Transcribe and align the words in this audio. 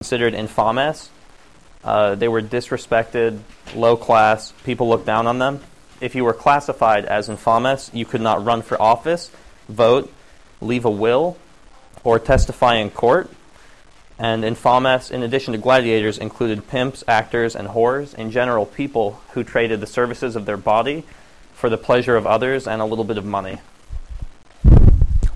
considered 0.00 0.32
infames. 0.32 1.10
Uh, 1.84 2.14
they 2.14 2.26
were 2.26 2.40
disrespected, 2.40 3.38
low 3.74 3.98
class, 3.98 4.54
people 4.64 4.88
looked 4.88 5.04
down 5.04 5.26
on 5.26 5.38
them. 5.38 5.60
If 6.00 6.14
you 6.14 6.24
were 6.24 6.32
classified 6.32 7.04
as 7.04 7.28
infames, 7.28 7.90
you 7.92 8.06
could 8.06 8.22
not 8.22 8.42
run 8.42 8.62
for 8.62 8.80
office, 8.80 9.30
vote, 9.68 10.10
leave 10.62 10.86
a 10.86 10.90
will, 10.90 11.36
or 12.02 12.18
testify 12.18 12.76
in 12.76 12.88
court. 12.88 13.30
And 14.18 14.42
infames, 14.42 15.10
in 15.10 15.22
addition 15.22 15.52
to 15.52 15.58
gladiators, 15.58 16.16
included 16.16 16.66
pimps, 16.66 17.04
actors, 17.06 17.54
and 17.54 17.68
whores, 17.68 18.14
in 18.14 18.30
general, 18.30 18.64
people 18.64 19.20
who 19.32 19.44
traded 19.44 19.82
the 19.82 19.86
services 19.86 20.34
of 20.34 20.46
their 20.46 20.56
body 20.56 21.04
for 21.52 21.68
the 21.68 21.76
pleasure 21.76 22.16
of 22.16 22.26
others 22.26 22.66
and 22.66 22.80
a 22.80 22.86
little 22.86 23.04
bit 23.04 23.18
of 23.18 23.26
money. 23.26 23.58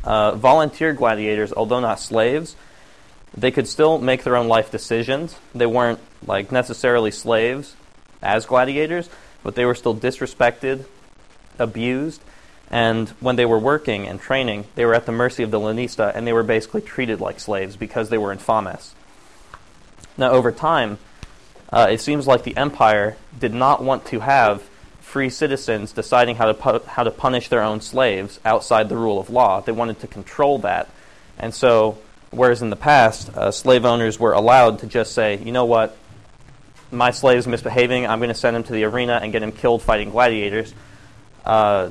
Uh, 0.02 0.34
volunteer 0.36 0.94
gladiators, 0.94 1.52
although 1.52 1.80
not 1.80 2.00
slaves, 2.00 2.56
they 3.36 3.50
could 3.50 3.68
still 3.68 3.98
make 3.98 4.22
their 4.22 4.36
own 4.36 4.48
life 4.48 4.70
decisions. 4.70 5.36
They 5.54 5.66
weren't 5.66 6.00
like 6.26 6.52
necessarily 6.52 7.10
slaves 7.10 7.76
as 8.22 8.46
gladiators, 8.46 9.08
but 9.42 9.54
they 9.54 9.64
were 9.64 9.74
still 9.74 9.94
disrespected, 9.94 10.84
abused, 11.58 12.22
and 12.70 13.08
when 13.20 13.36
they 13.36 13.44
were 13.44 13.58
working 13.58 14.06
and 14.06 14.20
training, 14.20 14.64
they 14.74 14.84
were 14.84 14.94
at 14.94 15.06
the 15.06 15.12
mercy 15.12 15.42
of 15.42 15.50
the 15.50 15.60
lanista, 15.60 16.14
and 16.14 16.26
they 16.26 16.32
were 16.32 16.42
basically 16.42 16.80
treated 16.80 17.20
like 17.20 17.38
slaves 17.38 17.76
because 17.76 18.08
they 18.08 18.18
were 18.18 18.32
infames. 18.32 18.94
Now, 20.16 20.30
over 20.30 20.50
time, 20.50 20.98
uh, 21.72 21.88
it 21.90 22.00
seems 22.00 22.26
like 22.26 22.44
the 22.44 22.56
empire 22.56 23.16
did 23.38 23.52
not 23.52 23.82
want 23.82 24.06
to 24.06 24.20
have 24.20 24.62
free 25.00 25.28
citizens 25.28 25.92
deciding 25.92 26.36
how 26.36 26.46
to 26.46 26.54
pu- 26.54 26.86
how 26.86 27.04
to 27.04 27.10
punish 27.10 27.48
their 27.48 27.62
own 27.62 27.80
slaves 27.80 28.40
outside 28.44 28.88
the 28.88 28.96
rule 28.96 29.18
of 29.18 29.28
law. 29.28 29.60
They 29.60 29.72
wanted 29.72 30.00
to 30.00 30.06
control 30.06 30.58
that, 30.60 30.88
and 31.38 31.54
so 31.54 31.98
Whereas 32.34 32.62
in 32.62 32.70
the 32.70 32.76
past, 32.76 33.28
uh, 33.36 33.50
slave 33.50 33.84
owners 33.84 34.18
were 34.18 34.32
allowed 34.32 34.80
to 34.80 34.86
just 34.86 35.12
say, 35.12 35.38
you 35.38 35.52
know 35.52 35.64
what, 35.64 35.96
my 36.90 37.10
slave's 37.10 37.46
misbehaving, 37.46 38.06
I'm 38.06 38.18
going 38.18 38.28
to 38.28 38.34
send 38.34 38.56
him 38.56 38.62
to 38.64 38.72
the 38.72 38.84
arena 38.84 39.20
and 39.22 39.32
get 39.32 39.42
him 39.42 39.52
killed 39.52 39.82
fighting 39.82 40.10
gladiators. 40.10 40.74
Uh, 41.44 41.90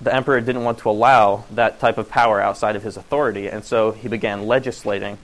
the 0.00 0.14
emperor 0.14 0.40
didn't 0.40 0.64
want 0.64 0.78
to 0.78 0.90
allow 0.90 1.44
that 1.52 1.80
type 1.80 1.98
of 1.98 2.08
power 2.08 2.40
outside 2.40 2.76
of 2.76 2.82
his 2.82 2.96
authority, 2.96 3.48
and 3.48 3.64
so 3.64 3.92
he 3.92 4.08
began 4.08 4.46
legislating 4.46 5.18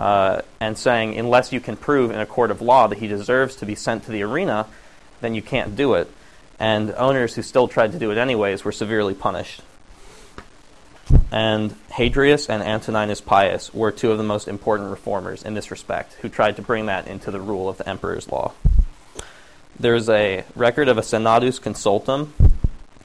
uh, 0.00 0.42
and 0.58 0.76
saying, 0.76 1.18
unless 1.18 1.52
you 1.52 1.60
can 1.60 1.76
prove 1.76 2.10
in 2.10 2.18
a 2.18 2.26
court 2.26 2.50
of 2.50 2.60
law 2.60 2.86
that 2.86 2.98
he 2.98 3.06
deserves 3.06 3.56
to 3.56 3.66
be 3.66 3.74
sent 3.74 4.04
to 4.04 4.12
the 4.12 4.22
arena, 4.22 4.66
then 5.20 5.34
you 5.34 5.42
can't 5.42 5.76
do 5.76 5.94
it. 5.94 6.10
And 6.58 6.92
owners 6.94 7.34
who 7.34 7.42
still 7.42 7.68
tried 7.68 7.92
to 7.92 7.98
do 7.98 8.10
it 8.10 8.18
anyways 8.18 8.64
were 8.64 8.72
severely 8.72 9.14
punished 9.14 9.62
and 11.32 11.74
Hadrian 11.92 12.38
and 12.48 12.62
Antoninus 12.62 13.20
Pius 13.20 13.72
were 13.72 13.92
two 13.92 14.10
of 14.10 14.18
the 14.18 14.24
most 14.24 14.48
important 14.48 14.90
reformers 14.90 15.42
in 15.42 15.54
this 15.54 15.70
respect, 15.70 16.14
who 16.14 16.28
tried 16.28 16.56
to 16.56 16.62
bring 16.62 16.86
that 16.86 17.06
into 17.06 17.30
the 17.30 17.40
rule 17.40 17.68
of 17.68 17.78
the 17.78 17.88
emperor's 17.88 18.28
law. 18.30 18.52
There's 19.78 20.08
a 20.08 20.44
record 20.54 20.88
of 20.88 20.98
a 20.98 21.02
Senatus 21.02 21.58
Consultum 21.58 22.32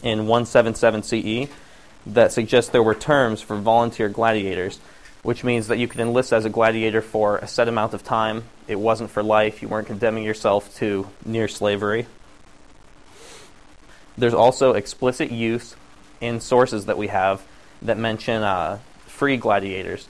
in 0.03 0.27
177 0.27 1.03
CE 1.03 1.49
that 2.07 2.31
suggests 2.31 2.71
there 2.71 2.83
were 2.83 2.95
terms 2.95 3.41
for 3.41 3.55
volunteer 3.55 4.09
gladiators, 4.09 4.79
which 5.23 5.43
means 5.43 5.67
that 5.67 5.77
you 5.77 5.87
could 5.87 5.99
enlist 5.99 6.33
as 6.33 6.45
a 6.45 6.49
gladiator 6.49 7.01
for 7.01 7.37
a 7.37 7.47
set 7.47 7.67
amount 7.67 7.93
of 7.93 8.03
time. 8.03 8.43
It 8.67 8.79
wasn't 8.79 9.09
for 9.09 9.23
life, 9.23 9.61
you 9.61 9.67
weren't 9.67 9.87
condemning 9.87 10.23
yourself 10.23 10.75
to 10.77 11.07
near 11.25 11.47
slavery. 11.47 12.07
There's 14.17 14.33
also 14.33 14.73
explicit 14.73 15.31
use 15.31 15.75
in 16.21 16.39
sources 16.39 16.85
that 16.85 16.97
we 16.97 17.07
have 17.07 17.41
that 17.81 17.97
mention 17.97 18.43
uh, 18.43 18.79
free 19.05 19.37
gladiators. 19.37 20.07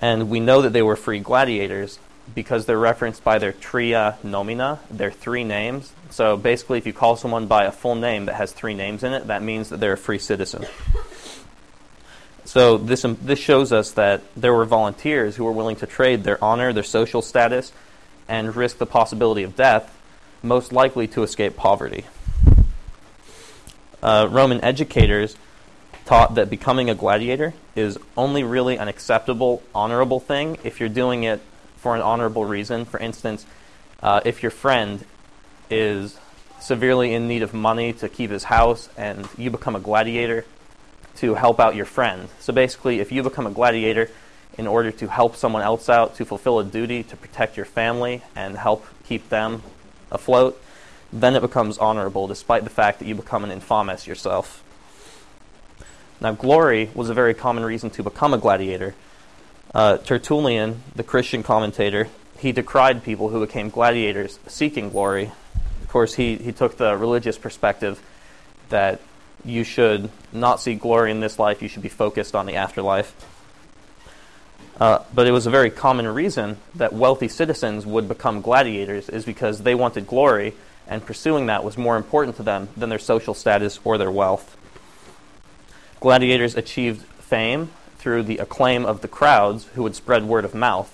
And 0.00 0.28
we 0.30 0.40
know 0.40 0.62
that 0.62 0.72
they 0.72 0.82
were 0.82 0.96
free 0.96 1.20
gladiators 1.20 1.98
because 2.34 2.66
they're 2.66 2.78
referenced 2.78 3.22
by 3.22 3.38
their 3.38 3.52
tria 3.52 4.18
nomina, 4.24 4.78
their 4.90 5.10
three 5.10 5.44
names. 5.44 5.92
So 6.10 6.36
basically, 6.36 6.78
if 6.78 6.86
you 6.86 6.92
call 6.92 7.16
someone 7.16 7.46
by 7.46 7.64
a 7.64 7.72
full 7.72 7.94
name 7.94 8.26
that 8.26 8.34
has 8.34 8.52
three 8.52 8.74
names 8.74 9.02
in 9.02 9.12
it, 9.12 9.28
that 9.28 9.42
means 9.42 9.68
that 9.70 9.80
they're 9.80 9.94
a 9.94 9.98
free 9.98 10.18
citizen. 10.18 10.66
So 12.44 12.78
this, 12.78 13.04
um, 13.04 13.18
this 13.22 13.40
shows 13.40 13.72
us 13.72 13.92
that 13.92 14.22
there 14.36 14.54
were 14.54 14.64
volunteers 14.64 15.36
who 15.36 15.44
were 15.44 15.52
willing 15.52 15.76
to 15.76 15.86
trade 15.86 16.24
their 16.24 16.42
honor, 16.42 16.72
their 16.72 16.84
social 16.84 17.20
status, 17.20 17.72
and 18.28 18.54
risk 18.54 18.78
the 18.78 18.86
possibility 18.86 19.42
of 19.42 19.56
death, 19.56 19.92
most 20.42 20.72
likely 20.72 21.08
to 21.08 21.22
escape 21.22 21.56
poverty. 21.56 22.04
Uh, 24.02 24.28
Roman 24.30 24.62
educators 24.62 25.36
taught 26.06 26.36
that 26.36 26.48
becoming 26.48 26.88
a 26.88 26.94
gladiator 26.94 27.52
is 27.74 27.98
only 28.16 28.42
really 28.42 28.78
an 28.78 28.88
acceptable, 28.88 29.62
honorable 29.74 30.20
thing 30.20 30.56
if 30.64 30.80
you're 30.80 30.88
doing 30.88 31.24
it 31.24 31.40
for 31.76 31.94
an 31.94 32.00
honorable 32.00 32.44
reason. 32.44 32.84
For 32.84 32.98
instance, 32.98 33.44
uh, 34.02 34.20
if 34.24 34.42
your 34.42 34.50
friend 34.50 35.04
is 35.68 36.18
severely 36.60 37.12
in 37.12 37.28
need 37.28 37.42
of 37.42 37.52
money 37.52 37.92
to 37.92 38.08
keep 38.08 38.30
his 38.30 38.44
house 38.44 38.88
and 38.96 39.28
you 39.36 39.50
become 39.50 39.76
a 39.76 39.80
gladiator 39.80 40.44
to 41.16 41.34
help 41.34 41.58
out 41.60 41.74
your 41.74 41.84
friend. 41.84 42.28
So 42.40 42.52
basically, 42.52 43.00
if 43.00 43.10
you 43.10 43.22
become 43.22 43.46
a 43.46 43.50
gladiator 43.50 44.10
in 44.56 44.66
order 44.66 44.90
to 44.90 45.08
help 45.08 45.36
someone 45.36 45.62
else 45.62 45.88
out, 45.88 46.14
to 46.16 46.24
fulfill 46.24 46.60
a 46.60 46.64
duty, 46.64 47.02
to 47.02 47.16
protect 47.16 47.56
your 47.56 47.66
family 47.66 48.22
and 48.34 48.56
help 48.56 48.86
keep 49.04 49.28
them 49.28 49.62
afloat, 50.10 50.60
then 51.12 51.34
it 51.34 51.40
becomes 51.40 51.78
honorable 51.78 52.26
despite 52.26 52.64
the 52.64 52.70
fact 52.70 52.98
that 53.00 53.08
you 53.08 53.14
become 53.14 53.44
an 53.44 53.50
infamous 53.50 54.06
yourself. 54.06 54.62
Now, 56.20 56.32
glory 56.32 56.90
was 56.94 57.10
a 57.10 57.14
very 57.14 57.34
common 57.34 57.64
reason 57.64 57.90
to 57.90 58.02
become 58.02 58.32
a 58.32 58.38
gladiator. 58.38 58.94
Uh, 59.74 59.98
Tertullian, 59.98 60.82
the 60.94 61.02
Christian 61.02 61.42
commentator, 61.42 62.08
he 62.38 62.52
decried 62.52 63.02
people 63.02 63.28
who 63.28 63.40
became 63.40 63.68
gladiators 63.68 64.38
seeking 64.46 64.90
glory. 64.90 65.32
Of 65.82 65.88
course, 65.88 66.14
he, 66.14 66.36
he 66.36 66.52
took 66.52 66.76
the 66.76 66.96
religious 66.96 67.38
perspective 67.38 68.02
that 68.70 69.00
you 69.44 69.64
should 69.64 70.10
not 70.32 70.60
seek 70.60 70.80
glory 70.80 71.10
in 71.10 71.20
this 71.20 71.38
life, 71.38 71.62
you 71.62 71.68
should 71.68 71.82
be 71.82 71.88
focused 71.88 72.34
on 72.34 72.46
the 72.46 72.56
afterlife. 72.56 73.14
Uh, 74.80 75.02
but 75.14 75.26
it 75.26 75.30
was 75.30 75.46
a 75.46 75.50
very 75.50 75.70
common 75.70 76.06
reason 76.06 76.58
that 76.74 76.92
wealthy 76.92 77.28
citizens 77.28 77.86
would 77.86 78.08
become 78.08 78.42
gladiators, 78.42 79.08
is 79.08 79.24
because 79.24 79.62
they 79.62 79.74
wanted 79.74 80.06
glory, 80.06 80.54
and 80.86 81.04
pursuing 81.04 81.46
that 81.46 81.64
was 81.64 81.78
more 81.78 81.96
important 81.96 82.36
to 82.36 82.42
them 82.42 82.68
than 82.76 82.88
their 82.88 82.98
social 82.98 83.34
status 83.34 83.80
or 83.84 83.98
their 83.98 84.10
wealth. 84.10 84.56
Gladiators 86.00 86.54
achieved 86.54 87.02
fame 87.02 87.70
through 87.98 88.22
the 88.22 88.38
acclaim 88.38 88.84
of 88.84 89.00
the 89.00 89.08
crowds 89.08 89.64
who 89.74 89.82
would 89.82 89.96
spread 89.96 90.24
word 90.24 90.44
of 90.44 90.54
mouth. 90.54 90.92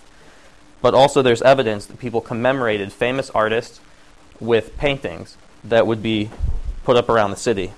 But 0.81 0.95
also, 0.95 1.23
there's 1.23 1.43
evidence 1.43 1.87
that 1.87 1.99
people 1.99 2.21
commemorated 2.21 2.93
famous 2.93 3.31
artists 3.31 3.81
with 4.41 4.77
paintings 4.77 5.37
that 5.65 5.87
would 5.87 6.03
be 6.03 6.31
put 6.85 6.97
up 6.97 7.09
around 7.09 7.31
the 7.31 7.37
city. 7.37 7.73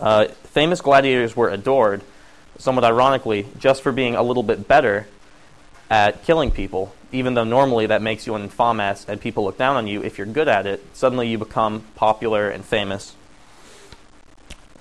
Uh, 0.00 0.26
famous 0.42 0.80
gladiators 0.80 1.36
were 1.36 1.48
adored, 1.48 2.02
somewhat 2.58 2.84
ironically, 2.84 3.46
just 3.58 3.82
for 3.82 3.92
being 3.92 4.16
a 4.16 4.22
little 4.22 4.42
bit 4.42 4.66
better 4.66 5.06
at 5.90 6.24
killing 6.24 6.50
people, 6.50 6.94
even 7.12 7.34
though 7.34 7.44
normally 7.44 7.86
that 7.86 8.02
makes 8.02 8.26
you 8.26 8.34
an 8.34 8.42
infames 8.42 9.08
and 9.08 9.20
people 9.20 9.44
look 9.44 9.58
down 9.58 9.76
on 9.76 9.86
you. 9.86 10.02
If 10.02 10.18
you're 10.18 10.26
good 10.26 10.48
at 10.48 10.66
it, 10.66 10.84
suddenly 10.92 11.28
you 11.28 11.38
become 11.38 11.84
popular 11.94 12.48
and 12.48 12.64
famous. 12.64 13.14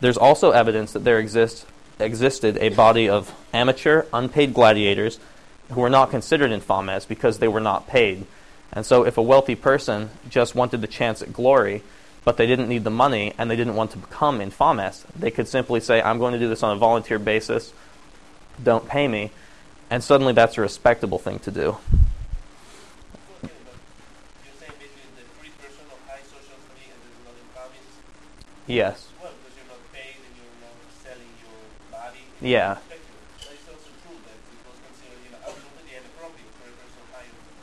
There's 0.03 0.17
also 0.17 0.51
evidence 0.51 0.91
that 0.91 1.05
there 1.05 1.17
exists, 1.17 1.65
existed 1.97 2.57
a 2.57 2.67
body 2.67 3.07
of 3.07 3.33
amateur, 3.53 4.03
unpaid 4.11 4.53
gladiators 4.53 5.17
who 5.71 5.79
were 5.79 5.89
not 5.89 6.11
considered 6.11 6.51
infames 6.51 7.05
because 7.05 7.39
they 7.39 7.47
were 7.47 7.61
not 7.61 7.87
paid. 7.87 8.25
And 8.73 8.85
so, 8.85 9.05
if 9.05 9.17
a 9.17 9.21
wealthy 9.21 9.55
person 9.55 10.09
just 10.29 10.55
wanted 10.55 10.81
the 10.81 10.87
chance 10.87 11.21
at 11.21 11.31
glory, 11.31 11.83
but 12.25 12.35
they 12.35 12.45
didn't 12.45 12.67
need 12.67 12.83
the 12.83 12.89
money 12.89 13.33
and 13.37 13.49
they 13.49 13.55
didn't 13.55 13.75
want 13.75 13.91
to 13.91 13.97
become 13.97 14.41
infames, 14.41 15.05
they 15.17 15.31
could 15.31 15.47
simply 15.47 15.79
say, 15.79 16.01
I'm 16.01 16.19
going 16.19 16.33
to 16.33 16.39
do 16.39 16.49
this 16.49 16.63
on 16.63 16.75
a 16.75 16.77
volunteer 16.77 17.17
basis, 17.17 17.71
don't 18.61 18.85
pay 18.85 19.07
me, 19.07 19.31
and 19.89 20.03
suddenly 20.03 20.33
that's 20.33 20.57
a 20.57 20.61
respectable 20.61 21.17
thing 21.17 21.39
to 21.39 21.49
do. 21.49 21.77
Yes. 28.67 29.07
Yeah. 32.43 32.77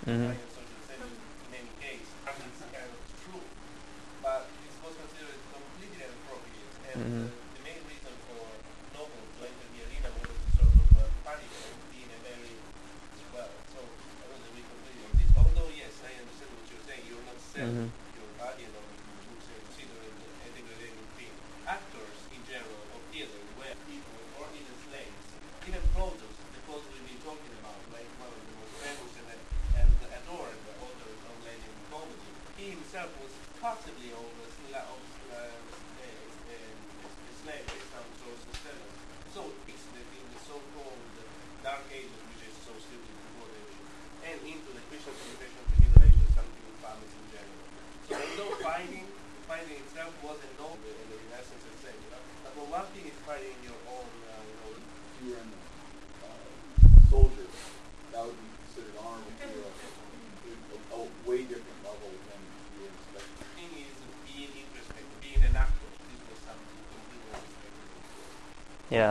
Mm-hmm. 0.07 0.50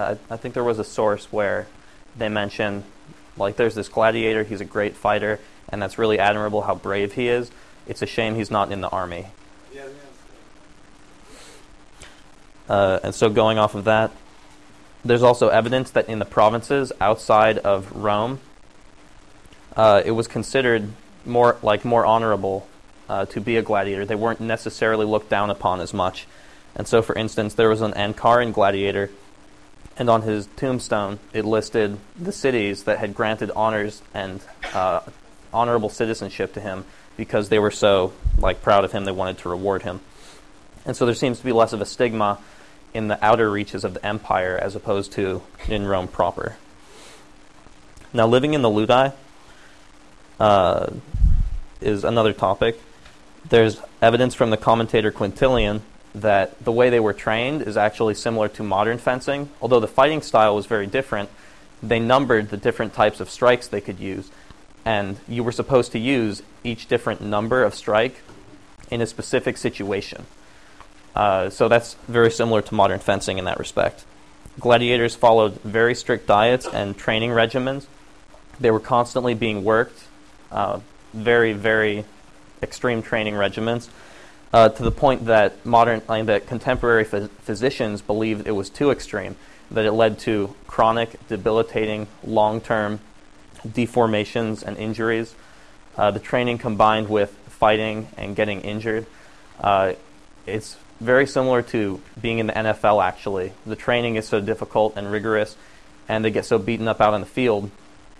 I, 0.09 0.17
I 0.29 0.37
think 0.37 0.53
there 0.55 0.63
was 0.63 0.79
a 0.79 0.83
source 0.83 1.31
where 1.31 1.67
they 2.17 2.29
mention, 2.29 2.83
like, 3.37 3.57
there's 3.57 3.75
this 3.75 3.89
gladiator, 3.89 4.43
he's 4.43 4.61
a 4.61 4.65
great 4.65 4.95
fighter, 4.95 5.39
and 5.69 5.81
that's 5.81 5.99
really 5.99 6.17
admirable 6.17 6.63
how 6.63 6.75
brave 6.75 7.13
he 7.13 7.27
is. 7.27 7.51
It's 7.87 8.01
a 8.01 8.07
shame 8.07 8.35
he's 8.35 8.49
not 8.49 8.71
in 8.71 8.81
the 8.81 8.89
army. 8.89 9.27
Yeah, 9.73 9.83
yeah. 12.69 12.75
Uh, 12.75 12.99
and 13.03 13.15
so, 13.15 13.29
going 13.29 13.59
off 13.59 13.75
of 13.75 13.85
that, 13.85 14.11
there's 15.05 15.23
also 15.23 15.49
evidence 15.49 15.91
that 15.91 16.09
in 16.09 16.19
the 16.19 16.25
provinces 16.25 16.91
outside 16.99 17.59
of 17.59 17.91
Rome, 17.95 18.39
uh, 19.75 20.01
it 20.03 20.11
was 20.11 20.27
considered 20.27 20.89
more 21.25 21.57
like 21.61 21.85
more 21.85 22.05
honorable 22.05 22.67
uh, 23.07 23.25
to 23.27 23.39
be 23.39 23.57
a 23.57 23.61
gladiator. 23.61 24.05
They 24.05 24.15
weren't 24.15 24.41
necessarily 24.41 25.05
looked 25.05 25.29
down 25.29 25.49
upon 25.49 25.81
as 25.81 25.93
much. 25.93 26.27
And 26.75 26.87
so, 26.87 27.01
for 27.01 27.15
instance, 27.15 27.53
there 27.53 27.69
was 27.69 27.81
an 27.81 27.93
Ankaran 27.93 28.53
gladiator, 28.53 29.09
and 29.99 30.09
on 30.09 30.23
his 30.23 30.47
tombstone 30.55 31.19
it 31.33 31.45
listed 31.45 31.97
the 32.19 32.31
cities 32.31 32.85
that 32.85 32.97
had 32.97 33.13
granted 33.13 33.51
honors 33.55 34.01
and 34.13 34.41
uh, 34.73 35.01
honorable 35.53 35.89
citizenship 35.89 36.53
to 36.53 36.61
him 36.61 36.85
because 37.17 37.49
they 37.49 37.59
were 37.59 37.71
so 37.71 38.13
like 38.37 38.61
proud 38.61 38.85
of 38.85 38.93
him. 38.93 39.03
They 39.03 39.11
wanted 39.11 39.39
to 39.39 39.49
reward 39.49 39.83
him. 39.83 39.99
And 40.85 40.95
so 40.95 41.05
there 41.05 41.13
seems 41.13 41.39
to 41.39 41.45
be 41.45 41.51
less 41.51 41.73
of 41.73 41.81
a 41.81 41.85
stigma 41.85 42.39
in 42.93 43.09
the 43.09 43.23
outer 43.23 43.51
reaches 43.51 43.83
of 43.83 43.93
the 43.93 44.05
empire 44.05 44.57
as 44.59 44.75
opposed 44.75 45.11
to 45.13 45.41
in 45.67 45.85
Rome 45.85 46.07
proper. 46.07 46.55
Now, 48.13 48.25
living 48.25 48.53
in 48.53 48.61
the 48.61 48.69
Ludi 48.69 49.11
uh, 50.39 50.87
is 51.81 52.03
another 52.03 52.33
topic. 52.33 52.79
There's 53.47 53.79
evidence 54.01 54.33
from 54.33 54.49
the 54.49 54.57
commentator 54.57 55.11
Quintilian 55.11 55.81
that 56.15 56.63
the 56.63 56.71
way 56.71 56.89
they 56.89 56.99
were 56.99 57.13
trained 57.13 57.61
is 57.61 57.77
actually 57.77 58.15
similar 58.15 58.47
to 58.47 58.63
modern 58.63 58.97
fencing, 58.97 59.49
although 59.61 59.79
the 59.79 59.87
fighting 59.87 60.21
style 60.21 60.55
was 60.55 60.65
very 60.65 60.87
different. 60.87 61.29
They 61.81 61.99
numbered 61.99 62.49
the 62.49 62.57
different 62.57 62.93
types 62.93 63.19
of 63.19 63.29
strikes 63.29 63.67
they 63.67 63.81
could 63.81 63.99
use, 63.99 64.29
and 64.85 65.17
you 65.27 65.43
were 65.43 65.51
supposed 65.51 65.91
to 65.93 65.99
use 65.99 66.41
each 66.63 66.87
different 66.87 67.21
number 67.21 67.63
of 67.63 67.75
strike 67.75 68.21
in 68.89 69.01
a 69.01 69.05
specific 69.05 69.57
situation. 69.57 70.25
Uh, 71.15 71.49
so 71.49 71.67
that's 71.67 71.95
very 72.07 72.31
similar 72.31 72.61
to 72.61 72.73
modern 72.73 72.99
fencing 72.99 73.37
in 73.37 73.45
that 73.45 73.59
respect. 73.59 74.03
Gladiators 74.59 75.15
followed 75.15 75.59
very 75.61 75.95
strict 75.95 76.27
diets 76.27 76.67
and 76.67 76.97
training 76.97 77.31
regimens. 77.31 77.85
They 78.59 78.71
were 78.71 78.79
constantly 78.79 79.33
being 79.33 79.63
worked, 79.63 80.03
uh, 80.51 80.79
very, 81.13 81.53
very 81.53 82.05
extreme 82.61 83.01
training 83.01 83.35
regimens, 83.35 83.89
uh, 84.51 84.69
to 84.69 84.83
the 84.83 84.91
point 84.91 85.25
that 85.25 85.65
modern, 85.65 86.01
that 86.25 86.47
contemporary 86.47 87.05
phys- 87.05 87.29
physicians 87.41 88.01
believed 88.01 88.47
it 88.47 88.51
was 88.51 88.69
too 88.69 88.91
extreme, 88.91 89.35
that 89.71 89.85
it 89.85 89.91
led 89.91 90.19
to 90.19 90.55
chronic, 90.67 91.15
debilitating, 91.27 92.07
long-term 92.23 92.99
deformations 93.67 94.63
and 94.63 94.77
injuries. 94.77 95.35
Uh, 95.97 96.11
the 96.11 96.19
training 96.19 96.57
combined 96.57 97.09
with 97.09 97.31
fighting 97.47 98.07
and 98.17 98.35
getting 98.35 98.61
injured, 98.61 99.05
uh, 99.61 99.93
it's 100.45 100.77
very 100.99 101.27
similar 101.27 101.61
to 101.61 102.01
being 102.19 102.39
in 102.39 102.47
the 102.47 102.53
NFL, 102.53 103.03
actually. 103.03 103.53
The 103.65 103.75
training 103.75 104.15
is 104.15 104.27
so 104.27 104.41
difficult 104.41 104.97
and 104.97 105.11
rigorous, 105.11 105.55
and 106.07 106.25
they 106.25 106.31
get 106.31 106.45
so 106.45 106.57
beaten 106.57 106.87
up 106.87 106.99
out 106.99 107.13
on 107.13 107.21
the 107.21 107.27
field 107.27 107.69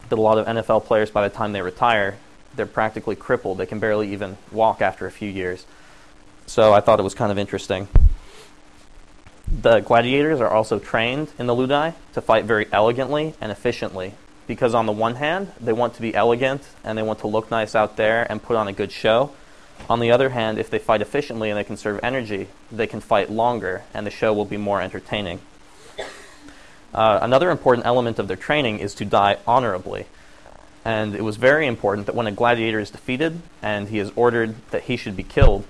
that 0.09 0.17
a 0.17 0.21
lot 0.21 0.37
of 0.37 0.45
NFL 0.45 0.85
players, 0.85 1.09
by 1.09 1.27
the 1.27 1.33
time 1.33 1.51
they 1.51 1.61
retire, 1.61 2.17
they're 2.55 2.65
practically 2.65 3.15
crippled. 3.15 3.57
They 3.57 3.65
can 3.65 3.79
barely 3.79 4.13
even 4.13 4.37
walk 4.51 4.81
after 4.81 5.05
a 5.05 5.11
few 5.11 5.29
years. 5.29 5.65
So 6.49 6.73
I 6.73 6.79
thought 6.79 6.99
it 6.99 7.03
was 7.03 7.13
kind 7.13 7.31
of 7.31 7.37
interesting. 7.37 7.87
The 9.61 9.81
gladiators 9.81 10.41
are 10.41 10.49
also 10.49 10.79
trained 10.79 11.31
in 11.37 11.45
the 11.45 11.53
Ludi 11.53 11.95
to 12.13 12.21
fight 12.21 12.45
very 12.45 12.65
elegantly 12.71 13.35
and 13.39 13.51
efficiently. 13.51 14.15
Because, 14.47 14.73
on 14.73 14.87
the 14.87 14.91
one 14.91 15.13
hand, 15.13 15.51
they 15.61 15.73
want 15.73 15.93
to 15.93 16.01
be 16.01 16.15
elegant 16.15 16.63
and 16.83 16.97
they 16.97 17.03
want 17.03 17.19
to 17.19 17.27
look 17.27 17.51
nice 17.51 17.75
out 17.75 17.97
there 17.97 18.25
and 18.31 18.41
put 18.41 18.55
on 18.55 18.67
a 18.67 18.73
good 18.73 18.91
show. 18.91 19.29
On 19.91 19.99
the 19.99 20.09
other 20.09 20.29
hand, 20.29 20.57
if 20.57 20.71
they 20.71 20.79
fight 20.79 21.03
efficiently 21.03 21.51
and 21.51 21.57
they 21.57 21.63
conserve 21.63 21.99
energy, 22.01 22.47
they 22.71 22.87
can 22.87 22.99
fight 22.99 23.29
longer 23.29 23.83
and 23.93 24.07
the 24.07 24.11
show 24.11 24.33
will 24.33 24.43
be 24.43 24.57
more 24.57 24.81
entertaining. 24.81 25.41
Uh, 26.95 27.19
another 27.21 27.51
important 27.51 27.85
element 27.85 28.17
of 28.17 28.27
their 28.27 28.35
training 28.35 28.79
is 28.79 28.95
to 28.95 29.05
die 29.05 29.37
honorably. 29.45 30.07
And 30.83 31.13
it 31.13 31.21
was 31.21 31.37
very 31.37 31.67
important 31.67 32.07
that 32.07 32.15
when 32.15 32.25
a 32.25 32.31
gladiator 32.31 32.79
is 32.79 32.89
defeated 32.89 33.39
and 33.61 33.89
he 33.89 33.99
is 33.99 34.11
ordered 34.15 34.55
that 34.71 34.85
he 34.85 34.97
should 34.97 35.15
be 35.15 35.21
killed, 35.21 35.63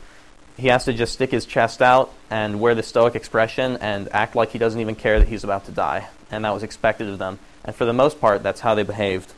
he 0.60 0.68
has 0.68 0.86
to 0.86 0.94
just 0.94 1.14
stick 1.14 1.32
his 1.32 1.46
chest 1.46 1.82
out 1.82 2.14
and 2.30 2.60
wear 2.60 2.76
the 2.76 2.84
stoic 2.84 3.16
expression 3.16 3.78
and 3.78 4.10
act 4.12 4.36
like 4.36 4.52
he 4.52 4.60
doesn't 4.60 4.80
even 4.80 4.96
care 4.96 5.20
that 5.20 5.28
he's 5.28 5.44
about 5.44 5.66
to 5.66 5.72
die. 5.72 6.08
And 6.30 6.46
that 6.46 6.54
was 6.54 6.64
expected 6.64 7.08
of 7.08 7.18
them. 7.18 7.40
And 7.64 7.76
for 7.76 7.86
the 7.86 7.94
most 7.94 8.20
part, 8.20 8.44
that's 8.44 8.60
how 8.60 8.76
they 8.76 8.84
behaved. 8.84 9.34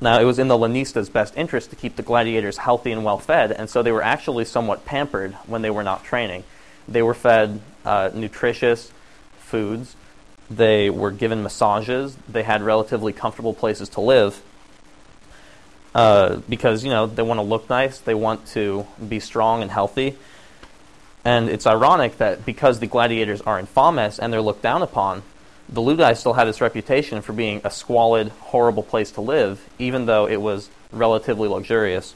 Now, 0.00 0.20
it 0.20 0.24
was 0.24 0.38
in 0.38 0.46
the 0.46 0.56
Lanistas' 0.56 1.12
best 1.12 1.36
interest 1.36 1.70
to 1.70 1.76
keep 1.76 1.96
the 1.96 2.04
gladiators 2.04 2.58
healthy 2.58 2.92
and 2.92 3.04
well 3.04 3.18
fed, 3.18 3.50
and 3.50 3.68
so 3.68 3.82
they 3.82 3.90
were 3.90 4.02
actually 4.02 4.44
somewhat 4.44 4.84
pampered 4.84 5.32
when 5.46 5.62
they 5.62 5.70
were 5.70 5.82
not 5.82 6.04
training. 6.04 6.44
They 6.86 7.02
were 7.02 7.14
fed 7.14 7.60
uh, 7.84 8.10
nutritious 8.14 8.92
foods, 9.40 9.96
they 10.48 10.88
were 10.88 11.10
given 11.10 11.42
massages, 11.42 12.16
they 12.28 12.44
had 12.44 12.62
relatively 12.62 13.12
comfortable 13.12 13.54
places 13.54 13.88
to 13.90 14.00
live. 14.00 14.40
Uh, 15.94 16.36
because, 16.48 16.84
you 16.84 16.90
know, 16.90 17.06
they 17.06 17.22
want 17.22 17.38
to 17.38 17.42
look 17.42 17.68
nice, 17.70 17.98
they 17.98 18.14
want 18.14 18.46
to 18.48 18.86
be 19.08 19.20
strong 19.20 19.62
and 19.62 19.70
healthy. 19.70 20.16
And 21.24 21.48
it's 21.48 21.66
ironic 21.66 22.18
that 22.18 22.46
because 22.46 22.78
the 22.78 22.86
gladiators 22.86 23.40
are 23.40 23.58
infames 23.58 24.18
and 24.18 24.32
they're 24.32 24.42
looked 24.42 24.62
down 24.62 24.82
upon, 24.82 25.22
the 25.68 25.80
Ludi 25.80 26.14
still 26.14 26.32
had 26.32 26.48
its 26.48 26.60
reputation 26.60 27.20
for 27.20 27.32
being 27.32 27.60
a 27.64 27.70
squalid, 27.70 28.28
horrible 28.28 28.82
place 28.82 29.10
to 29.12 29.20
live, 29.20 29.66
even 29.78 30.06
though 30.06 30.26
it 30.26 30.40
was 30.40 30.70
relatively 30.92 31.48
luxurious. 31.48 32.14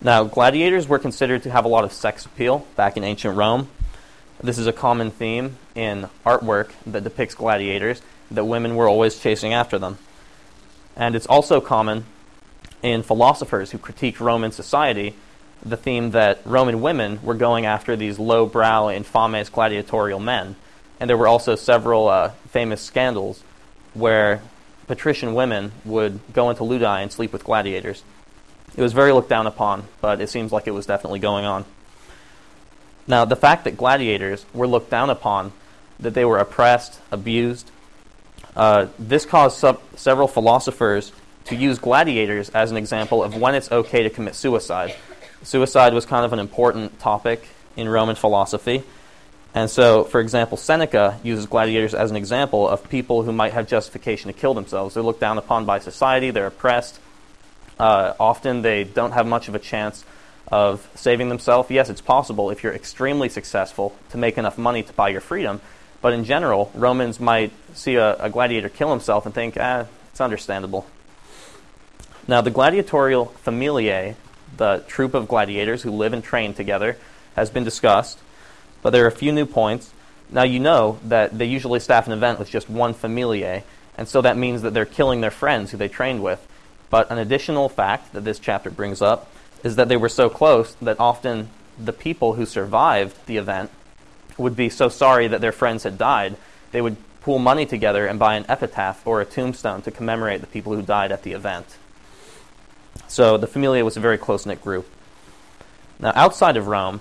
Now, 0.00 0.24
gladiators 0.24 0.86
were 0.86 0.98
considered 0.98 1.42
to 1.44 1.50
have 1.50 1.64
a 1.64 1.68
lot 1.68 1.84
of 1.84 1.92
sex 1.92 2.26
appeal 2.26 2.66
back 2.76 2.96
in 2.96 3.02
ancient 3.02 3.36
Rome. 3.36 3.68
This 4.42 4.58
is 4.58 4.66
a 4.66 4.72
common 4.72 5.10
theme 5.10 5.56
in 5.74 6.08
artwork 6.24 6.70
that 6.86 7.02
depicts 7.02 7.34
gladiators, 7.34 8.02
that 8.30 8.44
women 8.44 8.76
were 8.76 8.86
always 8.86 9.18
chasing 9.18 9.54
after 9.54 9.78
them. 9.78 9.98
And 10.96 11.14
it's 11.14 11.26
also 11.26 11.60
common 11.60 12.06
in 12.82 13.02
philosophers 13.02 13.70
who 13.70 13.78
critiqued 13.78 14.20
Roman 14.20 14.52
society, 14.52 15.14
the 15.64 15.76
theme 15.76 16.12
that 16.12 16.40
Roman 16.44 16.80
women 16.80 17.20
were 17.22 17.34
going 17.34 17.66
after 17.66 17.96
these 17.96 18.18
low-brow, 18.18 18.90
infames 18.90 19.48
gladiatorial 19.50 20.20
men. 20.20 20.56
And 21.00 21.10
there 21.10 21.16
were 21.16 21.28
also 21.28 21.56
several 21.56 22.08
uh, 22.08 22.30
famous 22.48 22.80
scandals 22.80 23.42
where 23.94 24.40
patrician 24.86 25.34
women 25.34 25.72
would 25.84 26.20
go 26.32 26.50
into 26.50 26.64
Ludi 26.64 26.84
and 26.84 27.12
sleep 27.12 27.32
with 27.32 27.44
gladiators. 27.44 28.02
It 28.76 28.82
was 28.82 28.92
very 28.92 29.12
looked 29.12 29.28
down 29.28 29.46
upon, 29.46 29.84
but 30.00 30.20
it 30.20 30.28
seems 30.28 30.52
like 30.52 30.66
it 30.66 30.72
was 30.72 30.86
definitely 30.86 31.18
going 31.18 31.44
on. 31.44 31.64
Now, 33.06 33.24
the 33.24 33.36
fact 33.36 33.64
that 33.64 33.76
gladiators 33.76 34.44
were 34.52 34.66
looked 34.66 34.90
down 34.90 35.10
upon, 35.10 35.52
that 36.00 36.14
they 36.14 36.24
were 36.24 36.38
oppressed, 36.38 37.00
abused, 37.10 37.70
uh, 38.56 38.86
this 38.98 39.26
caused 39.26 39.58
sub- 39.58 39.80
several 39.96 40.28
philosophers 40.28 41.12
to 41.44 41.56
use 41.56 41.78
gladiators 41.78 42.48
as 42.50 42.70
an 42.70 42.76
example 42.76 43.22
of 43.22 43.36
when 43.36 43.54
it's 43.54 43.70
okay 43.70 44.02
to 44.02 44.10
commit 44.10 44.34
suicide. 44.34 44.94
Suicide 45.42 45.94
was 45.94 46.06
kind 46.06 46.24
of 46.24 46.32
an 46.32 46.38
important 46.38 46.98
topic 46.98 47.46
in 47.76 47.88
Roman 47.88 48.16
philosophy. 48.16 48.82
And 49.54 49.70
so, 49.70 50.04
for 50.04 50.20
example, 50.20 50.58
Seneca 50.58 51.18
uses 51.22 51.46
gladiators 51.46 51.94
as 51.94 52.10
an 52.10 52.16
example 52.16 52.68
of 52.68 52.88
people 52.88 53.22
who 53.22 53.32
might 53.32 53.52
have 53.52 53.68
justification 53.68 54.30
to 54.30 54.38
kill 54.38 54.54
themselves. 54.54 54.94
They're 54.94 55.02
looked 55.02 55.20
down 55.20 55.38
upon 55.38 55.64
by 55.64 55.78
society, 55.78 56.30
they're 56.30 56.46
oppressed. 56.46 56.98
Uh, 57.78 58.14
often 58.18 58.62
they 58.62 58.84
don't 58.84 59.12
have 59.12 59.26
much 59.26 59.48
of 59.48 59.54
a 59.54 59.58
chance 59.58 60.04
of 60.48 60.88
saving 60.94 61.28
themselves. 61.28 61.70
Yes, 61.70 61.90
it's 61.90 62.00
possible 62.00 62.50
if 62.50 62.62
you're 62.62 62.72
extremely 62.72 63.28
successful 63.28 63.94
to 64.10 64.18
make 64.18 64.38
enough 64.38 64.58
money 64.58 64.82
to 64.82 64.92
buy 64.92 65.08
your 65.10 65.20
freedom. 65.20 65.60
But 66.06 66.12
in 66.12 66.22
general, 66.22 66.70
Romans 66.72 67.18
might 67.18 67.50
see 67.74 67.96
a, 67.96 68.14
a 68.14 68.30
gladiator 68.30 68.68
kill 68.68 68.90
himself 68.90 69.26
and 69.26 69.34
think, 69.34 69.56
ah, 69.58 69.86
it's 70.12 70.20
understandable. 70.20 70.86
Now, 72.28 72.42
the 72.42 72.52
gladiatorial 72.52 73.24
familiae 73.42 74.14
the 74.56 74.84
troop 74.86 75.14
of 75.14 75.26
gladiators 75.26 75.82
who 75.82 75.90
live 75.90 76.12
and 76.12 76.22
train 76.22 76.54
together 76.54 76.96
has 77.34 77.50
been 77.50 77.64
discussed, 77.64 78.20
but 78.82 78.90
there 78.90 79.02
are 79.02 79.08
a 79.08 79.10
few 79.10 79.32
new 79.32 79.46
points. 79.46 79.90
Now, 80.30 80.44
you 80.44 80.60
know 80.60 81.00
that 81.02 81.36
they 81.36 81.46
usually 81.46 81.80
staff 81.80 82.06
an 82.06 82.12
event 82.12 82.38
with 82.38 82.50
just 82.50 82.70
one 82.70 82.94
familiae, 82.94 83.64
and 83.98 84.06
so 84.06 84.22
that 84.22 84.36
means 84.36 84.62
that 84.62 84.74
they're 84.74 84.84
killing 84.84 85.22
their 85.22 85.32
friends 85.32 85.72
who 85.72 85.76
they 85.76 85.88
trained 85.88 86.22
with. 86.22 86.46
But 86.88 87.10
an 87.10 87.18
additional 87.18 87.68
fact 87.68 88.12
that 88.12 88.22
this 88.22 88.38
chapter 88.38 88.70
brings 88.70 89.02
up 89.02 89.28
is 89.64 89.74
that 89.74 89.88
they 89.88 89.96
were 89.96 90.08
so 90.08 90.30
close 90.30 90.74
that 90.74 91.00
often 91.00 91.48
the 91.76 91.92
people 91.92 92.34
who 92.34 92.46
survived 92.46 93.26
the 93.26 93.38
event 93.38 93.72
would 94.38 94.56
be 94.56 94.68
so 94.68 94.88
sorry 94.88 95.28
that 95.28 95.40
their 95.40 95.52
friends 95.52 95.82
had 95.82 95.98
died, 95.98 96.36
they 96.72 96.80
would 96.80 96.96
pool 97.20 97.38
money 97.38 97.66
together 97.66 98.06
and 98.06 98.18
buy 98.18 98.36
an 98.36 98.44
epitaph 98.48 99.04
or 99.06 99.20
a 99.20 99.24
tombstone 99.24 99.82
to 99.82 99.90
commemorate 99.90 100.40
the 100.40 100.46
people 100.46 100.74
who 100.74 100.82
died 100.82 101.10
at 101.10 101.22
the 101.22 101.32
event. 101.32 101.66
So 103.08 103.36
the 103.36 103.46
Familia 103.46 103.84
was 103.84 103.96
a 103.96 104.00
very 104.00 104.18
close 104.18 104.46
knit 104.46 104.62
group. 104.62 104.88
Now, 105.98 106.12
outside 106.14 106.56
of 106.56 106.66
Rome, 106.66 107.00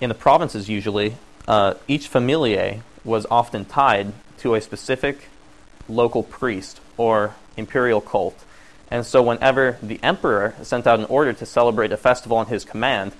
in 0.00 0.08
the 0.08 0.14
provinces 0.14 0.68
usually, 0.68 1.16
uh, 1.48 1.74
each 1.88 2.08
familiae 2.08 2.82
was 3.04 3.26
often 3.30 3.64
tied 3.64 4.12
to 4.38 4.54
a 4.54 4.60
specific 4.60 5.28
local 5.88 6.22
priest 6.22 6.80
or 6.96 7.34
imperial 7.56 8.00
cult. 8.00 8.44
And 8.90 9.06
so, 9.06 9.22
whenever 9.22 9.78
the 9.82 9.98
emperor 10.02 10.54
sent 10.62 10.86
out 10.86 10.98
an 10.98 11.06
order 11.06 11.32
to 11.32 11.46
celebrate 11.46 11.92
a 11.92 11.96
festival 11.96 12.36
on 12.36 12.46
his 12.46 12.64
command 12.64 13.12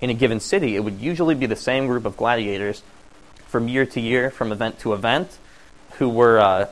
in 0.00 0.10
a 0.10 0.14
given 0.14 0.40
city, 0.40 0.76
it 0.76 0.80
would 0.80 1.00
usually 1.00 1.34
be 1.34 1.46
the 1.46 1.56
same 1.56 1.86
group 1.86 2.04
of 2.04 2.16
gladiators 2.16 2.82
from 3.54 3.68
year 3.68 3.86
to 3.86 4.00
year, 4.00 4.32
from 4.32 4.50
event 4.50 4.80
to 4.80 4.94
event, 4.94 5.38
who 5.98 6.08
were 6.08 6.40
uh, 6.40 6.66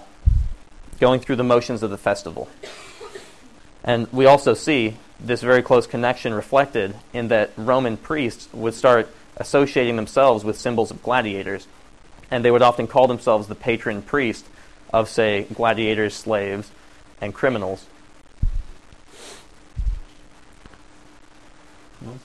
going 0.98 1.20
through 1.20 1.36
the 1.36 1.44
motions 1.44 1.84
of 1.84 1.90
the 1.90 1.96
festival. 1.96 2.48
And 3.84 4.12
we 4.12 4.26
also 4.26 4.54
see 4.54 4.96
this 5.20 5.42
very 5.42 5.62
close 5.62 5.86
connection 5.86 6.34
reflected 6.34 6.96
in 7.12 7.28
that 7.28 7.52
Roman 7.56 7.96
priests 7.96 8.48
would 8.52 8.74
start 8.74 9.08
associating 9.36 9.94
themselves 9.94 10.42
with 10.42 10.58
symbols 10.58 10.90
of 10.90 11.04
gladiators. 11.04 11.68
And 12.32 12.44
they 12.44 12.50
would 12.50 12.62
often 12.62 12.88
call 12.88 13.06
themselves 13.06 13.46
the 13.46 13.54
patron 13.54 14.02
priest 14.02 14.44
of, 14.92 15.08
say, 15.08 15.46
gladiators, 15.54 16.16
slaves, 16.16 16.68
and 17.20 17.32
criminals. 17.32 17.86
Um, 22.02 22.18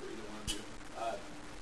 for 0.00 0.10
either 0.10 0.26
one 0.26 0.42
of 0.42 0.50
you, 0.50 0.58
uh, 0.98 1.12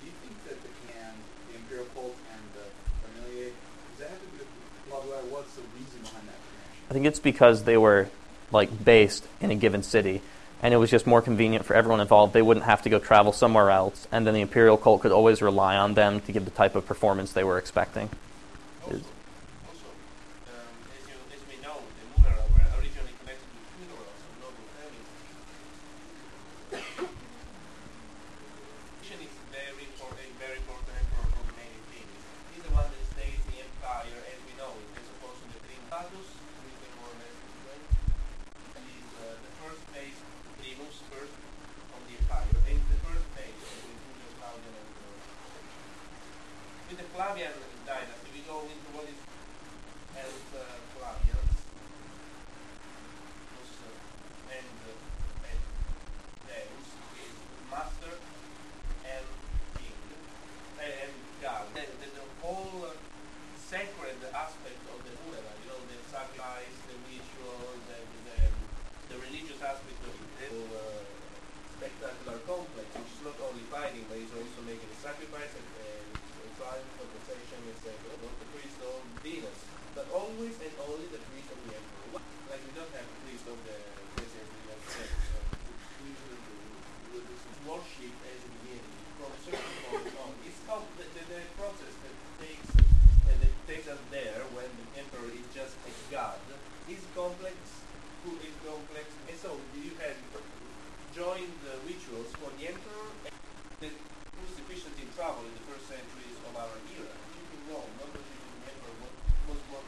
do 0.01 0.07
you 0.07 0.13
think 0.25 0.33
that 0.49 0.57
the 0.63 0.73
can, 0.89 1.13
the 1.53 1.61
imperial 1.61 1.85
cult 1.93 2.17
and 2.33 2.41
the 2.57 2.65
familiae, 3.05 3.53
does 3.53 3.99
that 4.01 4.09
have 4.17 4.21
to 4.21 4.27
do 4.33 4.39
with 4.41 4.49
blah 4.89 5.01
blah? 5.05 5.21
What's 5.29 5.53
the 5.61 5.67
reason 5.77 6.01
behind 6.01 6.25
that 6.25 6.41
connection? 6.41 6.76
I 6.89 6.95
think 6.95 7.07
it's 7.07 7.21
because 7.21 7.65
they 7.65 7.77
were 7.77 8.09
like 8.53 8.85
based 8.85 9.27
in 9.41 9.51
a 9.51 9.55
given 9.55 9.83
city, 9.83 10.23
and 10.63 10.73
it 10.73 10.77
was 10.77 10.91
just 10.91 11.07
more 11.07 11.21
convenient 11.21 11.65
for 11.65 11.75
everyone 11.75 12.01
involved. 12.01 12.33
They 12.33 12.43
wouldn't 12.43 12.67
have 12.67 12.83
to 12.83 12.91
go 12.91 12.99
travel 12.99 13.33
somewhere 13.33 13.71
else, 13.71 14.07
and 14.13 14.27
then 14.27 14.35
the 14.35 14.41
imperial 14.41 14.77
cult 14.77 15.03
could 15.03 15.13
always 15.13 15.43
rely 15.43 15.77
on 15.77 15.95
them 15.95 16.21
to 16.23 16.33
give 16.33 16.45
the 16.45 16.51
type 16.51 16.77
of 16.77 16.87
performance 16.87 17.33
they 17.33 17.45
were 17.45 17.59
expecting 17.59 18.09
also 18.87 19.03
um, 20.47 20.71
as, 20.95 21.03
you, 21.11 21.19
as 21.35 21.43
we 21.51 21.59
know, 21.59 21.75
the 21.99 22.07
Munera 22.15 22.39
were 22.55 22.63
originally 22.79 23.11
connected 23.19 23.51
with 23.51 23.67
funerals 23.75 24.21
of 24.23 24.31
noble 24.39 24.67
families. 24.79 25.11
Mission 29.03 29.21
is 29.27 29.35
very 29.51 29.83
important, 29.91 30.31
very 30.39 30.59
important 30.63 31.03
for, 31.19 31.27
for 31.35 31.45
many 31.59 31.79
things. 31.91 32.15
He's 32.55 32.63
the 32.63 32.71
one 32.71 32.87
that 32.87 33.05
stays 33.11 33.43
the 33.51 33.59
empire 33.59 34.19
as 34.31 34.39
we 34.47 34.55
know 34.55 34.71
it, 34.71 34.89
as 35.03 35.07
opposed 35.19 35.43
to 35.43 35.49
the 35.51 35.61
Trinitatus, 35.67 36.29
we 36.63 36.71
can 36.79 36.95
more 37.03 37.11
or 37.11 37.19
less 37.19 37.35
explain. 37.35 37.83
He's 38.87 39.11
uh, 39.19 39.35
the 39.35 39.53
first 39.67 39.83
phase, 39.91 40.19
Primus 40.97 41.29
first 41.29 41.37
on 41.93 42.01
the 42.09 42.17
empire, 42.17 42.49
and 42.69 42.81
the 42.89 42.99
first 43.05 43.27
phase 43.37 43.53
with 43.61 44.01
Julius 44.01 44.33
Claudian 44.41 44.73
with 46.89 46.97
the 46.97 47.09
Flavian 47.13 47.53
dynasty, 47.85 48.31
we 48.33 48.41
go 48.49 48.65
into 48.65 48.89
what 48.97 49.05
is 49.05 49.21
held 50.17 50.41
uh, 50.57 50.63
Flavians, 50.97 51.57
uh, 53.61 54.57
and, 54.57 54.77
uh, 54.89 55.53
and 55.53 56.71
is 56.81 57.37
master 57.69 58.15
and 59.05 59.27
king, 59.77 60.01
and 60.81 61.13
God. 61.43 61.67
The, 61.75 61.85
the, 62.01 62.09
the 62.09 62.27
whole 62.41 62.89
uh, 62.89 62.97
sacred 63.59 64.17
aspect 64.33 64.81
of 64.95 64.99
the 65.05 65.13
Munera, 65.13 65.53
you 65.61 65.69
know, 65.69 65.81
the 65.93 65.99
sacrifice, 66.09 66.77
the 66.89 66.97
ritual, 67.11 67.77
the, 67.85 67.99
the, 68.01 68.39
the 69.11 69.15
religious 69.31 69.61
aspect 69.63 70.01
of 70.07 70.15
the 70.39 70.49
uh, 70.71 71.03
spectacular 71.77 72.39
complex, 72.47 72.87
which 72.95 73.11
is 73.11 73.23
not 73.27 73.37
only 73.43 73.65
fighting, 73.73 74.05
but 74.09 74.17
it's 74.19 74.33
also 74.33 74.61
making 74.65 74.87
a 74.87 74.99
sacrifice 75.03 75.53
and, 75.57 75.69
and 75.83 76.51
triumph, 76.57 76.91
compensation, 76.97 77.59
etc. 77.75 77.93
Not 78.23 78.35
the 78.39 78.49
priest 78.55 78.79
of 78.87 78.97
Venus, 79.21 79.61
but 79.93 80.07
always 80.15 80.55
and 80.63 80.73
only 80.89 81.09
the 81.13 81.21
priest 81.29 81.49
of 81.53 81.59
the 81.67 81.71
emperor. 81.77 82.07
What- 82.17 82.25
Like 82.47 82.63
we 82.63 82.73
don't 82.79 82.93
have 82.95 83.09
the 83.11 83.19
priest 83.27 83.45
of 83.51 83.59
the 83.67 83.77
president, 84.15 84.47
have 84.71 84.81
the 84.87 85.07
worship 87.67 88.15
as 88.31 88.41
a 88.47 88.51
beginning, 88.63 88.95
from 89.19 89.31
a 89.35 89.41
certain 89.43 89.75
point 89.91 90.15
on. 90.23 90.31
It's 90.47 90.61
called 90.71 90.87
the, 90.95 91.05
the, 91.19 91.23
the 91.27 91.43
process 91.59 91.91
that 91.91 92.15
takes 92.39 92.71
uh, 92.79 93.35
that 93.43 93.53
takes 93.67 93.87
us 93.91 93.99
there 94.15 94.39
when 94.55 94.71
the 94.71 94.87
emperor 95.03 95.29
is 95.35 95.43
just 95.51 95.75
a 95.83 95.93
god. 96.15 96.39
Is 96.87 97.03
complex, 97.19 97.59
who 98.27 98.35
is 98.43 98.55
complex, 98.67 99.07
and 99.31 99.39
so 99.39 99.55
you 99.79 99.95
had 100.03 100.19
joined 101.15 101.55
the 101.63 101.79
rituals 101.87 102.27
for 102.43 102.51
the 102.59 102.67
emperor. 102.75 103.07
and 103.23 103.31
The 103.79 103.89
who's 104.35 104.53
sufficient 104.59 104.99
in 104.99 105.07
travel 105.15 105.47
in 105.47 105.55
the 105.55 105.65
first 105.71 105.87
centuries 105.87 106.35
of 106.51 106.59
our 106.59 106.75
era. 106.91 107.07
You 107.07 107.45
can 107.47 107.63
Rome, 107.71 107.93
not 108.03 108.11
only 108.11 108.27
the 108.27 108.67
emperor 108.67 108.95
was 108.99 109.15
was 109.47 109.61
what 109.71 109.87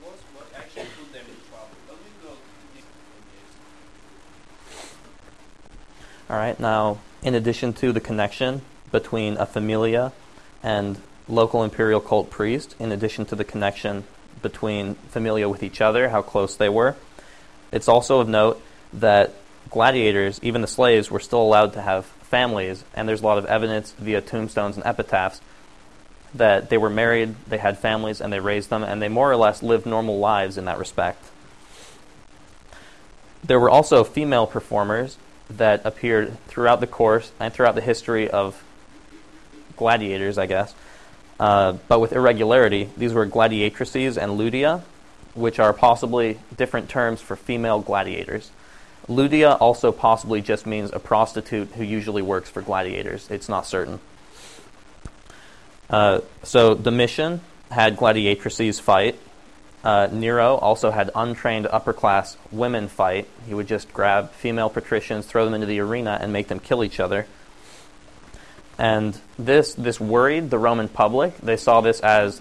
was 0.00 0.18
what 0.32 0.48
actually 0.56 0.88
put 0.96 1.12
them 1.12 1.28
in 1.28 1.38
trouble. 1.52 1.76
But 1.84 2.00
we 2.00 2.10
go. 2.24 2.32
All 6.32 6.40
right, 6.40 6.58
now, 6.58 6.98
in 7.22 7.34
addition 7.34 7.74
to 7.84 7.92
the 7.92 8.00
connection 8.00 8.62
between 8.90 9.36
a 9.36 9.44
familia 9.44 10.12
and 10.62 10.96
local 11.28 11.62
imperial 11.62 12.00
cult 12.00 12.30
priest, 12.30 12.74
in 12.78 12.90
addition 12.90 13.26
to 13.26 13.36
the 13.36 13.44
connection 13.44 14.04
between 14.40 14.94
familia 15.12 15.48
with 15.48 15.62
each 15.62 15.80
other, 15.80 16.08
how 16.08 16.22
close 16.22 16.56
they 16.56 16.68
were, 16.68 16.96
it's 17.72 17.88
also 17.88 18.20
of 18.20 18.28
note 18.28 18.62
that 18.92 19.34
gladiators, 19.70 20.38
even 20.42 20.60
the 20.60 20.68
slaves, 20.68 21.10
were 21.10 21.20
still 21.20 21.42
allowed 21.42 21.72
to 21.72 21.82
have 21.82 22.04
families, 22.04 22.84
and 22.94 23.08
there's 23.08 23.22
a 23.22 23.24
lot 23.24 23.38
of 23.38 23.46
evidence 23.46 23.92
via 23.98 24.20
tombstones 24.20 24.76
and 24.76 24.86
epitaphs 24.86 25.40
that 26.34 26.70
they 26.70 26.78
were 26.78 26.90
married, 26.90 27.34
they 27.46 27.58
had 27.58 27.78
families, 27.78 28.20
and 28.20 28.32
they 28.32 28.40
raised 28.40 28.70
them, 28.70 28.82
and 28.82 29.02
they 29.02 29.08
more 29.08 29.30
or 29.30 29.36
less 29.36 29.62
lived 29.62 29.86
normal 29.86 30.18
lives 30.18 30.56
in 30.56 30.64
that 30.66 30.78
respect. 30.78 31.22
There 33.44 33.58
were 33.58 33.70
also 33.70 34.04
female 34.04 34.46
performers 34.46 35.16
that 35.50 35.82
appeared 35.84 36.38
throughout 36.46 36.80
the 36.80 36.86
course 36.86 37.32
and 37.38 37.52
throughout 37.52 37.74
the 37.74 37.80
history 37.80 38.30
of 38.30 38.62
gladiators, 39.76 40.38
I 40.38 40.46
guess, 40.46 40.74
uh, 41.40 41.72
but 41.88 42.00
with 42.00 42.12
irregularity. 42.12 42.88
These 42.96 43.12
were 43.12 43.26
gladiatrices 43.26 44.16
and 44.16 44.38
ludia, 44.38 44.82
which 45.34 45.58
are 45.58 45.72
possibly 45.72 46.38
different 46.56 46.88
terms 46.88 47.20
for 47.20 47.36
female 47.36 47.80
gladiators. 47.80 48.50
Ludia 49.08 49.56
also 49.60 49.90
possibly 49.90 50.40
just 50.40 50.66
means 50.66 50.90
a 50.92 50.98
prostitute 50.98 51.68
who 51.72 51.84
usually 51.84 52.22
works 52.22 52.48
for 52.48 52.62
gladiators. 52.62 53.28
It's 53.30 53.48
not 53.48 53.66
certain. 53.66 53.98
Uh, 55.90 56.20
so 56.42 56.74
Domitian 56.74 57.40
had 57.70 57.96
gladiatrices 57.96 58.80
fight. 58.80 59.18
Uh, 59.84 60.08
Nero 60.12 60.54
also 60.56 60.90
had 60.90 61.10
untrained 61.14 61.66
upper 61.66 61.92
class 61.92 62.36
women 62.52 62.86
fight. 62.88 63.26
He 63.46 63.54
would 63.54 63.66
just 63.66 63.92
grab 63.92 64.30
female 64.30 64.70
patricians, 64.70 65.26
throw 65.26 65.44
them 65.44 65.54
into 65.54 65.66
the 65.66 65.80
arena, 65.80 66.18
and 66.20 66.32
make 66.32 66.46
them 66.48 66.60
kill 66.60 66.84
each 66.84 67.00
other. 67.00 67.26
And 68.78 69.18
this 69.38 69.74
this 69.74 70.00
worried 70.00 70.50
the 70.50 70.58
Roman 70.58 70.88
public. 70.88 71.36
They 71.38 71.56
saw 71.56 71.80
this 71.80 72.00
as 72.00 72.40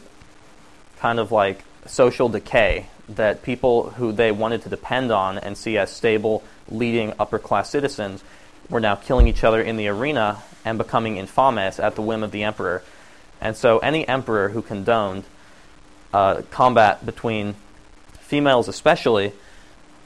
kind 1.00 1.20
of 1.20 1.32
like 1.32 1.64
social 1.92 2.30
decay 2.30 2.86
that 3.10 3.44
people 3.44 3.90
who 3.92 4.14
they 4.14 4.32
wanted 4.32 4.62
to 4.62 4.70
depend 4.70 5.12
on 5.12 5.38
and 5.38 5.58
see 5.58 5.78
as 5.78 5.92
stable, 5.92 6.42
leading 6.70 7.14
upper 7.20 7.38
class 7.38 7.70
citizens 7.70 8.24
were 8.70 8.80
now 8.80 8.96
killing 8.96 9.28
each 9.28 9.44
other 9.44 9.62
in 9.62 9.76
the 9.76 9.90
arena 9.90 10.42
and 10.64 10.78
becoming 10.78 11.18
infamous 11.18 11.80
at 11.80 11.96
the 11.96 12.02
whim 12.02 12.24
of 12.24 12.32
the 12.32 12.44
emperor. 12.44 12.82
And 13.42 13.58
so 13.58 13.80
any 13.80 14.08
emperor 14.08 14.50
who 14.50 14.62
condoned 14.62 15.26
uh, 16.14 16.44
combat 16.50 17.06
between 17.06 17.56
females, 18.20 18.70
especially 18.70 19.34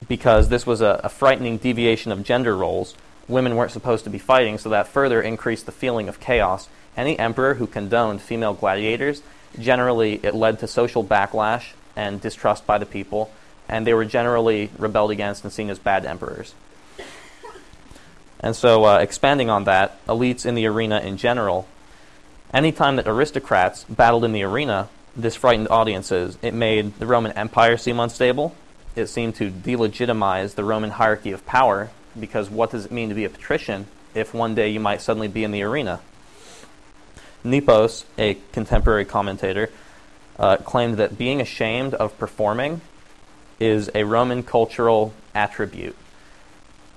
because 0.07 0.49
this 0.49 0.65
was 0.65 0.81
a, 0.81 1.01
a 1.03 1.09
frightening 1.09 1.57
deviation 1.57 2.11
of 2.11 2.23
gender 2.23 2.57
roles, 2.57 2.95
women 3.27 3.55
weren't 3.55 3.71
supposed 3.71 4.05
to 4.05 4.09
be 4.09 4.17
fighting, 4.17 4.57
so 4.57 4.69
that 4.69 4.87
further 4.87 5.21
increased 5.21 5.67
the 5.67 5.71
feeling 5.71 6.09
of 6.09 6.19
chaos. 6.19 6.67
Any 6.97 7.19
emperor 7.19 7.55
who 7.55 7.67
condoned 7.67 8.21
female 8.21 8.53
gladiators, 8.53 9.21
generally 9.59 10.19
it 10.23 10.35
led 10.35 10.59
to 10.59 10.67
social 10.67 11.03
backlash 11.03 11.73
and 11.95 12.21
distrust 12.21 12.65
by 12.65 12.77
the 12.77 12.85
people, 12.85 13.31
and 13.67 13.85
they 13.85 13.93
were 13.93 14.05
generally 14.05 14.69
rebelled 14.77 15.11
against 15.11 15.43
and 15.43 15.51
seen 15.51 15.69
as 15.69 15.79
bad 15.79 16.05
emperors. 16.05 16.53
And 18.39 18.55
so, 18.55 18.85
uh, 18.85 18.99
expanding 18.99 19.49
on 19.49 19.63
that, 19.63 20.05
elites 20.07 20.45
in 20.45 20.55
the 20.55 20.65
arena 20.67 20.99
in 20.99 21.17
general, 21.17 21.67
anytime 22.53 22.97
that 22.97 23.07
aristocrats 23.07 23.85
battled 23.85 24.23
in 24.23 24.33
the 24.33 24.43
arena, 24.43 24.89
this 25.15 25.35
frightened 25.35 25.69
audiences. 25.69 26.37
It 26.41 26.53
made 26.53 26.99
the 26.99 27.05
Roman 27.05 27.31
Empire 27.33 27.77
seem 27.77 27.99
unstable. 27.99 28.55
It 28.95 29.07
seemed 29.07 29.35
to 29.35 29.49
delegitimize 29.49 30.55
the 30.55 30.63
Roman 30.63 30.91
hierarchy 30.91 31.31
of 31.31 31.45
power 31.45 31.89
because 32.19 32.49
what 32.49 32.71
does 32.71 32.85
it 32.85 32.91
mean 32.91 33.09
to 33.09 33.15
be 33.15 33.25
a 33.25 33.29
patrician 33.29 33.87
if 34.13 34.33
one 34.33 34.55
day 34.55 34.69
you 34.69 34.79
might 34.79 35.01
suddenly 35.01 35.27
be 35.27 35.43
in 35.43 35.51
the 35.51 35.63
arena? 35.63 36.01
Nepos, 37.45 38.05
a 38.17 38.37
contemporary 38.51 39.05
commentator, 39.05 39.69
uh, 40.37 40.57
claimed 40.57 40.97
that 40.97 41.17
being 41.17 41.39
ashamed 41.39 41.93
of 41.93 42.17
performing 42.17 42.81
is 43.59 43.89
a 43.95 44.03
Roman 44.03 44.43
cultural 44.43 45.13
attribute. 45.33 45.95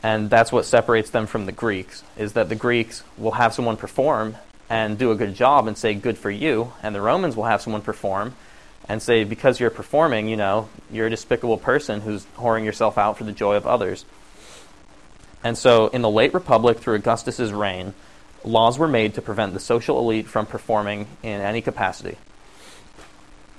And 0.02 0.30
that's 0.30 0.50
what 0.50 0.64
separates 0.64 1.10
them 1.10 1.26
from 1.26 1.46
the 1.46 1.52
Greeks, 1.52 2.02
is 2.16 2.32
that 2.32 2.48
the 2.48 2.56
Greeks 2.56 3.02
will 3.16 3.32
have 3.32 3.52
someone 3.52 3.76
perform 3.76 4.36
and 4.70 4.98
do 4.98 5.10
a 5.10 5.16
good 5.16 5.34
job 5.34 5.66
and 5.66 5.76
say, 5.76 5.94
good 5.94 6.18
for 6.18 6.30
you. 6.30 6.72
And 6.82 6.94
the 6.94 7.00
Romans 7.00 7.36
will 7.36 7.44
have 7.44 7.62
someone 7.62 7.82
perform 7.82 8.34
and 8.88 9.02
say, 9.02 9.24
because 9.24 9.60
you're 9.60 9.70
performing, 9.70 10.28
you 10.28 10.36
know, 10.36 10.68
you're 10.90 11.06
a 11.06 11.10
despicable 11.10 11.58
person 11.58 12.00
who's 12.00 12.24
whoring 12.36 12.64
yourself 12.64 12.96
out 12.96 13.18
for 13.18 13.24
the 13.24 13.32
joy 13.32 13.56
of 13.56 13.66
others. 13.66 14.04
And 15.44 15.56
so, 15.56 15.86
in 15.88 16.02
the 16.02 16.10
late 16.10 16.34
Republic, 16.34 16.78
through 16.78 16.96
Augustus's 16.96 17.52
reign, 17.52 17.94
laws 18.44 18.78
were 18.78 18.88
made 18.88 19.14
to 19.14 19.22
prevent 19.22 19.52
the 19.52 19.60
social 19.60 19.98
elite 19.98 20.26
from 20.26 20.46
performing 20.46 21.06
in 21.22 21.40
any 21.40 21.60
capacity. 21.60 22.16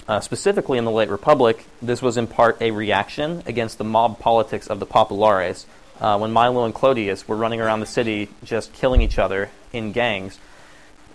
Uh, 0.08 0.20
specifically, 0.20 0.78
in 0.78 0.86
the 0.86 0.92
late 0.92 1.10
Republic, 1.10 1.66
this 1.82 2.02
was 2.02 2.18
in 2.18 2.26
part 2.26 2.60
a 2.62 2.72
reaction 2.72 3.44
against 3.46 3.78
the 3.78 3.84
mob 3.84 4.20
politics 4.20 4.68
of 4.68 4.80
the 4.80 4.86
populares. 4.86 5.68
Uh, 6.02 6.18
when 6.18 6.32
Milo 6.32 6.66
and 6.66 6.74
Clodius 6.74 7.28
were 7.28 7.36
running 7.36 7.62
around 7.62 7.80
the 7.80 7.86
city 7.86 8.30
just 8.44 8.74
killing 8.74 9.02
each 9.02 9.20
other 9.20 9.50
in 9.72 9.92
gangs, 9.92 10.40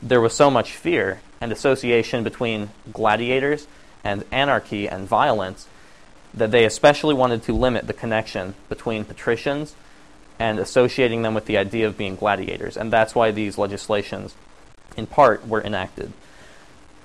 there 0.01 0.21
was 0.21 0.35
so 0.35 0.51
much 0.51 0.73
fear 0.73 1.21
and 1.41 1.51
association 1.51 2.23
between 2.23 2.71
gladiators 2.93 3.67
and 4.05 4.23
anarchy 4.31 4.89
and 4.89 5.09
violence 5.09 5.67
that 6.33 6.51
they 6.51 6.65
especially 6.65 7.15
wanted 7.15 7.43
to 7.43 7.53
limit 7.53 7.87
the 7.87 7.93
connection 7.93 8.55
between 8.69 9.05
patricians 9.05 9.75
and 10.39 10.59
associating 10.59 11.23
them 11.23 11.35
with 11.35 11.47
the 11.47 11.57
idea 11.57 11.87
of 11.87 11.97
being 11.97 12.17
gladiators. 12.17 12.77
And 12.77 12.93
that's 12.93 13.15
why 13.15 13.31
these 13.31 13.59
legislations, 13.59 14.35
in 14.97 15.07
part, 15.07 15.47
were 15.47 15.63
enacted. 15.63 16.13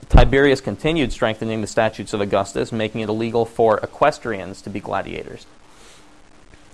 Tiberius 0.10 0.62
continued 0.62 1.12
strengthening 1.12 1.62
the 1.62 1.68
statutes 1.68 2.14
of 2.14 2.22
Augustus, 2.22 2.72
making 2.72 3.02
it 3.02 3.10
illegal 3.10 3.46
for 3.46 3.78
equestrians 3.78 4.62
to 4.64 4.70
be 4.70 4.80
gladiators. 4.80 5.46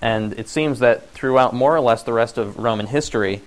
And 0.02 0.34
it 0.34 0.48
seems 0.48 0.80
that 0.80 1.10
throughout 1.12 1.54
more 1.54 1.76
or 1.76 1.82
less 1.82 2.04
the 2.04 2.14
rest 2.14 2.38
of 2.38 2.58
Roman 2.58 2.88
history, 2.88 3.42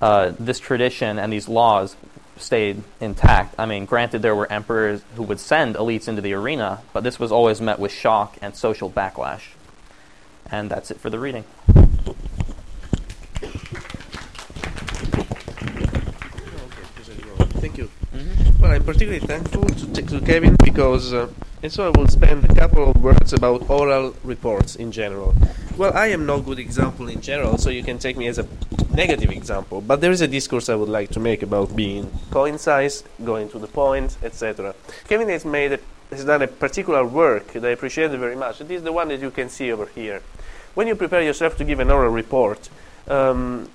uh, 0.00 0.32
this 0.38 0.60
tradition 0.60 1.18
and 1.18 1.32
these 1.32 1.48
laws 1.48 1.96
stayed 2.36 2.82
intact. 3.00 3.54
I 3.58 3.66
mean, 3.66 3.84
granted, 3.84 4.22
there 4.22 4.34
were 4.34 4.50
emperors 4.50 5.02
who 5.16 5.22
would 5.24 5.40
send 5.40 5.74
elites 5.74 6.08
into 6.08 6.22
the 6.22 6.32
arena, 6.32 6.80
but 6.92 7.04
this 7.04 7.18
was 7.18 7.32
always 7.32 7.60
met 7.60 7.78
with 7.78 7.92
shock 7.92 8.36
and 8.40 8.54
social 8.54 8.90
backlash. 8.90 9.42
And 10.50 10.70
that's 10.70 10.90
it 10.90 10.98
for 10.98 11.10
the 11.10 11.18
reading. 11.18 11.44
Thank 17.60 17.76
you. 17.76 17.90
Well, 18.58 18.69
I'm 18.80 18.86
particularly 18.86 19.20
thankful 19.20 19.64
to, 19.66 20.02
to 20.02 20.20
Kevin 20.22 20.56
because, 20.64 21.12
uh, 21.12 21.28
and 21.62 21.70
so 21.70 21.86
I 21.86 21.98
will 21.98 22.08
spend 22.08 22.46
a 22.46 22.54
couple 22.54 22.88
of 22.88 23.02
words 23.02 23.34
about 23.34 23.68
oral 23.68 24.14
reports 24.24 24.74
in 24.74 24.90
general. 24.90 25.34
Well, 25.76 25.92
I 25.94 26.06
am 26.06 26.24
no 26.24 26.40
good 26.40 26.58
example 26.58 27.06
in 27.08 27.20
general, 27.20 27.58
so 27.58 27.68
you 27.68 27.82
can 27.82 27.98
take 27.98 28.16
me 28.16 28.26
as 28.26 28.38
a 28.38 28.48
negative 28.94 29.32
example. 29.32 29.82
But 29.82 30.00
there 30.00 30.10
is 30.10 30.22
a 30.22 30.26
discourse 30.26 30.70
I 30.70 30.76
would 30.76 30.88
like 30.88 31.10
to 31.10 31.20
make 31.20 31.42
about 31.42 31.76
being 31.76 32.10
concise, 32.30 33.04
going 33.22 33.50
to 33.50 33.58
the 33.58 33.66
point, 33.66 34.16
etc. 34.22 34.74
Kevin 35.06 35.28
has 35.28 35.44
made 35.44 35.74
a, 35.74 35.80
has 36.08 36.24
done 36.24 36.40
a 36.40 36.48
particular 36.48 37.04
work 37.04 37.48
that 37.48 37.66
I 37.66 37.72
appreciate 37.72 38.12
very 38.12 38.34
much. 38.34 38.62
It 38.62 38.70
is 38.70 38.82
the 38.82 38.92
one 38.92 39.08
that 39.08 39.20
you 39.20 39.30
can 39.30 39.50
see 39.50 39.70
over 39.70 39.84
here. 39.94 40.22
When 40.72 40.86
you 40.86 40.96
prepare 40.96 41.20
yourself 41.20 41.58
to 41.58 41.64
give 41.64 41.80
an 41.80 41.90
oral 41.90 42.10
report, 42.10 42.70
um, 43.08 43.68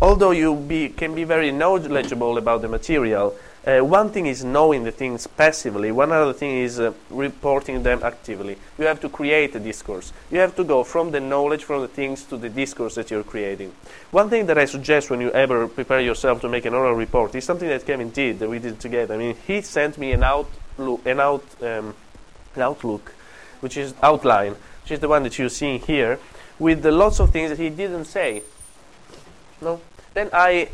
although 0.00 0.30
you 0.30 0.56
be, 0.56 0.88
can 0.88 1.14
be 1.14 1.24
very 1.24 1.52
knowledgeable 1.52 2.38
about 2.38 2.62
the 2.62 2.68
material, 2.68 3.36
uh, 3.66 3.80
one 3.80 4.10
thing 4.10 4.26
is 4.26 4.44
knowing 4.44 4.84
the 4.84 4.92
things 4.92 5.26
passively, 5.26 5.90
one 5.90 6.12
other 6.12 6.34
thing 6.34 6.58
is 6.58 6.78
uh, 6.78 6.92
reporting 7.08 7.82
them 7.82 8.00
actively. 8.02 8.58
You 8.78 8.86
have 8.86 9.00
to 9.00 9.08
create 9.08 9.54
a 9.54 9.60
discourse. 9.60 10.12
You 10.30 10.38
have 10.40 10.54
to 10.56 10.64
go 10.64 10.84
from 10.84 11.10
the 11.10 11.20
knowledge, 11.20 11.64
from 11.64 11.80
the 11.80 11.88
things, 11.88 12.24
to 12.24 12.36
the 12.36 12.50
discourse 12.50 12.94
that 12.96 13.10
you're 13.10 13.24
creating. 13.24 13.72
One 14.10 14.28
thing 14.28 14.46
that 14.46 14.58
I 14.58 14.66
suggest 14.66 15.08
when 15.08 15.20
you 15.20 15.30
ever 15.30 15.66
prepare 15.66 16.00
yourself 16.00 16.42
to 16.42 16.48
make 16.48 16.66
an 16.66 16.74
oral 16.74 16.94
report 16.94 17.34
is 17.34 17.44
something 17.44 17.68
that 17.68 17.86
Kevin 17.86 18.10
did, 18.10 18.38
that 18.40 18.50
we 18.50 18.58
did 18.58 18.80
together. 18.80 19.14
I 19.14 19.18
mean, 19.18 19.36
he 19.46 19.62
sent 19.62 19.96
me 19.96 20.12
an 20.12 20.22
outlook, 20.22 21.06
an, 21.06 21.20
out, 21.20 21.44
um, 21.62 21.94
an 22.54 22.62
outlook, 22.62 23.14
which 23.60 23.78
is 23.78 23.94
outline, 24.02 24.56
which 24.82 24.92
is 24.92 25.00
the 25.00 25.08
one 25.08 25.22
that 25.22 25.38
you're 25.38 25.48
seeing 25.48 25.80
here, 25.80 26.18
with 26.58 26.82
the 26.82 26.92
lots 26.92 27.18
of 27.18 27.30
things 27.30 27.48
that 27.48 27.58
he 27.58 27.70
didn't 27.70 28.04
say. 28.04 28.42
No? 29.62 29.80
Then 30.12 30.28
I 30.32 30.68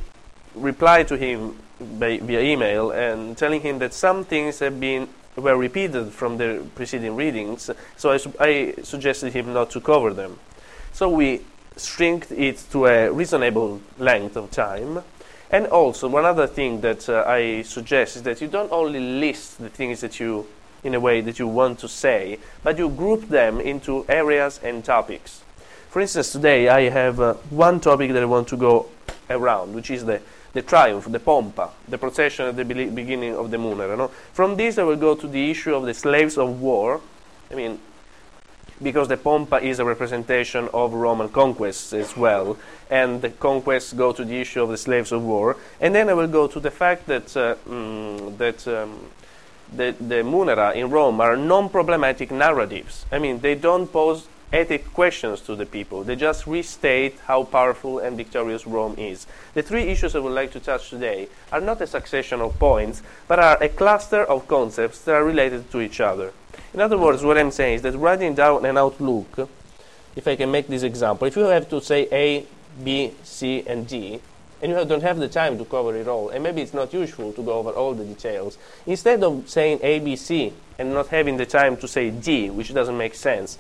replied 0.55 1.07
to 1.09 1.17
him 1.17 1.57
by, 1.99 2.19
via 2.19 2.41
email 2.41 2.91
and 2.91 3.37
telling 3.37 3.61
him 3.61 3.79
that 3.79 3.95
some 3.95 4.25
things 4.25 4.59
have 4.59 4.79
been 4.79 5.09
were 5.37 5.57
repeated 5.57 6.13
from 6.13 6.37
the 6.37 6.65
preceding 6.75 7.17
readings, 7.17 7.71
so 7.97 8.11
I, 8.11 8.17
su- 8.17 8.35
I 8.39 8.75
suggested 8.83 9.33
him 9.33 9.53
not 9.53 9.71
to 9.71 9.81
cover 9.81 10.13
them. 10.13 10.39
So 10.93 11.09
we 11.09 11.43
shrinked 11.77 12.33
it 12.33 12.63
to 12.73 12.87
a 12.87 13.11
reasonable 13.11 13.81
length 13.99 14.37
of 14.37 14.51
time. 14.51 15.03
And 15.51 15.67
also, 15.67 16.09
one 16.09 16.25
other 16.25 16.47
thing 16.47 16.81
that 16.83 17.09
uh, 17.09 17.25
I 17.27 17.63
suggest 17.63 18.17
is 18.17 18.23
that 18.23 18.41
you 18.41 18.49
don't 18.49 18.71
only 18.71 19.01
list 19.01 19.59
the 19.59 19.69
things 19.69 20.01
that 20.01 20.21
you, 20.21 20.47
in 20.85 20.95
a 20.95 21.01
way, 21.01 21.21
that 21.23 21.39
you 21.39 21.49
want 21.49 21.79
to 21.81 21.89
say, 21.89 22.39
but 22.63 22.79
you 22.79 22.89
group 22.89 23.29
them 23.29 23.61
into 23.61 24.05
areas 24.09 24.61
and 24.63 24.85
topics. 24.85 25.43
For 25.89 26.01
instance, 26.01 26.31
today 26.31 26.69
I 26.69 26.89
have 26.89 27.19
uh, 27.19 27.35
one 27.51 27.81
topic 27.81 28.13
that 28.13 28.23
I 28.23 28.27
want 28.27 28.47
to 28.49 28.57
go 28.57 28.87
around, 29.29 29.75
which 29.75 29.91
is 29.91 30.05
the 30.05 30.21
the 30.53 30.63
triumph, 30.63 31.07
the 31.11 31.21
pompa, 31.21 31.71
the 31.89 31.99
procession 31.99 32.47
at 32.47 32.57
the 32.57 32.65
be- 32.65 32.91
beginning 32.91 33.35
of 33.35 33.51
the 33.51 33.57
Munera. 33.57 33.97
No? 33.97 34.09
From 34.33 34.57
this, 34.57 34.79
I 34.79 34.83
will 34.83 34.97
go 34.97 35.15
to 35.15 35.29
the 35.29 35.51
issue 35.51 35.75
of 35.75 35.85
the 35.85 35.95
slaves 35.95 36.37
of 36.37 36.61
war. 36.61 37.01
I 37.51 37.55
mean, 37.55 37.79
because 38.83 39.09
the 39.09 39.17
pompa 39.17 39.63
is 39.63 39.79
a 39.79 39.85
representation 39.85 40.69
of 40.73 40.95
Roman 40.95 41.29
conquests 41.29 41.93
as 41.93 42.17
well, 42.17 42.57
and 42.91 43.21
the 43.21 43.29
conquests 43.29 43.93
go 43.93 44.13
to 44.13 44.25
the 44.25 44.41
issue 44.41 44.63
of 44.63 44.71
the 44.71 44.79
slaves 44.79 45.13
of 45.13 45.23
war. 45.23 45.57
And 45.81 45.95
then 45.95 46.09
I 46.09 46.15
will 46.15 46.29
go 46.29 46.47
to 46.47 46.59
the 46.61 46.71
fact 46.71 47.07
that 47.07 47.37
uh, 47.37 47.57
mm, 47.69 48.37
that 48.39 48.67
um, 48.67 49.07
the, 49.73 49.95
the 50.01 50.23
Munera 50.23 50.75
in 50.75 50.91
Rome 50.91 51.21
are 51.21 51.37
non-problematic 51.37 52.31
narratives. 52.31 53.05
I 53.13 53.19
mean, 53.19 53.41
they 53.41 53.55
don't 53.55 53.87
pose 53.87 54.27
ethic 54.53 54.93
questions 54.93 55.41
to 55.43 55.55
the 55.55 55.67
people. 55.67 56.03
They 56.03 56.17
just 56.17 56.47
restate 56.47 57.19
how 57.27 57.45
powerful 57.45 57.99
and 57.99 58.17
victorious 58.17 58.67
Rome 58.67 58.97
is. 58.99 59.27
The 59.55 59.63
three 59.63 59.85
issues 59.85 60.17
I 60.17 60.19
would 60.19 60.33
like 60.33 60.53
to 60.53 60.61
touch 60.61 60.91
today 60.91 61.29
are 61.53 61.61
not 61.61 61.81
a 61.81 61.87
succession 61.87 62.41
of 62.41 62.59
points, 62.59 63.03
but 63.29 63.39
are 63.39 63.63
a 63.63 63.69
cluster 63.69 64.25
of 64.25 64.49
concepts 64.49 65.03
that 65.03 65.15
are 65.15 65.25
related 65.25 65.71
to 65.71 65.81
each 65.81 66.01
other. 66.01 66.33
In 66.75 66.81
other 66.81 66.99
words, 66.99 67.23
what 67.23 67.39
I'm 67.39 67.51
saying 67.51 67.77
is 67.77 67.83
that 67.83 67.97
writing 67.97 68.35
down 68.35 68.65
an 68.65 68.77
outlook, 68.77 69.49
if 70.17 70.27
I 70.27 70.37
can 70.37 70.51
make 70.51 70.67
this 70.67 70.83
example, 70.83 71.29
if 71.29 71.37
you 71.37 71.45
have 71.45 71.69
to 71.71 71.81
say 71.81 72.09
A, 72.11 72.47
B, 72.83 73.13
C, 73.23 73.65
and 73.67 73.87
D, 73.87 74.21
and 74.63 74.73
you 74.73 74.85
don't 74.85 75.03
have 75.03 75.19
the 75.19 75.29
time 75.29 75.57
to 75.59 75.65
cover 75.65 75.97
it 75.97 76.07
all, 76.07 76.29
and 76.29 76.43
maybe 76.43 76.61
it's 76.61 76.75
not 76.75 76.93
useful 76.93 77.33
to 77.33 77.43
go 77.43 77.53
over 77.53 77.71
all 77.71 77.95
the 77.95 78.05
details, 78.05 78.59
instead 78.87 79.23
of 79.23 79.49
saying 79.49 79.81
A, 79.83 80.01
B, 80.01 80.17
C, 80.17 80.53
and 80.79 80.93
not 80.93 81.09
having 81.09 81.37
the 81.37 81.47
time 81.47 81.77
to 81.79 81.89
say 81.89 82.11
D, 82.11 82.51
which 82.51 82.75
doesn't 82.75 82.97
make 82.97 83.15
sense, 83.15 83.59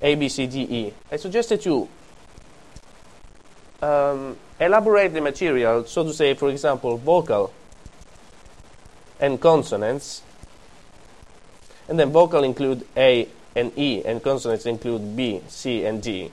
a, 0.00 0.14
B, 0.14 0.28
C, 0.28 0.46
D, 0.46 0.60
E. 0.62 0.94
I 1.10 1.16
suggest 1.16 1.48
that 1.48 1.66
you 1.66 1.88
um, 3.82 4.36
elaborate 4.60 5.12
the 5.14 5.20
material, 5.20 5.84
so 5.84 6.04
to 6.04 6.12
say, 6.12 6.34
for 6.34 6.50
example, 6.50 6.96
vocal 6.96 7.52
and 9.20 9.40
consonants, 9.40 10.22
and 11.88 11.98
then 11.98 12.10
vocal 12.10 12.44
include 12.44 12.86
A 12.96 13.28
and 13.56 13.72
E, 13.76 14.02
and 14.04 14.22
consonants 14.22 14.66
include 14.66 15.16
B, 15.16 15.42
C, 15.48 15.84
and 15.84 16.02
D. 16.02 16.30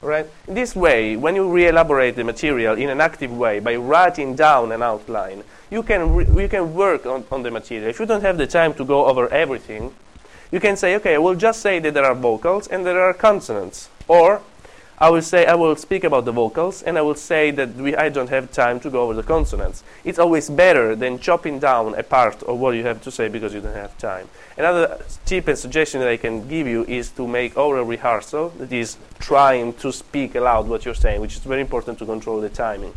Right? 0.00 0.28
In 0.46 0.54
this 0.54 0.76
way, 0.76 1.16
when 1.16 1.34
you 1.34 1.50
re-elaborate 1.50 2.14
the 2.14 2.24
material 2.24 2.76
in 2.76 2.90
an 2.90 3.00
active 3.00 3.32
way 3.32 3.58
by 3.58 3.76
writing 3.76 4.36
down 4.36 4.70
an 4.70 4.82
outline, 4.82 5.42
you 5.70 5.82
can 5.82 6.14
you 6.38 6.48
can 6.48 6.74
work 6.74 7.06
on, 7.06 7.24
on 7.32 7.42
the 7.42 7.50
material. 7.50 7.88
If 7.88 7.98
you 7.98 8.06
don't 8.06 8.20
have 8.20 8.36
the 8.36 8.46
time 8.46 8.74
to 8.74 8.84
go 8.84 9.06
over 9.06 9.32
everything, 9.32 9.94
you 10.54 10.60
can 10.60 10.76
say, 10.76 10.94
okay, 10.94 11.16
I 11.16 11.18
will 11.18 11.34
just 11.34 11.60
say 11.60 11.80
that 11.80 11.94
there 11.94 12.04
are 12.04 12.14
vocals 12.14 12.68
and 12.68 12.86
there 12.86 13.02
are 13.02 13.12
consonants. 13.12 13.88
Or 14.06 14.40
I 14.98 15.10
will 15.10 15.20
say 15.20 15.46
I 15.46 15.56
will 15.56 15.74
speak 15.74 16.04
about 16.04 16.26
the 16.26 16.30
vocals, 16.30 16.80
and 16.80 16.96
I 16.96 17.02
will 17.02 17.16
say 17.16 17.50
that 17.50 17.74
we, 17.74 17.96
I 17.96 18.08
don't 18.08 18.30
have 18.30 18.52
time 18.52 18.78
to 18.80 18.88
go 18.88 19.02
over 19.02 19.14
the 19.14 19.24
consonants. 19.24 19.82
It's 20.04 20.20
always 20.20 20.48
better 20.48 20.94
than 20.94 21.18
chopping 21.18 21.58
down 21.58 21.96
a 21.96 22.04
part 22.04 22.40
of 22.44 22.60
what 22.60 22.76
you 22.76 22.84
have 22.84 23.02
to 23.02 23.10
say 23.10 23.26
because 23.26 23.52
you 23.52 23.62
don't 23.62 23.74
have 23.74 23.98
time. 23.98 24.28
Another 24.56 25.02
tip 25.24 25.48
and 25.48 25.58
suggestion 25.58 25.98
that 25.98 26.08
I 26.08 26.18
can 26.18 26.46
give 26.46 26.68
you 26.68 26.84
is 26.84 27.10
to 27.18 27.26
make 27.26 27.58
oral 27.58 27.84
rehearsal. 27.84 28.50
That 28.50 28.72
is 28.72 28.96
trying 29.18 29.72
to 29.82 29.90
speak 29.92 30.36
aloud 30.36 30.68
what 30.68 30.84
you're 30.84 30.94
saying, 30.94 31.20
which 31.20 31.34
is 31.34 31.40
very 31.40 31.62
important 31.62 31.98
to 31.98 32.06
control 32.06 32.40
the 32.40 32.48
timing. 32.48 32.94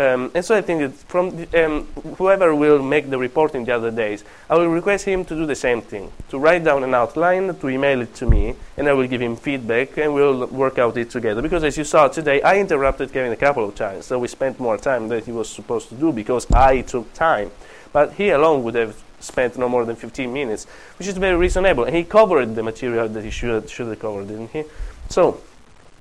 Um, 0.00 0.30
and 0.34 0.42
so 0.42 0.56
I 0.56 0.62
think 0.62 0.80
that 0.80 0.92
from 1.10 1.36
the, 1.36 1.66
um, 1.66 1.84
whoever 2.16 2.54
will 2.54 2.82
make 2.82 3.10
the 3.10 3.18
reporting 3.18 3.66
the 3.66 3.72
other 3.72 3.90
days, 3.90 4.24
I 4.48 4.56
will 4.56 4.68
request 4.68 5.04
him 5.04 5.26
to 5.26 5.34
do 5.34 5.44
the 5.44 5.54
same 5.54 5.82
thing, 5.82 6.10
to 6.30 6.38
write 6.38 6.64
down 6.64 6.84
an 6.84 6.94
outline, 6.94 7.54
to 7.54 7.68
email 7.68 8.00
it 8.00 8.14
to 8.14 8.24
me, 8.24 8.54
and 8.78 8.88
I 8.88 8.94
will 8.94 9.06
give 9.06 9.20
him 9.20 9.36
feedback, 9.36 9.98
and 9.98 10.14
we'll 10.14 10.46
work 10.46 10.78
out 10.78 10.96
it 10.96 11.10
together. 11.10 11.42
Because 11.42 11.64
as 11.64 11.76
you 11.76 11.84
saw 11.84 12.08
today, 12.08 12.40
I 12.40 12.58
interrupted 12.58 13.12
Kevin 13.12 13.30
a 13.30 13.36
couple 13.36 13.62
of 13.62 13.74
times, 13.74 14.06
so 14.06 14.18
we 14.18 14.28
spent 14.28 14.58
more 14.58 14.78
time 14.78 15.08
than 15.08 15.22
he 15.22 15.32
was 15.32 15.50
supposed 15.50 15.90
to 15.90 15.94
do 15.94 16.12
because 16.12 16.50
I 16.50 16.80
took 16.80 17.12
time. 17.12 17.50
But 17.92 18.14
he 18.14 18.30
alone 18.30 18.62
would 18.62 18.76
have 18.76 18.96
spent 19.18 19.58
no 19.58 19.68
more 19.68 19.84
than 19.84 19.96
15 19.96 20.32
minutes, 20.32 20.64
which 20.98 21.08
is 21.08 21.18
very 21.18 21.36
reasonable, 21.36 21.84
and 21.84 21.94
he 21.94 22.04
covered 22.04 22.54
the 22.54 22.62
material 22.62 23.06
that 23.06 23.22
he 23.22 23.30
should 23.30 23.68
should 23.68 23.88
have 23.88 23.98
covered, 23.98 24.28
didn't 24.28 24.48
he? 24.48 24.64
So 25.10 25.42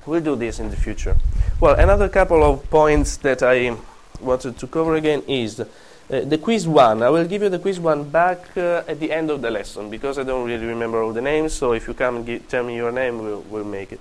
we'll 0.06 0.22
do 0.22 0.38
this 0.38 0.62
in 0.62 0.70
the 0.70 0.78
future. 0.78 1.18
Well, 1.60 1.76
another 1.76 2.08
couple 2.08 2.46
of 2.46 2.70
points 2.70 3.18
that 3.18 3.44
I 3.44 3.76
wanted 4.22 4.58
to 4.58 4.68
cover 4.68 4.96
again 4.96 5.24
is 5.28 5.60
uh, 5.60 5.66
the 6.08 6.38
quiz 6.38 6.68
one. 6.68 7.04
I 7.04 7.10
will 7.10 7.26
give 7.26 7.42
you 7.42 7.50
the 7.50 7.60
quiz 7.60 7.80
one 7.80 8.10
back 8.10 8.58
uh, 8.58 8.84
at 8.88 9.00
the 9.00 9.12
end 9.12 9.30
of 9.30 9.42
the 9.42 9.52
lesson 9.52 9.90
because 9.90 10.18
I 10.18 10.24
don't 10.24 10.46
really 10.46 10.66
remember 10.66 11.02
all 11.02 11.14
the 11.14 11.22
names. 11.22 11.54
So 11.54 11.74
if 11.74 11.88
you 11.88 11.94
come 11.94 12.18
and 12.18 12.50
tell 12.50 12.64
me 12.64 12.76
your 12.76 12.92
name, 12.92 13.20
we'll, 13.20 13.42
we'll 13.42 13.64
make 13.64 13.92
it. 13.92 14.00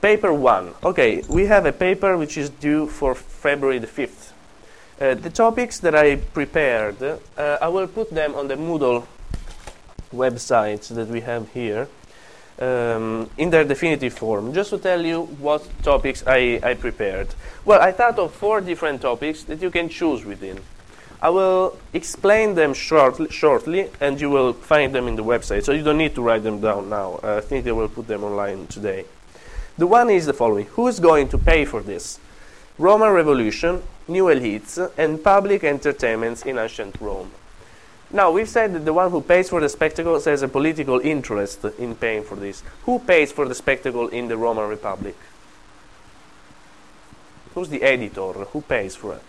Paper 0.00 0.32
one. 0.32 0.74
Okay, 0.82 1.22
we 1.28 1.46
have 1.46 1.66
a 1.66 1.72
paper 1.72 2.16
which 2.16 2.36
is 2.36 2.50
due 2.50 2.86
for 2.86 3.14
February 3.14 3.78
the 3.78 3.86
5th. 3.86 4.32
Uh, 4.98 5.14
the 5.14 5.30
topics 5.30 5.78
that 5.80 5.94
I 5.94 6.16
prepared, 6.16 7.02
uh, 7.02 7.18
I 7.60 7.68
will 7.68 7.86
put 7.86 8.10
them 8.10 8.34
on 8.34 8.48
the 8.48 8.56
Moodle 8.56 9.06
website 10.12 10.88
that 10.88 11.08
we 11.08 11.20
have 11.20 11.52
here 11.52 11.88
um, 12.58 13.28
in 13.36 13.50
their 13.50 13.64
definitive 13.64 14.14
form, 14.14 14.52
just 14.52 14.70
to 14.70 14.78
tell 14.78 15.04
you 15.04 15.22
what 15.22 15.66
topics 15.82 16.22
I, 16.26 16.60
I 16.62 16.74
prepared. 16.74 17.28
Well, 17.64 17.80
I 17.80 17.92
thought 17.92 18.18
of 18.18 18.32
four 18.32 18.60
different 18.60 19.02
topics 19.02 19.42
that 19.44 19.60
you 19.60 19.70
can 19.70 19.88
choose 19.88 20.24
within. 20.24 20.60
I 21.20 21.30
will 21.30 21.78
explain 21.92 22.54
them 22.54 22.74
shortly, 22.74 23.30
shortly, 23.30 23.90
and 24.00 24.20
you 24.20 24.30
will 24.30 24.52
find 24.52 24.94
them 24.94 25.08
in 25.08 25.16
the 25.16 25.24
website, 25.24 25.64
so 25.64 25.72
you 25.72 25.82
don't 25.82 25.98
need 25.98 26.14
to 26.14 26.22
write 26.22 26.42
them 26.42 26.60
down 26.60 26.90
now. 26.90 27.20
I 27.22 27.40
think 27.40 27.64
they 27.64 27.72
will 27.72 27.88
put 27.88 28.06
them 28.06 28.22
online 28.22 28.66
today. 28.66 29.06
The 29.78 29.86
one 29.86 30.10
is 30.10 30.26
the 30.26 30.32
following 30.32 30.66
Who 30.76 30.88
is 30.88 31.00
going 31.00 31.28
to 31.30 31.38
pay 31.38 31.64
for 31.64 31.82
this? 31.82 32.18
Roman 32.78 33.12
Revolution, 33.12 33.82
new 34.08 34.24
elites, 34.24 34.78
and 34.98 35.22
public 35.22 35.64
entertainments 35.64 36.42
in 36.42 36.58
ancient 36.58 37.00
Rome. 37.00 37.30
Now, 38.12 38.30
we've 38.30 38.48
said 38.48 38.72
that 38.74 38.84
the 38.84 38.92
one 38.92 39.10
who 39.10 39.20
pays 39.20 39.48
for 39.48 39.60
the 39.60 39.68
spectacle 39.68 40.20
has 40.20 40.42
a 40.42 40.48
political 40.48 41.00
interest 41.00 41.64
in 41.78 41.96
paying 41.96 42.22
for 42.22 42.36
this. 42.36 42.62
Who 42.84 43.00
pays 43.00 43.32
for 43.32 43.48
the 43.48 43.54
spectacle 43.54 44.08
in 44.08 44.28
the 44.28 44.36
Roman 44.36 44.68
Republic? 44.68 45.16
Who's 47.54 47.68
the 47.68 47.82
editor? 47.82 48.32
Who 48.32 48.60
pays 48.60 48.94
for 48.94 49.14
it? 49.14 49.22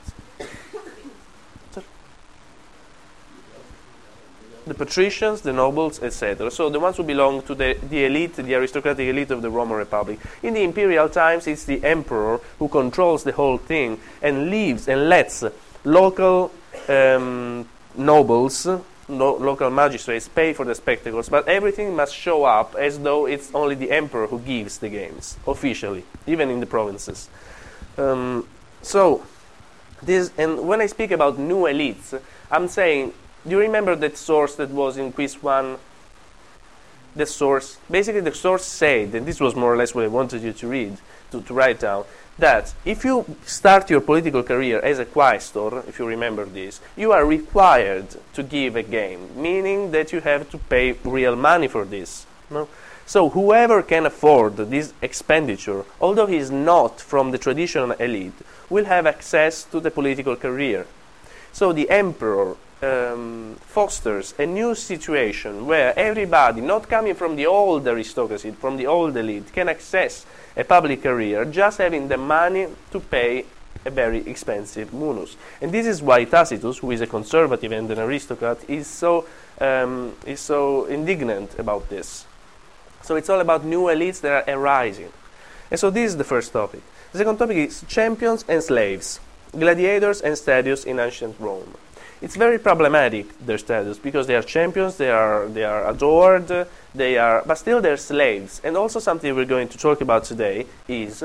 The 4.68 4.74
patricians, 4.74 5.42
the 5.42 5.54
nobles, 5.54 6.04
etc. 6.04 6.52
So 6.52 6.70
the 6.70 6.80
ones 6.80 6.98
who 6.98 7.04
belong 7.04 7.42
to 7.44 7.56
the, 7.56 7.78
the 7.82 8.04
elite, 8.04 8.36
the 8.36 8.54
aristocratic 8.54 9.08
elite 9.08 9.32
of 9.32 9.42
the 9.42 9.50
Roman 9.50 9.78
Republic. 9.78 10.20
In 10.44 10.56
the 10.56 10.64
imperial 10.64 11.08
times, 11.08 11.48
it's 11.48 11.64
the 11.64 11.82
emperor 11.86 12.42
who 12.60 12.68
controls 12.68 13.24
the 13.24 13.32
whole 13.32 13.58
thing 13.58 13.98
and 14.22 14.50
leaves 14.50 14.90
and 14.90 15.08
lets 15.08 15.46
local 15.86 16.52
um, 16.90 17.66
nobles, 17.98 18.68
no, 19.10 19.34
local 19.36 19.70
magistrates 19.70 20.28
pay 20.28 20.54
for 20.54 20.66
the 20.66 20.76
spectacles, 20.76 21.30
but 21.30 21.48
everything 21.48 21.96
must 21.96 22.14
show 22.14 22.44
up 22.44 22.76
as 22.76 23.00
though 23.00 23.26
it's 23.26 23.54
only 23.54 23.76
the 23.76 23.92
emperor 23.92 24.28
who 24.28 24.40
gives 24.40 24.80
the 24.80 24.90
games 24.90 25.38
officially, 25.48 26.04
even 26.26 26.50
in 26.50 26.60
the 26.60 26.66
provinces. 26.66 27.30
Um, 27.98 28.48
so, 28.82 29.26
this 30.02 30.32
and 30.38 30.68
when 30.68 30.82
I 30.82 30.86
speak 30.88 31.12
about 31.12 31.40
new 31.40 31.62
elites, 31.62 32.20
I'm 32.52 32.68
saying, 32.68 33.14
do 33.44 33.52
you 33.52 33.60
remember 33.60 33.96
that 33.96 34.18
source 34.18 34.56
that 34.56 34.70
was 34.70 34.98
in 34.98 35.12
quiz 35.12 35.42
one? 35.42 35.78
The 37.16 37.26
source, 37.26 37.78
basically, 37.90 38.22
the 38.22 38.36
source 38.36 38.64
said, 38.64 39.16
and 39.16 39.26
this 39.26 39.40
was 39.40 39.56
more 39.56 39.74
or 39.74 39.78
less 39.78 39.96
what 39.96 40.04
I 40.04 40.08
wanted 40.08 40.44
you 40.44 40.54
to 40.54 40.68
read, 40.68 40.98
to, 41.32 41.42
to 41.42 41.54
write 41.54 41.80
down 41.80 42.06
that 42.40 42.74
if 42.86 43.04
you 43.04 43.26
start 43.46 43.90
your 43.90 44.02
political 44.02 44.44
career 44.44 44.80
as 44.80 45.00
a 45.00 45.06
quaestor, 45.06 45.88
if 45.88 46.00
you 46.00 46.06
remember 46.06 46.46
this, 46.46 46.80
you 46.96 47.12
are 47.12 47.26
required 47.26 48.08
to 48.34 48.44
give 48.44 48.76
a 48.76 48.84
game, 48.84 49.30
meaning 49.42 49.92
that 49.92 50.14
you 50.14 50.22
have 50.22 50.50
to 50.52 50.58
pay 50.58 50.92
real 51.04 51.36
money 51.36 51.68
for 51.68 51.86
this. 51.86 52.26
No? 52.50 52.68
So 53.06 53.30
whoever 53.30 53.82
can 53.82 54.06
afford 54.06 54.58
this 54.58 54.94
expenditure, 55.02 55.86
although 56.02 56.26
he 56.26 56.38
is 56.38 56.52
not 56.52 57.00
from 57.00 57.32
the 57.32 57.38
traditional 57.38 57.92
elite, 57.94 58.34
will 58.70 58.86
have 58.86 59.08
access 59.08 59.64
to 59.64 59.80
the 59.80 59.90
political 59.92 60.36
career. 60.36 60.86
So 61.54 61.72
the 61.72 61.90
emperor 61.90 62.58
um, 62.82 63.56
fosters 63.62 64.34
a 64.38 64.46
new 64.46 64.76
situation 64.76 65.66
where 65.66 65.98
everybody, 65.98 66.62
not 66.62 66.88
coming 66.88 67.16
from 67.16 67.36
the 67.36 67.46
old 67.46 67.88
aristocracy, 67.88 68.52
from 68.52 68.78
the 68.78 68.88
old 68.88 69.16
elite, 69.18 69.52
can 69.52 69.70
access 69.70 70.26
a 70.56 70.64
public 70.64 71.02
career 71.02 71.46
just 71.46 71.80
having 71.80 72.08
the 72.08 72.18
money 72.18 72.68
to 72.92 73.00
pay 73.00 73.46
a 73.86 73.90
very 73.90 74.20
expensive 74.28 74.94
munus. 74.94 75.38
And 75.62 75.72
this 75.72 75.88
is 75.88 76.02
why 76.02 76.26
Tacitus, 76.26 76.80
who 76.80 76.92
is 76.92 77.02
a 77.02 77.08
conservative 77.08 77.72
and 77.72 77.90
an 77.92 78.00
aristocrat, 78.00 78.58
is 78.70 78.88
so, 78.88 79.26
um, 79.60 80.14
is 80.26 80.40
so 80.40 80.86
indignant 80.86 81.58
about 81.60 81.90
this. 81.90 82.26
So 83.04 83.16
it's 83.16 83.30
all 83.30 83.40
about 83.40 83.64
new 83.64 83.84
elites 83.84 84.22
that 84.22 84.48
are 84.48 84.56
arising. 84.56 85.12
And 85.70 85.80
so 85.80 85.90
this 85.90 86.12
is 86.12 86.18
the 86.18 86.24
first 86.24 86.52
topic. 86.52 86.82
The 87.12 87.20
second 87.20 87.38
topic 87.38 87.58
is 87.58 87.84
champions 87.88 88.44
and 88.48 88.62
slaves, 88.62 89.20
gladiators 89.52 90.22
and 90.22 90.38
statues 90.38 90.84
in 90.86 91.00
ancient 91.00 91.40
Rome 91.40 91.76
it's 92.22 92.36
very 92.36 92.60
problematic 92.60 93.38
their 93.46 93.58
status 93.58 93.98
because 94.00 94.28
they 94.28 94.36
are 94.36 94.42
champions, 94.42 94.98
they 94.98 95.12
are 95.12 95.48
they 95.48 95.64
are 95.64 95.90
adored, 95.90 96.68
they 96.96 97.18
are 97.18 97.44
but 97.46 97.56
still 97.56 97.82
they're 97.82 97.98
slaves. 97.98 98.62
And 98.64 98.76
also 98.76 99.00
something 99.00 99.36
we're 99.36 99.46
going 99.46 99.68
to 99.70 99.78
talk 99.78 100.02
about 100.02 100.24
today 100.24 100.66
is 100.88 101.24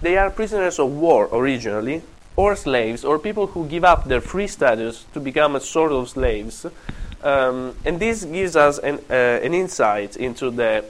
they 0.00 0.16
are 0.16 0.30
prisoners 0.30 0.78
of 0.78 0.90
war 0.90 1.28
originally, 1.32 2.02
or 2.36 2.56
slaves, 2.56 3.04
or 3.04 3.18
people 3.18 3.46
who 3.48 3.66
give 3.66 3.84
up 3.84 4.04
their 4.04 4.20
free 4.20 4.46
status 4.48 5.04
to 5.14 5.20
become 5.20 5.56
a 5.56 5.60
sort 5.60 5.92
of 5.92 6.08
slaves. 6.08 6.66
Um, 7.22 7.76
and 7.84 8.00
this 8.00 8.24
gives 8.24 8.56
us 8.56 8.78
an, 8.78 8.98
uh, 9.08 9.14
an 9.14 9.54
insight 9.54 10.16
into 10.16 10.50
the 10.50 10.84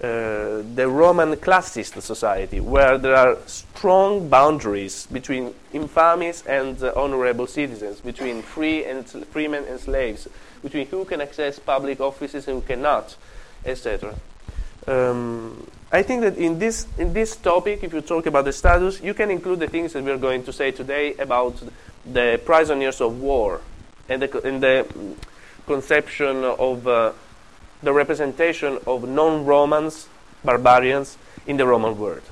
uh, 0.00 0.62
the 0.74 0.86
Roman 0.88 1.34
classist 1.36 2.00
society, 2.00 2.60
where 2.60 2.98
there 2.98 3.16
are 3.16 3.36
strong 3.46 4.28
boundaries 4.28 5.06
between 5.06 5.52
infamies 5.74 6.46
and 6.46 6.80
uh, 6.82 6.92
honorable 6.94 7.48
citizens, 7.48 8.00
between 8.00 8.42
free 8.42 8.84
and 8.84 9.08
freemen 9.08 9.64
and 9.64 9.80
slaves, 9.80 10.28
between 10.62 10.86
who 10.86 11.04
can 11.04 11.20
access 11.20 11.58
public 11.58 12.00
offices 12.00 12.46
and 12.46 12.62
who 12.62 12.66
cannot, 12.66 13.16
etc. 13.64 14.14
Um, 14.86 15.66
I 15.90 16.02
think 16.02 16.20
that 16.22 16.36
in 16.36 16.58
this 16.58 16.86
in 16.96 17.12
this 17.12 17.34
topic, 17.34 17.82
if 17.82 17.92
you 17.92 18.00
talk 18.00 18.26
about 18.26 18.44
the 18.44 18.52
status, 18.52 19.00
you 19.00 19.14
can 19.14 19.30
include 19.30 19.58
the 19.58 19.68
things 19.68 19.94
that 19.94 20.04
we 20.04 20.10
are 20.10 20.18
going 20.18 20.44
to 20.44 20.52
say 20.52 20.70
today 20.70 21.14
about 21.14 21.60
the 22.06 22.40
prisoners 22.44 23.00
of 23.00 23.20
war 23.20 23.60
and 24.08 24.22
the, 24.22 24.46
and 24.46 24.62
the 24.62 24.86
conception 25.66 26.44
of 26.44 26.86
uh, 26.86 27.12
the 27.82 27.92
representation 27.92 28.78
of 28.86 29.08
non-Romans, 29.08 30.08
barbarians, 30.44 31.16
in 31.46 31.56
the 31.56 31.66
Roman 31.66 31.98
world. 31.98 32.22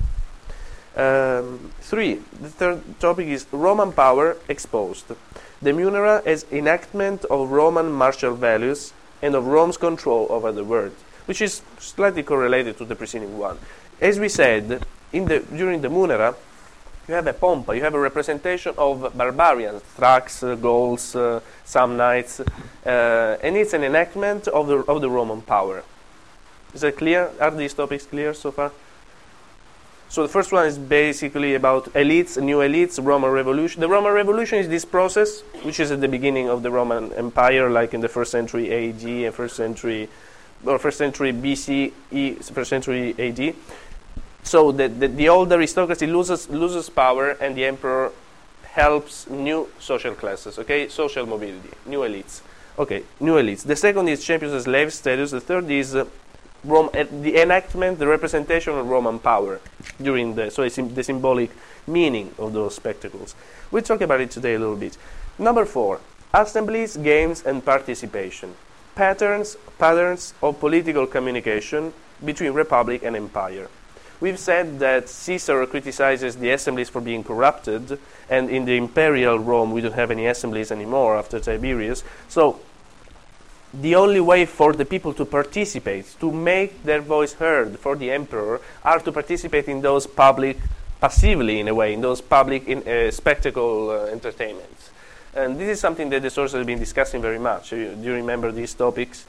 Um, 0.96 1.72
three, 1.80 2.22
the 2.40 2.48
third 2.48 3.00
topic 3.00 3.28
is 3.28 3.46
Roman 3.52 3.92
power 3.92 4.36
exposed. 4.48 5.06
The 5.08 5.70
Munera 5.70 6.24
as 6.26 6.46
enactment 6.50 7.24
of 7.26 7.50
Roman 7.50 7.92
martial 7.92 8.34
values 8.34 8.92
and 9.22 9.34
of 9.34 9.46
Rome's 9.46 9.76
control 9.76 10.26
over 10.30 10.52
the 10.52 10.64
world, 10.64 10.92
which 11.26 11.40
is 11.42 11.62
slightly 11.78 12.22
correlated 12.22 12.78
to 12.78 12.84
the 12.84 12.94
preceding 12.94 13.38
one. 13.38 13.58
As 14.00 14.18
we 14.18 14.28
said, 14.28 14.84
in 15.12 15.26
the, 15.26 15.40
during 15.40 15.80
the 15.80 15.88
Munera, 15.88 16.34
you 17.08 17.14
have 17.14 17.26
a 17.26 17.32
pompa, 17.32 17.74
you 17.76 17.82
have 17.82 17.94
a 17.94 17.98
representation 17.98 18.74
of 18.76 19.16
barbarians, 19.16 19.82
Thrax, 19.96 20.42
uh, 20.42 20.56
Gauls, 20.56 21.14
uh, 21.14 21.40
Samnites, 21.64 22.40
uh, 22.84 23.36
and 23.42 23.56
it's 23.56 23.72
an 23.72 23.84
enactment 23.84 24.48
of 24.48 24.66
the, 24.66 24.78
of 24.78 25.00
the 25.00 25.08
Roman 25.08 25.40
power. 25.40 25.84
Is 26.74 26.80
that 26.80 26.96
clear? 26.96 27.30
Are 27.40 27.50
these 27.50 27.74
topics 27.74 28.06
clear 28.06 28.34
so 28.34 28.50
far? 28.50 28.72
So 30.08 30.22
the 30.22 30.28
first 30.28 30.52
one 30.52 30.66
is 30.66 30.78
basically 30.78 31.54
about 31.54 31.86
elites, 31.94 32.40
new 32.40 32.58
elites, 32.58 33.02
Roman 33.02 33.30
Revolution. 33.30 33.80
The 33.80 33.88
Roman 33.88 34.12
Revolution 34.12 34.58
is 34.58 34.68
this 34.68 34.84
process, 34.84 35.40
which 35.62 35.80
is 35.80 35.90
at 35.90 36.00
the 36.00 36.08
beginning 36.08 36.48
of 36.48 36.62
the 36.62 36.70
Roman 36.70 37.12
Empire, 37.12 37.70
like 37.70 37.94
in 37.94 38.00
the 38.00 38.08
first 38.08 38.30
century 38.30 38.72
AD 38.72 39.02
and 39.02 39.34
first 39.34 39.56
century, 39.56 40.08
or 40.64 40.78
first 40.78 40.98
century 40.98 41.32
BCE, 41.32 42.44
first 42.52 42.70
century 42.70 43.14
AD 43.18 43.54
So 44.46 44.70
the, 44.70 44.86
the, 44.86 45.08
the 45.08 45.28
old 45.28 45.52
aristocracy 45.52 46.06
loses, 46.06 46.48
loses 46.48 46.88
power 46.88 47.30
and 47.40 47.56
the 47.56 47.64
emperor 47.64 48.12
helps 48.62 49.28
new 49.28 49.68
social 49.80 50.14
classes, 50.14 50.56
okay? 50.60 50.88
Social 50.88 51.26
mobility, 51.26 51.70
new 51.84 52.00
elites. 52.00 52.42
Okay, 52.78 53.02
new 53.18 53.34
elites. 53.34 53.64
The 53.64 53.74
second 53.74 54.08
is 54.08 54.24
champions 54.24 54.52
the 54.52 54.62
slave 54.62 54.92
status. 54.92 55.32
The 55.32 55.40
third 55.40 55.68
is 55.68 55.96
uh, 55.96 56.04
Rome, 56.62 56.90
uh, 56.94 57.04
the 57.10 57.38
enactment, 57.38 57.98
the 57.98 58.06
representation 58.06 58.74
of 58.74 58.86
Roman 58.86 59.18
power 59.18 59.60
during 60.00 60.36
the, 60.36 60.48
so 60.50 60.62
the 60.68 61.02
symbolic 61.02 61.50
meaning 61.88 62.32
of 62.38 62.52
those 62.52 62.76
spectacles. 62.76 63.34
We'll 63.72 63.82
talk 63.82 64.00
about 64.00 64.20
it 64.20 64.30
today 64.30 64.54
a 64.54 64.60
little 64.60 64.76
bit. 64.76 64.96
Number 65.40 65.64
four, 65.64 66.00
assemblies, 66.32 66.96
games, 66.96 67.42
and 67.44 67.64
participation. 67.64 68.54
Patterns, 68.94 69.56
patterns 69.76 70.34
of 70.40 70.60
political 70.60 71.06
communication 71.06 71.92
between 72.24 72.52
republic 72.52 73.02
and 73.02 73.16
empire. 73.16 73.68
We've 74.20 74.38
said 74.38 74.78
that 74.78 75.08
Caesar 75.08 75.66
criticizes 75.66 76.36
the 76.36 76.50
assemblies 76.50 76.88
for 76.88 77.00
being 77.00 77.22
corrupted, 77.22 77.98
and 78.30 78.48
in 78.48 78.64
the 78.64 78.76
imperial 78.76 79.38
Rome 79.38 79.72
we 79.72 79.82
don't 79.82 79.92
have 79.92 80.10
any 80.10 80.26
assemblies 80.26 80.72
anymore 80.72 81.18
after 81.18 81.38
Tiberius. 81.38 82.02
So 82.28 82.60
the 83.74 83.94
only 83.94 84.20
way 84.20 84.46
for 84.46 84.72
the 84.72 84.84
people 84.84 85.12
to 85.14 85.24
participate, 85.24 86.16
to 86.20 86.32
make 86.32 86.82
their 86.82 87.02
voice 87.02 87.34
heard 87.34 87.78
for 87.78 87.94
the 87.94 88.10
emperor, 88.10 88.60
are 88.82 89.00
to 89.00 89.12
participate 89.12 89.68
in 89.68 89.82
those 89.82 90.06
public, 90.06 90.56
passively 90.98 91.60
in 91.60 91.68
a 91.68 91.74
way, 91.74 91.92
in 91.92 92.00
those 92.00 92.22
public 92.22 92.66
in, 92.66 92.88
uh, 92.88 93.10
spectacle 93.10 93.90
uh, 93.90 94.06
entertainments. 94.06 94.90
And 95.34 95.60
this 95.60 95.68
is 95.68 95.80
something 95.80 96.08
that 96.10 96.22
the 96.22 96.30
sources 96.30 96.56
have 96.56 96.66
been 96.66 96.78
discussing 96.78 97.20
very 97.20 97.38
much. 97.38 97.70
Do 97.70 97.76
you 98.00 98.14
remember 98.14 98.50
these 98.50 98.72
topics? 98.72 99.26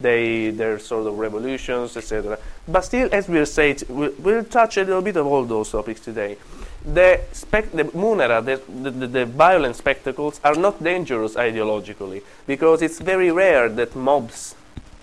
They 0.00 0.50
their 0.50 0.78
sort 0.78 1.06
of 1.06 1.18
revolutions, 1.18 1.96
etc. 1.96 2.38
But 2.66 2.82
still, 2.82 3.08
as 3.12 3.28
we'll 3.28 3.46
say, 3.46 3.70
it, 3.72 3.84
we'll, 3.88 4.12
we'll, 4.18 4.44
touch 4.44 4.76
a 4.76 4.84
little 4.84 5.02
bit 5.02 5.16
of 5.16 5.26
all 5.26 5.44
those 5.44 5.70
topics 5.70 6.00
today. 6.00 6.36
The, 6.84 7.20
spec- 7.32 7.72
the 7.72 7.84
munera, 7.84 8.42
the, 8.42 8.90
the, 8.90 9.06
the, 9.06 9.26
violent 9.26 9.76
spectacles, 9.76 10.40
are 10.42 10.54
not 10.54 10.82
dangerous 10.82 11.34
ideologically 11.34 12.22
because 12.46 12.80
it's 12.80 12.98
very 12.98 13.30
rare 13.30 13.68
that 13.68 13.94
mobs 13.94 14.54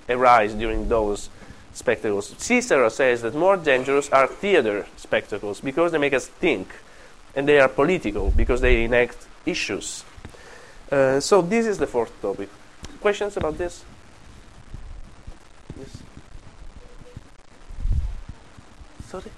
arise 0.09 0.53
during 0.55 0.89
those 0.89 1.29
spectacles. 1.73 2.33
Cicero 2.39 2.89
says 2.89 3.21
that 3.21 3.35
more 3.35 3.57
dangerous 3.57 4.09
are 4.09 4.27
theater 4.27 4.87
spectacles 4.95 5.61
because 5.61 5.91
they 5.91 5.99
make 5.99 6.13
us 6.13 6.27
think, 6.27 6.67
and 7.35 7.47
they 7.47 7.59
are 7.59 7.69
political 7.69 8.31
because 8.31 8.61
they 8.61 8.85
enact 8.85 9.27
issues. 9.45 10.03
Uh, 10.91 11.19
so 11.19 11.41
this 11.41 11.67
is 11.67 11.77
the 11.77 11.87
fourth 11.87 12.11
topic. 12.21 12.49
Questions 13.01 13.37
about 13.37 13.57
this? 13.57 13.83
Yes. 15.77 16.03
Sorry. 19.07 19.31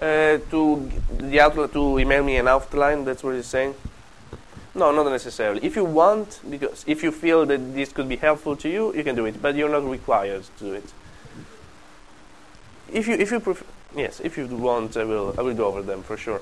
Uh, 0.00 0.38
to 0.50 0.90
the 1.18 1.40
outline 1.40 1.68
to 1.70 1.98
email 1.98 2.22
me 2.22 2.36
an 2.36 2.46
outline. 2.46 3.04
That's 3.04 3.24
what 3.24 3.32
you're 3.32 3.42
saying. 3.42 3.74
No, 4.74 4.92
not 4.92 5.10
necessarily. 5.10 5.64
If 5.64 5.74
you 5.74 5.84
want, 5.84 6.40
because 6.48 6.84
if 6.86 7.02
you 7.02 7.10
feel 7.10 7.46
that 7.46 7.74
this 7.74 7.92
could 7.92 8.08
be 8.08 8.16
helpful 8.16 8.54
to 8.56 8.68
you, 8.68 8.94
you 8.94 9.02
can 9.02 9.16
do 9.16 9.24
it, 9.24 9.40
but 9.40 9.56
you're 9.56 9.70
not 9.70 9.88
required 9.90 10.44
to 10.58 10.64
do 10.64 10.74
it. 10.74 10.92
If 12.92 13.08
you 13.08 13.14
if 13.14 13.32
you 13.32 13.40
prefer, 13.40 13.64
yes, 13.96 14.20
if 14.20 14.36
you 14.36 14.46
want, 14.46 14.96
I 14.96 15.04
will 15.04 15.34
I 15.38 15.42
will 15.42 15.54
go 15.54 15.66
over 15.66 15.82
them 15.82 16.02
for 16.02 16.16
sure. 16.16 16.40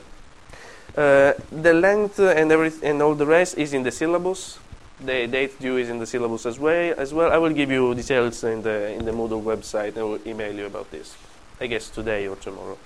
Uh, 0.97 1.33
the 1.51 1.73
length 1.73 2.19
and 2.19 2.53
every 2.53 2.73
and 2.83 3.01
all 3.01 3.15
the 3.15 3.27
rest 3.27 3.57
is 3.57 3.73
in 3.73 3.83
the 3.83 3.91
syllabus 3.91 4.59
the 5.01 5.27
date 5.27 5.59
due 5.61 5.77
is 5.77 5.89
in 5.89 5.99
the 5.99 6.07
syllabus 6.07 6.47
as 6.47 6.59
well. 6.59 6.95
As 6.97 7.13
well, 7.13 7.33
I 7.33 7.39
will 7.39 7.53
give 7.53 7.71
you 7.71 7.95
details 7.95 8.45
in 8.45 8.63
the 8.63 8.93
in 8.93 9.05
the 9.05 9.13
Moodle 9.13 9.43
website. 9.43 9.97
I 9.99 10.03
will 10.03 10.21
email 10.27 10.55
you 10.55 10.67
about 10.67 10.91
this. 10.91 11.17
I 11.61 11.67
guess 11.67 11.89
today 11.89 12.27
or 12.27 12.37
tomorrow. 12.37 12.79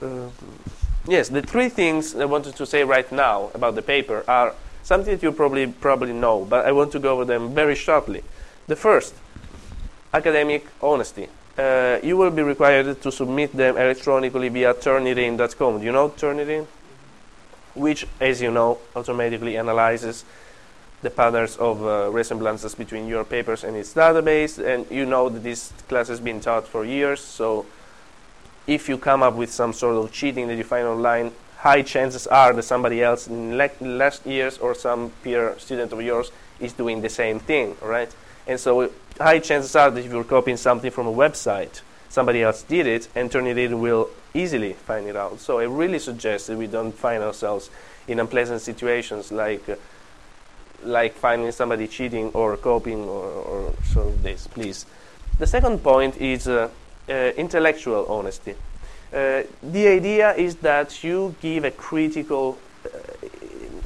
Uh, 0.00 0.28
yes, 1.06 1.28
the 1.28 1.42
three 1.42 1.68
things 1.68 2.14
I 2.14 2.24
wanted 2.24 2.56
to 2.56 2.66
say 2.66 2.84
right 2.84 3.10
now 3.10 3.50
about 3.54 3.74
the 3.74 3.82
paper 3.82 4.24
are 4.28 4.54
something 4.82 5.14
that 5.14 5.22
you 5.22 5.32
probably 5.32 5.66
probably 5.66 6.12
know, 6.12 6.44
but 6.44 6.66
I 6.66 6.72
want 6.72 6.92
to 6.92 6.98
go 6.98 7.12
over 7.12 7.24
them 7.24 7.54
very 7.54 7.74
shortly. 7.74 8.22
The 8.66 8.76
first, 8.76 9.14
academic 10.12 10.66
honesty. 10.80 11.28
Uh, 11.56 11.98
you 12.04 12.16
will 12.16 12.30
be 12.30 12.42
required 12.42 13.02
to 13.02 13.10
submit 13.10 13.52
them 13.56 13.76
electronically 13.76 14.48
via 14.48 14.74
turnitin.com. 14.74 15.80
Do 15.80 15.84
you 15.84 15.90
know 15.90 16.10
Turnitin? 16.10 16.66
Which, 17.74 18.06
as 18.20 18.40
you 18.40 18.52
know, 18.52 18.78
automatically 18.94 19.56
analyzes 19.56 20.24
the 21.02 21.10
patterns 21.10 21.56
of 21.56 21.84
uh, 21.84 22.10
resemblances 22.10 22.74
between 22.74 23.06
your 23.06 23.24
papers 23.24 23.64
and 23.64 23.76
its 23.76 23.94
database. 23.94 24.58
And 24.58 24.90
you 24.90 25.06
know 25.06 25.28
that 25.28 25.42
this 25.42 25.72
class 25.88 26.08
has 26.08 26.20
been 26.20 26.40
taught 26.40 26.66
for 26.66 26.84
years, 26.84 27.20
so 27.20 27.66
if 28.66 28.88
you 28.88 28.98
come 28.98 29.22
up 29.22 29.34
with 29.34 29.50
some 29.50 29.72
sort 29.72 29.96
of 29.96 30.12
cheating 30.12 30.46
that 30.48 30.56
you 30.56 30.64
find 30.64 30.86
online, 30.86 31.32
high 31.56 31.82
chances 31.82 32.26
are 32.26 32.52
that 32.52 32.62
somebody 32.62 33.02
else 33.02 33.26
in 33.26 33.56
le- 33.56 33.70
last 33.80 34.26
years 34.26 34.58
or 34.58 34.74
some 34.74 35.10
peer 35.22 35.58
student 35.58 35.92
of 35.92 36.02
yours 36.02 36.30
is 36.60 36.72
doing 36.74 37.00
the 37.00 37.08
same 37.08 37.40
thing, 37.40 37.76
right? 37.82 38.14
And 38.46 38.60
so 38.60 38.90
high 39.18 39.38
chances 39.38 39.74
are 39.74 39.90
that 39.90 40.04
if 40.04 40.12
you're 40.12 40.24
copying 40.24 40.56
something 40.56 40.90
from 40.90 41.06
a 41.06 41.12
website, 41.12 41.80
somebody 42.08 42.42
else 42.42 42.62
did 42.62 42.86
it, 42.86 43.08
and 43.14 43.30
Turnitin 43.30 43.80
will 43.80 44.10
easily 44.34 44.74
find 44.74 45.06
it 45.06 45.16
out. 45.16 45.40
So 45.40 45.58
I 45.58 45.64
really 45.64 45.98
suggest 45.98 46.46
that 46.48 46.58
we 46.58 46.66
don't 46.66 46.92
find 46.92 47.22
ourselves 47.22 47.70
in 48.06 48.20
unpleasant 48.20 48.60
situations 48.60 49.32
like 49.32 49.68
uh, 49.68 49.76
like 50.84 51.14
finding 51.14 51.52
somebody 51.52 51.86
cheating 51.86 52.30
or 52.34 52.56
copying 52.56 53.04
or, 53.04 53.24
or 53.26 53.74
sort 53.84 54.08
of 54.08 54.22
this, 54.22 54.46
please. 54.46 54.86
The 55.38 55.46
second 55.46 55.82
point 55.82 56.16
is 56.16 56.48
uh, 56.48 56.68
uh, 57.08 57.12
intellectual 57.12 58.06
honesty. 58.06 58.54
Uh, 59.12 59.42
the 59.62 59.88
idea 59.88 60.34
is 60.34 60.56
that 60.56 61.02
you 61.02 61.34
give 61.40 61.64
a 61.64 61.70
critical, 61.70 62.58
uh, 62.84 62.98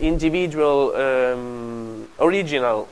individual, 0.00 0.94
um, 0.96 2.08
original 2.18 2.88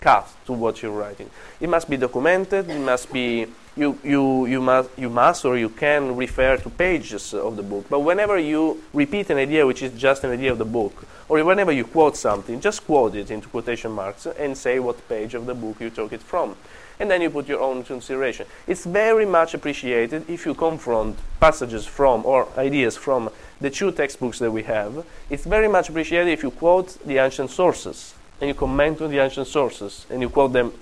cut 0.00 0.28
to 0.46 0.52
what 0.52 0.82
you're 0.82 0.92
writing. 0.92 1.30
It 1.60 1.68
must 1.68 1.88
be 1.88 1.96
documented. 1.96 2.68
It 2.68 2.80
must 2.80 3.12
be 3.12 3.46
you, 3.76 3.98
you, 4.02 4.46
you, 4.46 4.60
must, 4.60 4.90
you 4.96 5.08
must 5.08 5.44
or 5.44 5.56
you 5.56 5.68
can 5.68 6.16
refer 6.16 6.56
to 6.56 6.70
pages 6.70 7.32
of 7.34 7.56
the 7.56 7.62
book. 7.62 7.86
But 7.88 8.00
whenever 8.00 8.38
you 8.38 8.82
repeat 8.92 9.30
an 9.30 9.38
idea 9.38 9.66
which 9.66 9.82
is 9.82 9.92
just 9.92 10.24
an 10.24 10.30
idea 10.30 10.52
of 10.52 10.58
the 10.58 10.64
book, 10.64 11.06
or 11.28 11.42
whenever 11.44 11.70
you 11.70 11.84
quote 11.84 12.16
something, 12.16 12.60
just 12.60 12.84
quote 12.84 13.14
it 13.14 13.30
into 13.30 13.48
quotation 13.48 13.92
marks 13.92 14.26
and 14.26 14.56
say 14.56 14.80
what 14.80 15.08
page 15.08 15.34
of 15.34 15.46
the 15.46 15.54
book 15.54 15.80
you 15.80 15.90
took 15.90 16.12
it 16.12 16.22
from. 16.22 16.56
And 16.98 17.10
then 17.10 17.22
you 17.22 17.30
put 17.30 17.48
your 17.48 17.60
own 17.60 17.82
consideration. 17.84 18.46
It's 18.66 18.84
very 18.84 19.24
much 19.24 19.54
appreciated 19.54 20.28
if 20.28 20.44
you 20.44 20.54
confront 20.54 21.16
passages 21.38 21.86
from 21.86 22.26
or 22.26 22.48
ideas 22.58 22.96
from 22.96 23.30
the 23.60 23.70
two 23.70 23.92
textbooks 23.92 24.38
that 24.40 24.50
we 24.50 24.64
have. 24.64 25.06
It's 25.30 25.44
very 25.44 25.68
much 25.68 25.88
appreciated 25.88 26.30
if 26.30 26.42
you 26.42 26.50
quote 26.50 26.98
the 27.06 27.18
ancient 27.18 27.50
sources 27.50 28.14
and 28.40 28.48
you 28.48 28.54
comment 28.54 29.00
on 29.00 29.10
the 29.10 29.18
ancient 29.18 29.46
sources 29.46 30.06
and 30.10 30.20
you 30.20 30.28
quote 30.28 30.52
them 30.52 30.72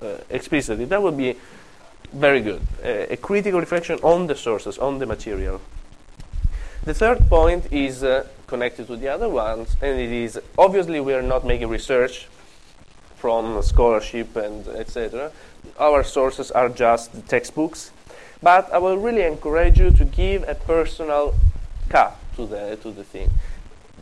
uh, 0.00 0.16
explicitly. 0.30 0.86
That 0.86 1.02
would 1.02 1.16
be 1.16 1.36
very 2.12 2.40
good. 2.40 2.60
Uh, 2.84 3.06
a 3.10 3.16
critical 3.16 3.60
reflection 3.60 3.98
on 4.02 4.26
the 4.26 4.34
sources, 4.34 4.78
on 4.78 4.98
the 4.98 5.06
material. 5.06 5.60
The 6.84 6.94
third 6.94 7.28
point 7.28 7.72
is 7.72 8.02
uh, 8.02 8.26
connected 8.46 8.86
to 8.86 8.96
the 8.96 9.08
other 9.08 9.28
ones, 9.28 9.76
and 9.82 9.98
it 10.00 10.10
is 10.10 10.40
obviously 10.58 11.00
we 11.00 11.14
are 11.14 11.22
not 11.22 11.44
making 11.44 11.68
research 11.68 12.28
from 13.16 13.62
scholarship 13.62 14.34
and 14.36 14.66
etc. 14.68 15.30
Our 15.78 16.02
sources 16.02 16.50
are 16.50 16.70
just 16.70 17.10
textbooks, 17.28 17.90
but 18.42 18.72
I 18.72 18.78
will 18.78 18.96
really 18.96 19.22
encourage 19.22 19.78
you 19.78 19.90
to 19.90 20.04
give 20.04 20.48
a 20.48 20.54
personal 20.54 21.34
cut 21.90 22.16
to 22.36 22.46
the 22.46 22.78
to 22.82 22.90
the 22.90 23.04
thing. 23.04 23.30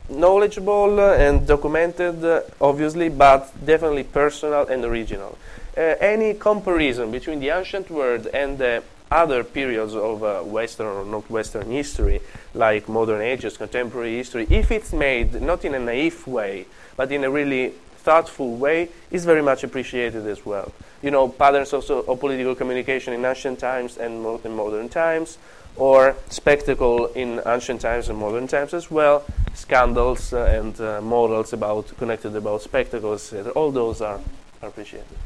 Knowledgeable 0.08 1.00
and 1.00 1.46
documented, 1.46 2.24
uh, 2.24 2.40
obviously, 2.60 3.08
but 3.10 3.52
definitely 3.66 4.04
personal 4.04 4.66
and 4.68 4.84
original. 4.84 5.36
Uh, 5.76 5.94
any 6.00 6.34
comparison 6.34 7.10
between 7.10 7.40
the 7.40 7.50
ancient 7.50 7.88
world 7.90 8.26
and 8.28 8.58
the 8.58 8.82
other 9.10 9.44
periods 9.44 9.94
of 9.94 10.22
uh, 10.22 10.40
Western 10.40 10.86
or 10.86 11.04
not 11.04 11.30
Western 11.30 11.70
history, 11.70 12.20
like 12.54 12.88
modern 12.88 13.22
ages, 13.22 13.56
contemporary 13.56 14.16
history, 14.16 14.46
if 14.50 14.70
it's 14.70 14.92
made 14.92 15.40
not 15.40 15.64
in 15.64 15.74
a 15.74 15.78
naive 15.78 16.26
way, 16.26 16.66
but 16.96 17.10
in 17.12 17.24
a 17.24 17.30
really 17.30 17.72
thoughtful 17.98 18.56
way, 18.56 18.88
is 19.10 19.24
very 19.24 19.42
much 19.42 19.64
appreciated 19.64 20.26
as 20.26 20.44
well. 20.44 20.72
You 21.02 21.10
know, 21.10 21.28
patterns 21.28 21.72
also 21.72 22.02
of 22.02 22.20
political 22.20 22.54
communication 22.54 23.12
in 23.14 23.24
ancient 23.24 23.58
times 23.58 23.98
and 23.98 24.22
mo- 24.22 24.40
in 24.44 24.54
modern 24.54 24.88
times, 24.88 25.38
or 25.76 26.16
spectacle 26.28 27.06
in 27.14 27.40
ancient 27.46 27.80
times 27.80 28.08
and 28.08 28.18
modern 28.18 28.48
times 28.48 28.74
as 28.74 28.90
well, 28.90 29.24
scandals 29.54 30.32
uh, 30.32 30.44
and 30.44 30.80
uh, 30.80 31.00
models 31.00 31.52
about 31.52 31.96
connected 31.98 32.34
about 32.34 32.62
spectacles, 32.62 33.32
all 33.54 33.70
those 33.70 34.00
are, 34.00 34.20
are 34.60 34.68
appreciated. 34.68 35.16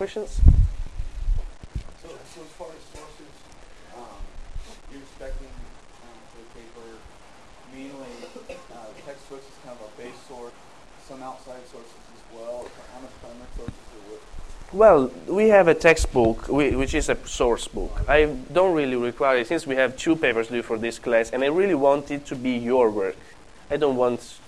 Questions? 0.00 0.40
So, 2.00 2.08
so 2.08 2.40
as 2.40 2.52
far 2.56 2.68
as 2.68 2.98
sources, 2.98 3.32
um, 3.94 4.16
you're 4.90 5.02
expecting 5.02 5.52
um, 6.00 6.16
for 6.32 6.40
the 6.40 6.48
paper 6.56 6.88
mainly 7.74 8.08
uh, 8.48 8.86
textbooks 9.04 9.44
is 9.44 9.52
kind 9.62 9.76
of 9.78 9.92
a 9.92 10.02
base 10.02 10.16
source, 10.26 10.54
some 11.06 11.22
outside 11.22 11.60
sources 11.70 11.92
as 12.16 12.34
well? 12.34 12.66
How 12.94 13.00
much 13.02 13.10
primary 13.20 13.46
sources 13.54 13.74
are 13.92 14.10
with? 14.10 14.22
Well, 14.72 15.12
we 15.28 15.50
have 15.50 15.68
a 15.68 15.74
textbook 15.74 16.48
which 16.48 16.94
is 16.94 17.10
a 17.10 17.16
source 17.26 17.68
book. 17.68 18.00
I 18.08 18.24
don't 18.54 18.74
really 18.74 18.96
require 18.96 19.36
it 19.36 19.48
since 19.48 19.66
we 19.66 19.76
have 19.76 19.98
two 19.98 20.16
papers 20.16 20.48
due 20.48 20.62
for 20.62 20.78
this 20.78 20.98
class, 20.98 21.28
and 21.28 21.44
I 21.44 21.48
really 21.48 21.74
want 21.74 22.10
it 22.10 22.24
to 22.24 22.36
be 22.36 22.52
your 22.52 22.90
work. 22.90 23.16
I 23.70 23.76
don't 23.76 23.96
want, 23.96 24.38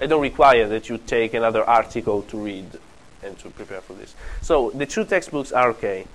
I 0.00 0.06
don't 0.06 0.22
require 0.22 0.68
that 0.68 0.88
you 0.88 0.98
take 0.98 1.34
another 1.34 1.64
article 1.64 2.22
to 2.22 2.36
read 2.36 2.78
and 3.22 3.38
to 3.38 3.50
prepare 3.50 3.80
for 3.80 3.94
this. 3.94 4.14
So 4.40 4.70
the 4.70 4.86
two 4.86 5.04
textbooks 5.04 5.52
are 5.52 5.70
okay. 5.70 6.06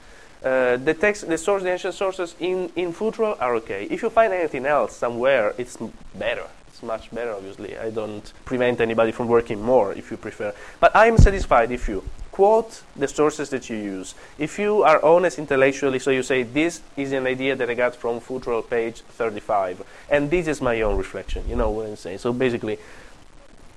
Uh, 0.43 0.77
the 0.77 0.93
text, 0.93 1.27
the 1.27 1.37
source, 1.37 1.63
the 1.63 1.71
ancient 1.71 1.95
sources 1.95 2.35
in 2.39 2.71
in 2.75 2.93
Futrell 2.93 3.35
are 3.39 3.55
okay. 3.55 3.87
If 3.89 4.03
you 4.03 4.09
find 4.09 4.31
anything 4.31 4.65
else 4.65 4.95
somewhere, 4.95 5.53
it's 5.57 5.77
better. 6.13 6.45
It's 6.67 6.83
much 6.83 7.09
better, 7.09 7.31
obviously. 7.31 7.75
I 7.75 7.89
don't 7.89 8.31
prevent 8.45 8.79
anybody 8.79 9.11
from 9.11 9.27
working 9.27 9.59
more 9.59 9.93
if 9.93 10.11
you 10.11 10.17
prefer. 10.17 10.53
But 10.79 10.95
I'm 10.95 11.17
satisfied 11.17 11.71
if 11.71 11.89
you 11.89 12.03
quote 12.31 12.83
the 12.95 13.07
sources 13.07 13.49
that 13.49 13.67
you 13.67 13.77
use. 13.77 14.13
If 14.37 14.59
you 14.59 14.83
are 14.83 15.03
honest 15.03 15.39
intellectually, 15.39 15.97
so 15.97 16.11
you 16.11 16.21
say, 16.21 16.43
this 16.43 16.81
is 16.95 17.11
an 17.13 17.25
idea 17.25 17.55
that 17.55 17.67
I 17.67 17.73
got 17.73 17.95
from 17.95 18.19
Futrell 18.19 18.61
page 18.61 19.01
35, 19.01 19.81
and 20.11 20.29
this 20.29 20.47
is 20.47 20.61
my 20.61 20.81
own 20.81 20.97
reflection. 20.97 21.49
You 21.49 21.55
know 21.55 21.71
what 21.71 21.87
I'm 21.87 21.95
saying? 21.95 22.19
So 22.19 22.31
basically, 22.31 22.77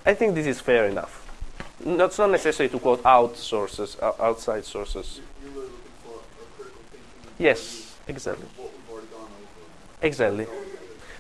I 0.05 0.13
think 0.13 0.35
this 0.35 0.47
is 0.47 0.61
fair 0.61 0.87
enough. 0.87 1.20
Not, 1.85 2.07
it's 2.07 2.19
not 2.19 2.31
necessary 2.31 2.69
to 2.69 2.79
quote 2.79 3.05
out 3.05 3.37
sources, 3.37 3.97
o- 4.03 4.15
outside 4.21 4.65
sources. 4.65 5.21
You're 5.43 5.53
really 5.53 5.67
looking 5.67 5.79
for 6.05 6.17
a 6.17 6.63
critical 6.63 6.83
thinking. 6.91 7.31
Yes, 7.39 7.97
exactly. 8.07 8.47
What 8.57 8.73
we've 8.73 8.91
already 8.91 9.07
gone 9.09 9.23
over. 9.23 10.07
Exactly. 10.07 10.47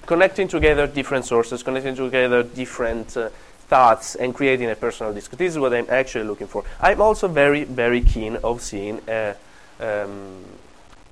Connecting 0.06 0.48
together 0.48 0.86
different 0.86 1.24
sources, 1.24 1.62
connecting 1.62 1.94
together 1.94 2.42
different 2.42 3.16
uh, 3.16 3.30
thoughts, 3.68 4.16
and 4.16 4.34
creating 4.34 4.68
a 4.70 4.74
personal 4.74 5.14
discourse. 5.14 5.38
This 5.38 5.52
is 5.52 5.58
what 5.58 5.72
I'm 5.72 5.86
actually 5.88 6.24
looking 6.24 6.48
for. 6.48 6.64
I'm 6.80 7.00
also 7.00 7.28
very, 7.28 7.64
very 7.64 8.00
keen 8.00 8.36
of 8.36 8.60
seeing 8.60 9.00
a, 9.08 9.36
um, 9.78 10.44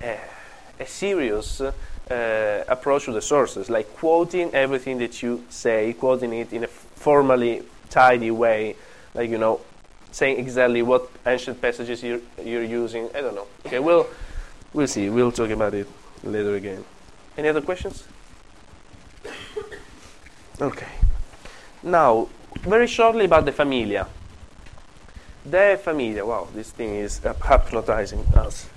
a, 0.02 0.18
a 0.80 0.86
serious 0.86 1.60
uh, 1.60 2.64
approach 2.68 3.04
to 3.04 3.12
the 3.12 3.22
sources, 3.22 3.70
like 3.70 3.94
quoting 3.96 4.52
everything 4.52 4.98
that 4.98 5.22
you 5.22 5.44
say, 5.48 5.94
quoting 5.94 6.32
it 6.32 6.52
in 6.52 6.64
a 6.64 6.66
formally 6.66 7.62
tidy 7.88 8.30
way, 8.30 8.74
like 9.18 9.30
you 9.30 9.38
know, 9.38 9.60
saying 10.12 10.38
exactly 10.38 10.80
what 10.80 11.10
ancient 11.26 11.60
passages 11.60 12.04
you're, 12.04 12.20
you're 12.42 12.62
using. 12.62 13.08
I 13.16 13.20
don't 13.20 13.34
know. 13.34 13.48
Okay, 13.66 13.80
we'll 13.80 14.06
we'll 14.72 14.86
see. 14.86 15.10
We'll 15.10 15.32
talk 15.32 15.50
about 15.50 15.74
it 15.74 15.88
later 16.22 16.54
again. 16.54 16.84
Any 17.36 17.48
other 17.48 17.60
questions? 17.60 18.04
Okay. 20.60 20.92
Now, 21.82 22.28
very 22.60 22.86
shortly 22.86 23.24
about 23.24 23.44
the 23.44 23.52
familia. 23.52 24.06
The 25.44 25.80
familia, 25.82 26.24
wow, 26.24 26.48
this 26.54 26.70
thing 26.70 26.94
is 26.94 27.24
uh, 27.24 27.34
hypnotizing 27.34 28.24
us. 28.36 28.68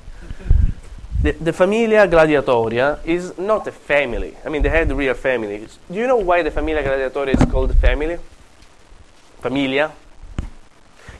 The, 1.21 1.31
the 1.33 1.53
familia 1.53 2.07
gladiatoria 2.07 2.99
is 3.05 3.37
not 3.37 3.67
a 3.67 3.71
family. 3.71 4.37
I 4.45 4.49
mean, 4.49 4.61
they 4.61 4.69
had 4.69 4.91
real 4.91 5.13
families. 5.13 5.77
Do 5.91 5.97
you 5.97 6.07
know 6.07 6.17
why 6.17 6.41
the 6.41 6.51
familia 6.51 6.83
gladiatoria 6.83 7.39
is 7.39 7.51
called 7.51 7.75
family? 7.77 8.17
Familia? 9.41 9.91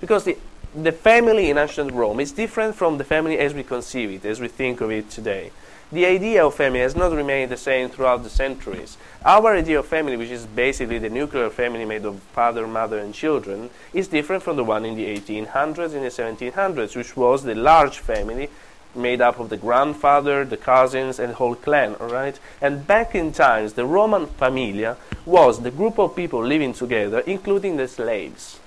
Because 0.01 0.23
the, 0.23 0.37
the 0.75 0.91
family 0.91 1.51
in 1.51 1.59
ancient 1.59 1.93
Rome 1.93 2.19
is 2.19 2.31
different 2.31 2.75
from 2.75 2.97
the 2.97 3.03
family 3.03 3.37
as 3.37 3.53
we 3.53 3.61
conceive 3.63 4.09
it, 4.09 4.25
as 4.25 4.41
we 4.41 4.47
think 4.47 4.81
of 4.81 4.91
it 4.91 5.11
today. 5.11 5.51
The 5.91 6.05
idea 6.05 6.45
of 6.45 6.55
family 6.55 6.79
has 6.79 6.95
not 6.95 7.11
remained 7.11 7.51
the 7.51 7.57
same 7.57 7.89
throughout 7.89 8.23
the 8.23 8.29
centuries. 8.29 8.97
Our 9.25 9.57
idea 9.57 9.79
of 9.79 9.85
family, 9.85 10.15
which 10.17 10.29
is 10.29 10.45
basically 10.45 10.97
the 10.97 11.09
nuclear 11.09 11.49
family 11.49 11.85
made 11.85 12.05
of 12.05 12.19
father, 12.33 12.65
mother, 12.65 12.97
and 12.97 13.13
children, 13.13 13.69
is 13.93 14.07
different 14.07 14.41
from 14.41 14.55
the 14.55 14.63
one 14.63 14.85
in 14.85 14.95
the 14.95 15.05
1800s 15.05 15.93
and 15.93 16.05
the 16.05 16.49
1700s, 16.51 16.95
which 16.95 17.17
was 17.17 17.43
the 17.43 17.55
large 17.55 17.99
family 17.99 18.49
made 18.95 19.19
up 19.21 19.39
of 19.39 19.49
the 19.49 19.57
grandfather, 19.57 20.45
the 20.45 20.57
cousins, 20.57 21.19
and 21.19 21.31
the 21.31 21.35
whole 21.35 21.55
clan, 21.55 21.95
all 21.95 22.07
right? 22.07 22.39
And 22.61 22.87
back 22.87 23.13
in 23.13 23.33
times, 23.33 23.73
the 23.73 23.85
Roman 23.85 24.27
familia 24.27 24.95
was 25.25 25.61
the 25.61 25.71
group 25.71 25.99
of 25.99 26.15
people 26.15 26.43
living 26.43 26.73
together, 26.73 27.19
including 27.19 27.75
the 27.75 27.87
slaves. 27.89 28.60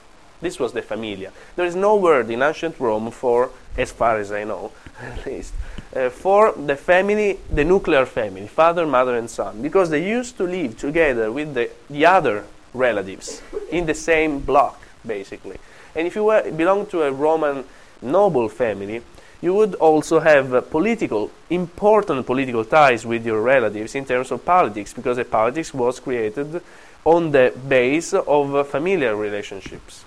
This 0.44 0.60
was 0.60 0.74
the 0.74 0.82
familia. 0.82 1.32
There 1.56 1.64
is 1.64 1.74
no 1.74 1.96
word 1.96 2.30
in 2.30 2.42
ancient 2.42 2.78
Rome 2.78 3.10
for, 3.10 3.48
as 3.78 3.90
far 3.90 4.18
as 4.18 4.30
I 4.30 4.44
know, 4.44 4.72
at 5.00 5.24
least, 5.24 5.54
uh, 5.96 6.10
for 6.10 6.52
the 6.52 6.76
family, 6.76 7.38
the 7.50 7.64
nuclear 7.64 8.04
family, 8.04 8.46
father, 8.46 8.86
mother, 8.86 9.16
and 9.16 9.30
son, 9.30 9.62
because 9.62 9.88
they 9.88 10.06
used 10.06 10.36
to 10.36 10.44
live 10.44 10.76
together 10.76 11.32
with 11.32 11.54
the, 11.54 11.70
the 11.88 12.04
other 12.04 12.44
relatives 12.74 13.40
in 13.70 13.86
the 13.86 13.94
same 13.94 14.40
block, 14.40 14.82
basically. 15.06 15.56
And 15.94 16.06
if 16.06 16.14
you 16.14 16.24
were, 16.24 16.50
belong 16.50 16.84
to 16.88 17.04
a 17.04 17.10
Roman 17.10 17.64
noble 18.02 18.50
family, 18.50 19.00
you 19.40 19.54
would 19.54 19.74
also 19.76 20.20
have 20.20 20.52
uh, 20.52 20.60
political, 20.60 21.30
important 21.48 22.26
political 22.26 22.66
ties 22.66 23.06
with 23.06 23.24
your 23.24 23.40
relatives 23.40 23.94
in 23.94 24.04
terms 24.04 24.30
of 24.30 24.44
politics, 24.44 24.92
because 24.92 25.16
the 25.16 25.24
politics 25.24 25.72
was 25.72 26.00
created 26.00 26.60
on 27.02 27.30
the 27.30 27.50
base 27.66 28.12
of 28.12 28.54
uh, 28.54 28.62
familiar 28.62 29.16
relationships. 29.16 30.04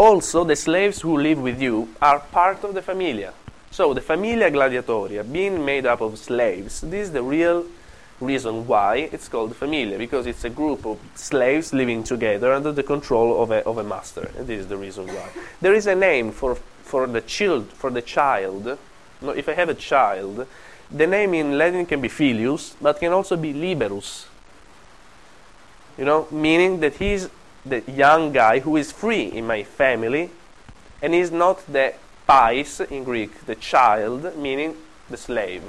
Also, 0.00 0.44
the 0.44 0.56
slaves 0.56 1.02
who 1.02 1.18
live 1.18 1.38
with 1.38 1.60
you 1.60 1.86
are 2.00 2.20
part 2.20 2.64
of 2.64 2.72
the 2.72 2.80
familia. 2.80 3.34
So, 3.70 3.92
the 3.92 4.00
familia 4.00 4.50
gladiatoria, 4.50 5.30
being 5.30 5.62
made 5.62 5.84
up 5.84 6.00
of 6.00 6.16
slaves, 6.16 6.80
this 6.80 7.08
is 7.08 7.12
the 7.12 7.22
real 7.22 7.66
reason 8.18 8.66
why 8.66 9.10
it's 9.12 9.28
called 9.28 9.54
familia, 9.54 9.98
because 9.98 10.26
it's 10.26 10.42
a 10.44 10.48
group 10.48 10.86
of 10.86 10.98
slaves 11.16 11.74
living 11.74 12.02
together 12.02 12.50
under 12.50 12.72
the 12.72 12.82
control 12.82 13.42
of 13.42 13.50
a, 13.50 13.62
of 13.66 13.76
a 13.76 13.84
master. 13.84 14.30
And 14.38 14.46
this 14.46 14.60
is 14.60 14.68
the 14.68 14.78
reason 14.78 15.06
why. 15.06 15.28
There 15.60 15.74
is 15.74 15.86
a 15.86 15.94
name 15.94 16.32
for, 16.32 16.54
for 16.54 17.06
the 17.06 17.20
child, 17.20 17.68
for 17.68 17.90
the 17.90 18.00
child. 18.00 18.78
No, 19.20 19.30
if 19.32 19.50
I 19.50 19.52
have 19.52 19.68
a 19.68 19.74
child, 19.74 20.46
the 20.90 21.06
name 21.06 21.34
in 21.34 21.58
Latin 21.58 21.84
can 21.84 22.00
be 22.00 22.08
filius, 22.08 22.74
but 22.80 23.00
can 23.00 23.12
also 23.12 23.36
be 23.36 23.52
liberus. 23.52 24.28
You 25.98 26.06
know, 26.06 26.26
meaning 26.30 26.80
that 26.80 26.94
he's 26.94 27.28
the 27.64 27.82
young 27.90 28.32
guy 28.32 28.60
who 28.60 28.76
is 28.76 28.92
free 28.92 29.24
in 29.24 29.46
my 29.46 29.62
family, 29.62 30.30
and 31.02 31.14
is 31.14 31.30
not 31.30 31.64
the 31.72 31.94
pais 32.26 32.80
in 32.80 33.04
Greek, 33.04 33.46
the 33.46 33.54
child, 33.54 34.36
meaning 34.36 34.76
the 35.08 35.16
slave. 35.16 35.62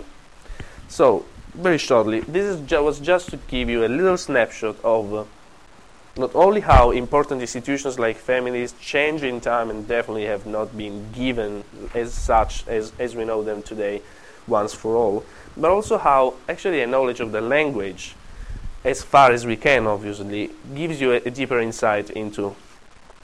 So, 0.88 1.26
very 1.54 1.78
shortly, 1.78 2.22
this 2.22 2.46
is 2.46 2.62
ju- 2.68 2.84
was 2.84 3.00
just 3.00 3.30
to 3.30 3.38
give 3.38 3.70
you 3.70 3.86
a 3.86 3.88
little 3.88 4.18
snapshot 4.18 4.76
of 4.84 5.14
uh, 5.14 5.24
not 6.18 6.36
only 6.36 6.62
how 6.62 6.92
important 6.92 7.42
institutions 7.42 7.98
like 7.98 8.18
families 8.18 8.74
change 8.82 9.24
in 9.24 9.40
time 9.40 9.70
and 9.70 9.88
definitely 9.88 10.26
have 10.26 10.46
not 10.46 10.78
been 10.78 11.12
given 11.14 11.64
as 11.94 12.14
such 12.14 12.68
as, 12.68 12.92
as 13.00 13.16
we 13.16 13.26
know 13.26 13.42
them 13.44 13.64
today 13.64 14.02
once 14.48 14.74
for 14.74 14.96
all, 14.96 15.24
but 15.56 15.72
also 15.72 15.98
how 15.98 16.34
actually 16.50 16.82
a 16.82 16.88
knowledge 16.88 17.20
of 17.20 17.32
the 17.32 17.42
language, 17.42 18.16
as 18.84 19.04
far 19.04 19.32
as 19.32 19.46
we 19.46 19.56
can 19.56 19.88
obviously, 19.88 20.50
gives 20.74 21.00
you 21.00 21.12
a, 21.12 21.18
a 21.18 21.30
deeper 21.30 21.60
insight 21.60 22.10
into 22.12 22.56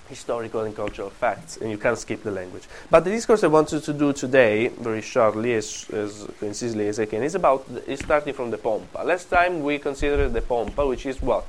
historical 0.07 0.61
and 0.61 0.75
cultural 0.75 1.09
facts, 1.09 1.57
and 1.57 1.69
you 1.69 1.77
can't 1.77 1.97
skip 1.97 2.23
the 2.23 2.31
language. 2.31 2.63
But 2.89 3.03
the 3.03 3.09
discourse 3.09 3.43
I 3.43 3.47
wanted 3.47 3.83
to 3.83 3.93
do 3.93 4.13
today, 4.13 4.69
very 4.69 5.01
shortly, 5.01 5.53
as, 5.53 5.89
as 5.91 6.27
concisely 6.39 6.87
as 6.87 6.99
I 6.99 7.05
can, 7.05 7.23
is 7.23 7.35
about 7.35 7.67
the, 7.73 7.91
is 7.91 7.99
starting 7.99 8.33
from 8.33 8.51
the 8.51 8.57
pompa. 8.57 9.03
Last 9.03 9.29
time 9.29 9.63
we 9.63 9.79
considered 9.79 10.29
the 10.33 10.41
pompa, 10.41 10.87
which 10.87 11.05
is 11.05 11.21
what 11.21 11.45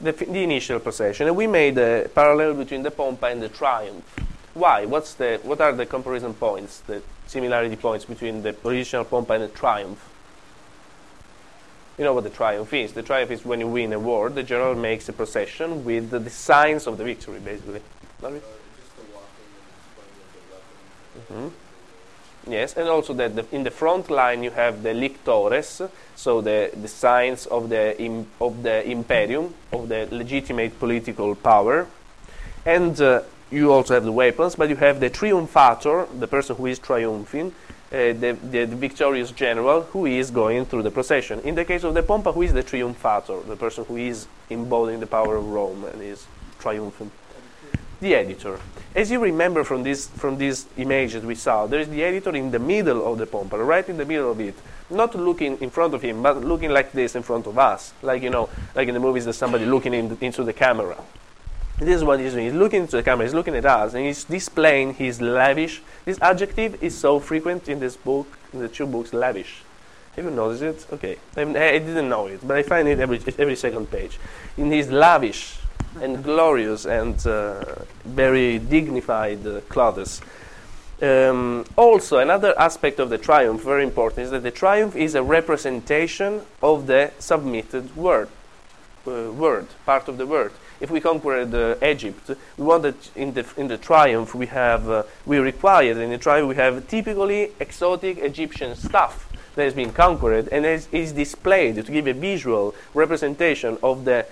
the, 0.00 0.12
the 0.12 0.42
initial 0.42 0.80
procession, 0.80 1.28
and 1.28 1.36
we 1.36 1.46
made 1.46 1.78
a 1.78 2.08
parallel 2.14 2.54
between 2.54 2.82
the 2.82 2.90
pompa 2.90 3.30
and 3.30 3.40
the 3.40 3.48
triumph. 3.48 4.04
Why? 4.54 4.84
What's 4.84 5.14
the 5.14 5.38
what 5.42 5.60
are 5.60 5.72
the 5.72 5.86
comparison 5.86 6.34
points, 6.34 6.80
the 6.80 7.02
similarity 7.26 7.76
points 7.76 8.04
between 8.04 8.42
the 8.42 8.56
original 8.64 9.04
pompa 9.04 9.30
and 9.30 9.44
the 9.44 9.48
triumph? 9.48 10.15
You 11.98 12.04
know 12.04 12.12
what 12.12 12.24
the 12.24 12.30
triumph 12.30 12.72
is. 12.74 12.92
The 12.92 13.02
triumph 13.02 13.30
is 13.30 13.44
when 13.44 13.60
you 13.60 13.68
win 13.68 13.92
a 13.92 13.98
war, 13.98 14.28
the 14.28 14.42
general 14.42 14.74
makes 14.74 15.08
a 15.08 15.12
procession 15.12 15.84
with 15.84 16.10
the, 16.10 16.18
the 16.18 16.30
signs 16.30 16.86
of 16.86 16.98
the 16.98 17.04
victory, 17.04 17.40
basically. 17.40 17.80
Weapon. 18.20 18.42
Yes, 22.48 22.76
and 22.76 22.88
also 22.88 23.12
that 23.14 23.34
the, 23.34 23.44
in 23.50 23.64
the 23.64 23.72
front 23.72 24.08
line 24.08 24.44
you 24.44 24.50
have 24.50 24.84
the 24.84 24.90
lictores, 24.90 25.90
so 26.14 26.40
the, 26.40 26.70
the 26.80 26.86
signs 26.86 27.46
of 27.46 27.68
the 27.68 28.00
im, 28.00 28.28
of 28.40 28.62
the 28.62 28.88
imperium, 28.88 29.52
of 29.72 29.88
the 29.88 30.06
legitimate 30.12 30.78
political 30.78 31.34
power, 31.34 31.88
and 32.64 33.00
uh, 33.00 33.22
you 33.50 33.72
also 33.72 33.94
have 33.94 34.04
the 34.04 34.12
weapons, 34.12 34.54
but 34.54 34.68
you 34.68 34.76
have 34.76 35.00
the 35.00 35.10
triumphator, 35.10 36.06
the 36.20 36.28
person 36.28 36.54
who 36.54 36.66
is 36.66 36.78
triumphing, 36.78 37.52
Uh, 37.92 38.12
the, 38.14 38.36
the, 38.42 38.64
the 38.64 38.74
victorious 38.74 39.30
general 39.30 39.82
who 39.82 40.06
is 40.06 40.32
going 40.32 40.66
through 40.66 40.82
the 40.82 40.90
procession. 40.90 41.38
In 41.40 41.54
the 41.54 41.64
case 41.64 41.84
of 41.84 41.94
the 41.94 42.02
pompa, 42.02 42.34
who 42.34 42.42
is 42.42 42.52
the 42.52 42.64
triumphator, 42.64 43.46
the 43.46 43.54
person 43.54 43.84
who 43.84 43.96
is 43.96 44.26
embodying 44.50 44.98
the 44.98 45.06
power 45.06 45.36
of 45.36 45.46
Rome 45.46 45.84
and 45.84 46.02
is 46.02 46.26
triumphant? 46.58 47.12
The 48.00 48.16
editor. 48.16 48.58
As 48.92 49.12
you 49.12 49.20
remember 49.20 49.62
from 49.62 49.84
this 49.84 50.08
from 50.08 50.36
these 50.36 50.66
images 50.76 51.24
we 51.24 51.36
saw, 51.36 51.68
there 51.68 51.78
is 51.78 51.88
the 51.88 52.02
editor 52.02 52.34
in 52.34 52.50
the 52.50 52.58
middle 52.58 53.06
of 53.06 53.18
the 53.18 53.26
pompa, 53.26 53.64
right 53.64 53.88
in 53.88 53.98
the 53.98 54.04
middle 54.04 54.32
of 54.32 54.40
it, 54.40 54.56
not 54.90 55.14
looking 55.14 55.56
in 55.58 55.70
front 55.70 55.94
of 55.94 56.02
him, 56.02 56.24
but 56.24 56.44
looking 56.44 56.70
like 56.70 56.90
this 56.90 57.14
in 57.14 57.22
front 57.22 57.46
of 57.46 57.56
us, 57.56 57.92
like 58.02 58.20
you 58.20 58.30
know, 58.30 58.48
like 58.74 58.88
in 58.88 58.94
the 58.94 59.00
movies, 59.00 59.24
there's 59.24 59.38
somebody 59.38 59.64
looking 59.64 59.94
in, 59.94 60.18
into 60.20 60.42
the 60.42 60.52
camera. 60.52 60.96
This 61.78 61.96
is 61.96 62.04
what 62.04 62.20
he's 62.20 62.32
doing. 62.32 62.46
He's 62.46 62.54
looking 62.54 62.82
into 62.82 62.96
the 62.96 63.02
camera, 63.02 63.26
he's 63.26 63.34
looking 63.34 63.54
at 63.54 63.66
us, 63.66 63.92
and 63.92 64.06
he's 64.06 64.24
displaying 64.24 64.94
his 64.94 65.20
lavish. 65.20 65.82
This 66.06 66.18
adjective 66.22 66.82
is 66.82 66.96
so 66.96 67.20
frequent 67.20 67.68
in 67.68 67.80
this 67.80 67.96
book, 67.96 68.26
in 68.54 68.60
the 68.60 68.68
two 68.68 68.86
books, 68.86 69.12
lavish. 69.12 69.62
Have 70.14 70.24
you 70.24 70.30
noticed 70.30 70.62
it? 70.62 70.86
Okay. 70.94 71.16
I, 71.36 71.42
I 71.42 71.78
didn't 71.78 72.08
know 72.08 72.26
it, 72.28 72.40
but 72.42 72.56
I 72.56 72.62
find 72.62 72.88
it 72.88 72.98
every, 72.98 73.20
every 73.38 73.56
second 73.56 73.90
page. 73.90 74.18
In 74.56 74.70
his 74.70 74.90
lavish 74.90 75.58
and 76.00 76.24
glorious 76.24 76.86
and 76.86 77.26
uh, 77.26 77.62
very 78.06 78.58
dignified 78.58 79.46
uh, 79.46 79.60
clothes. 79.68 80.22
Um, 81.02 81.66
also, 81.76 82.18
another 82.18 82.58
aspect 82.58 82.98
of 83.00 83.10
the 83.10 83.18
triumph, 83.18 83.62
very 83.62 83.84
important, 83.84 84.24
is 84.24 84.30
that 84.30 84.42
the 84.42 84.50
triumph 84.50 84.96
is 84.96 85.14
a 85.14 85.22
representation 85.22 86.40
of 86.62 86.86
the 86.86 87.12
submitted 87.18 87.94
word, 87.94 88.28
uh, 89.06 89.30
word, 89.32 89.66
part 89.84 90.08
of 90.08 90.16
the 90.16 90.26
word. 90.26 90.52
If 90.80 90.90
we 90.90 91.00
conquered 91.00 91.54
uh, 91.54 91.76
Egypt, 91.84 92.30
we 92.56 92.64
wanted 92.64 92.96
in 93.14 93.32
the 93.32 93.46
in 93.56 93.68
the 93.68 93.78
triumph 93.78 94.34
we 94.34 94.46
have 94.46 94.88
uh, 94.88 95.02
we 95.24 95.38
required 95.38 95.96
in 95.96 96.10
the 96.10 96.18
triumph 96.18 96.48
we 96.48 96.56
have 96.56 96.86
typically 96.88 97.52
exotic 97.58 98.18
Egyptian 98.18 98.76
stuff 98.76 99.26
that 99.56 99.64
has 99.64 99.74
been 99.74 99.92
conquered 99.92 100.48
and 100.48 100.64
is, 100.66 100.86
is 100.92 101.12
displayed 101.12 101.76
to 101.76 101.90
give 101.90 102.06
a 102.06 102.12
visual 102.12 102.74
representation 102.94 103.78
of 103.82 104.04
the 104.04 104.26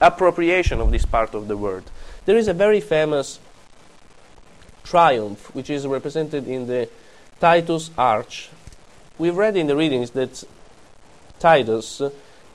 appropriation 0.00 0.80
of 0.80 0.90
this 0.90 1.06
part 1.06 1.34
of 1.34 1.48
the 1.48 1.56
world. 1.56 1.90
There 2.26 2.36
is 2.36 2.48
a 2.48 2.54
very 2.54 2.80
famous 2.80 3.38
triumph, 4.82 5.54
which 5.54 5.70
is 5.70 5.86
represented 5.86 6.46
in 6.46 6.66
the 6.66 6.88
Titus 7.40 7.90
Arch. 7.96 8.50
We've 9.16 9.36
read 9.36 9.56
in 9.56 9.68
the 9.68 9.76
readings 9.76 10.10
that 10.10 10.44
Titus, 11.38 12.02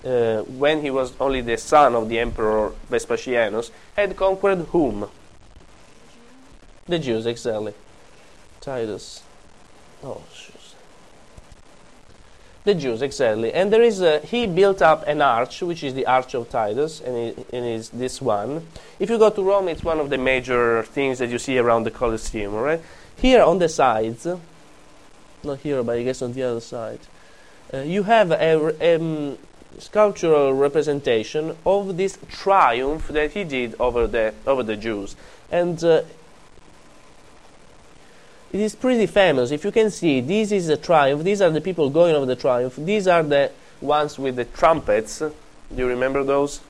uh, 0.05 0.41
when 0.43 0.81
he 0.81 0.89
was 0.89 1.13
only 1.19 1.41
the 1.41 1.57
son 1.57 1.95
of 1.95 2.09
the 2.09 2.19
emperor 2.19 2.71
Vespasianus, 2.89 3.71
had 3.95 4.15
conquered 4.15 4.59
whom? 4.69 5.09
The 6.87 6.99
Jews, 6.99 7.25
exactly. 7.25 7.73
Titus. 8.61 9.23
Oh, 10.03 10.21
shoot. 10.33 10.55
The 12.65 12.75
Jews, 12.75 13.01
exactly. 13.01 13.53
And 13.53 13.71
there 13.71 13.81
is 13.81 14.01
a, 14.01 14.19
he 14.19 14.45
built 14.45 14.81
up 14.81 15.07
an 15.07 15.21
arch, 15.21 15.61
which 15.61 15.83
is 15.83 15.93
the 15.93 16.05
Arch 16.05 16.33
of 16.35 16.49
Titus, 16.49 17.01
and 17.01 17.15
it, 17.15 17.47
and 17.53 17.65
is 17.65 17.89
this 17.89 18.21
one. 18.21 18.67
If 18.99 19.09
you 19.09 19.17
go 19.17 19.29
to 19.29 19.41
Rome, 19.41 19.69
it's 19.69 19.83
one 19.83 19.99
of 19.99 20.09
the 20.09 20.17
major 20.17 20.83
things 20.83 21.19
that 21.19 21.29
you 21.29 21.39
see 21.39 21.57
around 21.57 21.83
the 21.83 21.91
Colosseum, 21.91 22.53
right? 22.53 22.81
Here 23.15 23.41
on 23.41 23.59
the 23.59 23.69
sides, 23.69 24.27
not 25.43 25.59
here, 25.59 25.83
but 25.83 25.97
I 25.97 26.03
guess 26.03 26.21
on 26.21 26.33
the 26.33 26.43
other 26.43 26.59
side, 26.59 26.99
uh, 27.73 27.77
you 27.79 28.03
have 28.03 28.31
a 28.31 28.95
um, 28.95 29.37
sculptural 29.77 30.53
representation 30.53 31.55
of 31.65 31.97
this 31.97 32.17
triumph 32.29 33.07
that 33.09 33.31
he 33.31 33.43
did 33.43 33.75
over 33.79 34.07
the 34.07 34.33
over 34.47 34.63
the 34.63 34.75
Jews, 34.75 35.15
and 35.51 35.81
uh, 35.83 36.01
it 38.51 38.59
is 38.59 38.75
pretty 38.75 39.05
famous. 39.05 39.51
If 39.51 39.63
you 39.63 39.71
can 39.71 39.91
see, 39.91 40.21
this 40.21 40.51
is 40.51 40.69
a 40.69 40.77
triumph. 40.77 41.23
These 41.23 41.41
are 41.41 41.51
the 41.51 41.61
people 41.61 41.89
going 41.89 42.15
over 42.15 42.25
the 42.25 42.35
triumph. 42.35 42.75
These 42.77 43.07
are 43.07 43.21
the 43.21 43.51
ones 43.79 44.17
with 44.17 44.35
the 44.35 44.45
trumpets. 44.45 45.19
Do 45.19 45.33
you 45.75 45.87
remember 45.87 46.23
those? 46.23 46.61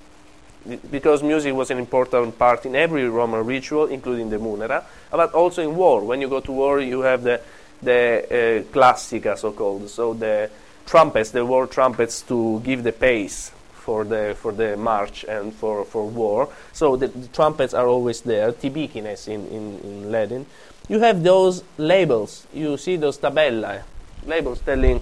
Because 0.91 1.23
music 1.23 1.53
was 1.53 1.71
an 1.71 1.77
important 1.77 2.37
part 2.37 2.65
in 2.65 2.75
every 2.75 3.07
Roman 3.07 3.45
ritual, 3.45 3.85
including 3.85 4.29
the 4.29 4.37
munera, 4.37 4.83
but 5.09 5.33
also 5.33 5.63
in 5.63 5.75
war. 5.77 6.03
When 6.03 6.19
you 6.19 6.27
go 6.27 6.41
to 6.41 6.51
war, 6.51 6.81
you 6.81 6.99
have 7.01 7.23
the 7.23 7.39
the 7.81 8.25
uh, 8.25 8.63
classica, 8.73 9.37
so-called, 9.37 9.89
so 9.89 10.13
the 10.13 10.49
trumpets, 10.89 11.29
the 11.29 11.45
war 11.45 11.67
trumpets, 11.67 12.23
to 12.23 12.59
give 12.61 12.83
the 12.83 12.91
pace 12.91 13.51
for 13.73 14.03
the 14.03 14.35
for 14.41 14.51
the 14.51 14.75
march 14.75 15.23
and 15.23 15.53
for, 15.53 15.85
for 15.85 16.07
war. 16.07 16.49
So 16.73 16.95
the, 16.95 17.07
the 17.07 17.27
trumpets 17.27 17.73
are 17.73 17.87
always 17.87 18.21
there, 18.21 18.51
tibikines 18.51 19.27
in, 19.27 19.47
in, 19.47 19.79
in 19.79 20.11
Latin. 20.11 20.45
You 20.87 20.99
have 20.99 21.21
those 21.21 21.63
labels. 21.77 22.47
You 22.53 22.77
see 22.77 22.97
those 22.97 23.19
tabella, 23.19 23.83
labels 24.25 24.59
telling. 24.61 25.01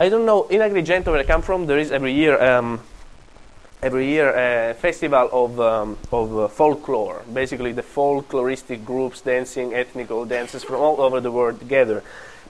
I 0.00 0.08
don't 0.08 0.24
know 0.24 0.46
in 0.48 0.60
Agrigento 0.60 1.06
where 1.06 1.20
I 1.20 1.24
come 1.24 1.42
from. 1.42 1.66
There 1.66 1.78
is 1.78 1.92
every 1.92 2.14
year 2.14 2.40
um, 2.42 2.80
every 3.82 4.08
year 4.08 4.32
a 4.32 4.74
festival 4.74 5.28
of 5.32 5.60
um, 5.60 5.98
of 6.10 6.38
uh, 6.38 6.48
folklore. 6.48 7.22
Basically, 7.32 7.72
the 7.72 7.82
folkloristic 7.82 8.84
groups 8.84 9.20
dancing 9.20 9.74
ethnical 9.74 10.24
dances 10.24 10.64
from 10.64 10.76
all 10.76 11.00
over 11.00 11.20
the 11.20 11.30
world 11.30 11.58
together. 11.58 12.02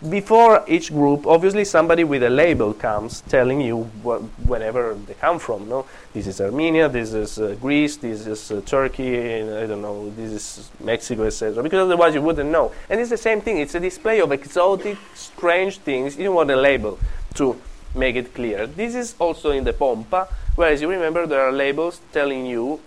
Before 0.09 0.63
each 0.69 0.93
group, 0.93 1.27
obviously, 1.27 1.65
somebody 1.65 2.05
with 2.05 2.23
a 2.23 2.31
label 2.31 2.73
comes 2.73 3.21
telling 3.23 3.61
you 3.61 3.83
wh- 4.05 4.23
whenever 4.49 4.95
they 4.95 5.15
come 5.15 5.41
from. 5.41 5.69
No, 5.69 5.87
this 6.13 6.29
is 6.29 6.41
Armenia, 6.41 6.89
this 6.89 7.13
is 7.13 7.41
uh, 7.41 7.57
Greece, 7.61 7.97
this 7.97 8.25
is 8.25 8.53
uh, 8.53 8.61
Turkey, 8.65 9.19
I 9.19 9.67
don't 9.67 9.83
know, 9.83 10.09
this 10.11 10.31
is 10.31 10.71
Mexico, 10.79 11.25
etc. 11.25 11.65
Because 11.65 11.81
otherwise 11.81 12.15
you 12.15 12.23
wouldn't 12.23 12.49
know. 12.49 12.71
And 12.89 13.01
it's 13.01 13.11
the 13.11 13.17
same 13.17 13.41
thing. 13.41 13.59
It's 13.59 13.75
a 13.75 13.81
display 13.81 14.21
of 14.21 14.31
exotic, 14.31 14.99
strange 15.15 15.79
things. 15.79 16.17
You 16.17 16.31
want 16.31 16.53
a 16.53 16.57
label 16.57 16.97
to 17.35 17.61
make 17.97 18.15
it 18.15 18.33
clear. 18.35 18.69
This 18.69 18.95
is 18.95 19.17
also 19.19 19.51
in 19.51 19.65
the 19.65 19.73
pompa, 19.73 20.29
whereas 20.55 20.81
you 20.81 20.89
remember 20.89 21.27
there 21.27 21.41
are 21.41 21.53
labels 21.53 22.01
telling 22.13 22.47
you. 22.47 22.79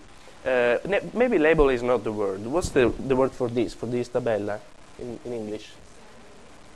Uh, 0.45 0.77
ne- 0.87 1.09
maybe 1.13 1.37
label 1.37 1.67
is 1.67 1.83
not 1.83 2.05
the 2.05 2.11
word. 2.11 2.39
What's 2.45 2.69
the 2.69 2.93
the 3.05 3.17
word 3.17 3.31
for 3.33 3.49
this? 3.49 3.73
For 3.73 3.85
this 3.85 4.07
tabella 4.07 4.59
in, 4.97 5.19
in 5.25 5.33
English? 5.33 5.71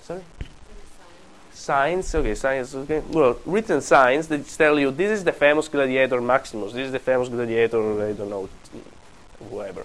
Sorry. 0.06 0.22
Signs, 1.52 2.14
okay, 2.14 2.36
signs, 2.36 2.76
okay. 2.76 3.02
Well, 3.10 3.40
written 3.44 3.82
signs 3.82 4.28
that 4.28 4.48
tell 4.48 4.78
you 4.78 4.92
this 4.92 5.10
is 5.10 5.24
the 5.24 5.32
famous 5.32 5.68
gladiator 5.68 6.22
Maximus, 6.22 6.74
this 6.74 6.86
is 6.86 6.92
the 6.92 7.00
famous 7.00 7.28
gladiator, 7.28 7.80
I 8.08 8.14
don't 8.14 8.30
know, 8.30 8.48
whoever. 9.50 9.84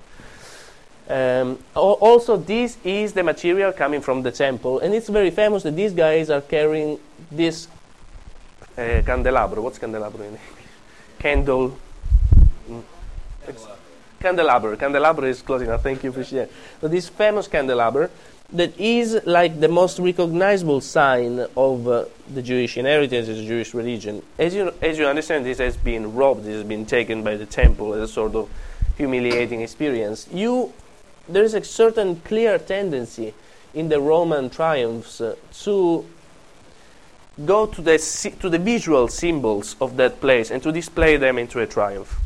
Um, 1.08 1.58
al- 1.74 1.98
also, 2.02 2.36
this 2.36 2.76
is 2.84 3.14
the 3.14 3.22
material 3.22 3.72
coming 3.72 4.02
from 4.02 4.22
the 4.22 4.30
temple, 4.30 4.80
and 4.80 4.94
it's 4.94 5.08
very 5.08 5.30
famous 5.30 5.62
that 5.62 5.74
these 5.74 5.94
guys 5.94 6.28
are 6.28 6.42
carrying 6.42 6.98
this 7.30 7.66
uh, 8.76 9.00
candelabro. 9.02 9.62
What's 9.62 9.78
candelabro 9.78 10.20
in 10.20 10.24
English? 10.24 10.42
Candle. 11.18 11.78
Mm. 12.68 12.82
Candelabro. 14.20 14.76
Candelabro 14.76 15.24
is 15.24 15.40
close 15.40 15.62
enough. 15.62 15.82
Thank 15.82 16.04
you, 16.04 16.12
for 16.12 16.22
sharing. 16.22 16.50
So 16.82 16.88
this 16.88 17.08
famous 17.08 17.48
candelabro 17.48 18.10
that 18.52 18.78
is 18.78 19.20
like 19.26 19.60
the 19.60 19.68
most 19.68 19.98
recognizable 19.98 20.80
sign 20.80 21.46
of 21.56 21.86
uh, 21.86 22.04
the 22.32 22.42
Jewish 22.42 22.76
inheritance, 22.76 23.26
the 23.28 23.46
Jewish 23.46 23.74
religion. 23.74 24.22
As 24.38 24.54
you 24.54 24.72
as 24.82 24.98
you 24.98 25.06
understand, 25.06 25.46
this 25.46 25.58
has 25.58 25.76
been 25.76 26.14
robbed. 26.14 26.44
This 26.44 26.54
has 26.54 26.64
been 26.64 26.86
taken 26.86 27.22
by 27.22 27.36
the 27.36 27.46
temple 27.46 27.94
as 27.94 28.10
a 28.10 28.12
sort 28.12 28.34
of 28.34 28.50
humiliating 28.96 29.60
experience. 29.60 30.26
You 30.32 30.72
there 31.28 31.44
is 31.44 31.54
a 31.54 31.62
certain 31.62 32.16
clear 32.20 32.58
tendency 32.58 33.34
in 33.72 33.88
the 33.88 34.00
Roman 34.00 34.50
triumphs 34.50 35.20
uh, 35.20 35.36
to 35.62 36.04
go 37.44 37.66
to 37.66 37.80
the 37.80 37.98
to 38.40 38.48
the 38.48 38.58
visual 38.58 39.08
symbols 39.08 39.76
of 39.80 39.96
that 39.96 40.20
place 40.20 40.50
and 40.50 40.62
to 40.62 40.72
display 40.72 41.16
them 41.16 41.38
into 41.38 41.60
a 41.60 41.66
triumph. 41.66 42.18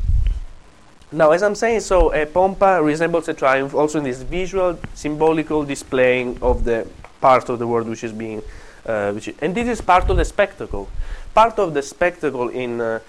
Now, 1.15 1.31
as 1.31 1.43
I'm 1.43 1.55
saying, 1.55 1.79
so 1.79 2.11
a 2.11 2.25
pompa 2.25 2.83
resembles 2.83 3.29
a 3.29 3.33
triumph 3.33 3.73
also 3.73 3.99
in 3.99 4.03
this 4.03 4.21
visual, 4.21 4.77
symbolical 4.93 5.63
displaying 5.63 6.37
of 6.41 6.65
the 6.65 6.85
part 7.21 7.47
of 7.47 7.57
the 7.57 7.65
world 7.65 7.87
which 7.87 8.03
is 8.03 8.11
being, 8.11 8.41
uh, 8.85 9.13
which 9.13 9.29
is, 9.29 9.35
and 9.39 9.55
this 9.55 9.69
is 9.69 9.79
part 9.79 10.09
of 10.09 10.17
the 10.17 10.25
spectacle. 10.25 10.89
Part 11.33 11.57
of 11.57 11.73
the 11.73 11.81
spectacle 11.81 12.49
in 12.49 12.81
uh, 12.81 12.99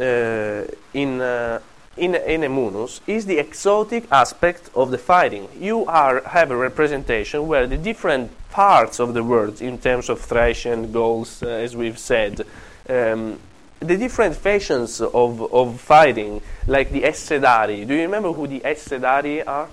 uh, 0.00 0.64
in 0.92 1.20
uh, 1.20 1.60
in 1.96 2.16
in 2.16 2.42
a 2.42 2.48
munus 2.48 3.00
is 3.06 3.26
the 3.26 3.38
exotic 3.38 4.10
aspect 4.10 4.68
of 4.74 4.90
the 4.90 4.98
fighting. 4.98 5.48
You 5.56 5.86
are 5.86 6.22
have 6.22 6.50
a 6.50 6.56
representation 6.56 7.46
where 7.46 7.68
the 7.68 7.78
different 7.78 8.32
parts 8.50 8.98
of 8.98 9.14
the 9.14 9.22
world, 9.22 9.62
in 9.62 9.78
terms 9.78 10.08
of 10.08 10.20
Thracian, 10.20 10.90
Gauls, 10.90 11.44
uh, 11.44 11.46
as 11.46 11.76
we've 11.76 11.98
said, 11.98 12.44
um, 12.88 13.38
the 13.80 13.96
different 13.96 14.36
fashions 14.36 15.00
of, 15.00 15.52
of 15.52 15.80
fighting, 15.80 16.40
like 16.66 16.90
the 16.90 17.02
Essedari. 17.02 17.86
Do 17.86 17.94
you 17.94 18.02
remember 18.02 18.32
who 18.32 18.46
the 18.46 18.60
Essedari 18.60 19.46
are? 19.46 19.68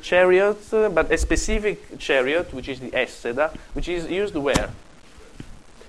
Chariot, 0.00 0.58
but 0.70 1.10
a 1.10 1.18
specific 1.18 1.98
chariot, 1.98 2.54
which 2.54 2.68
is 2.68 2.80
the 2.80 2.90
Esseda, 2.90 3.50
which 3.72 3.88
is 3.88 4.08
used 4.08 4.36
where? 4.36 4.70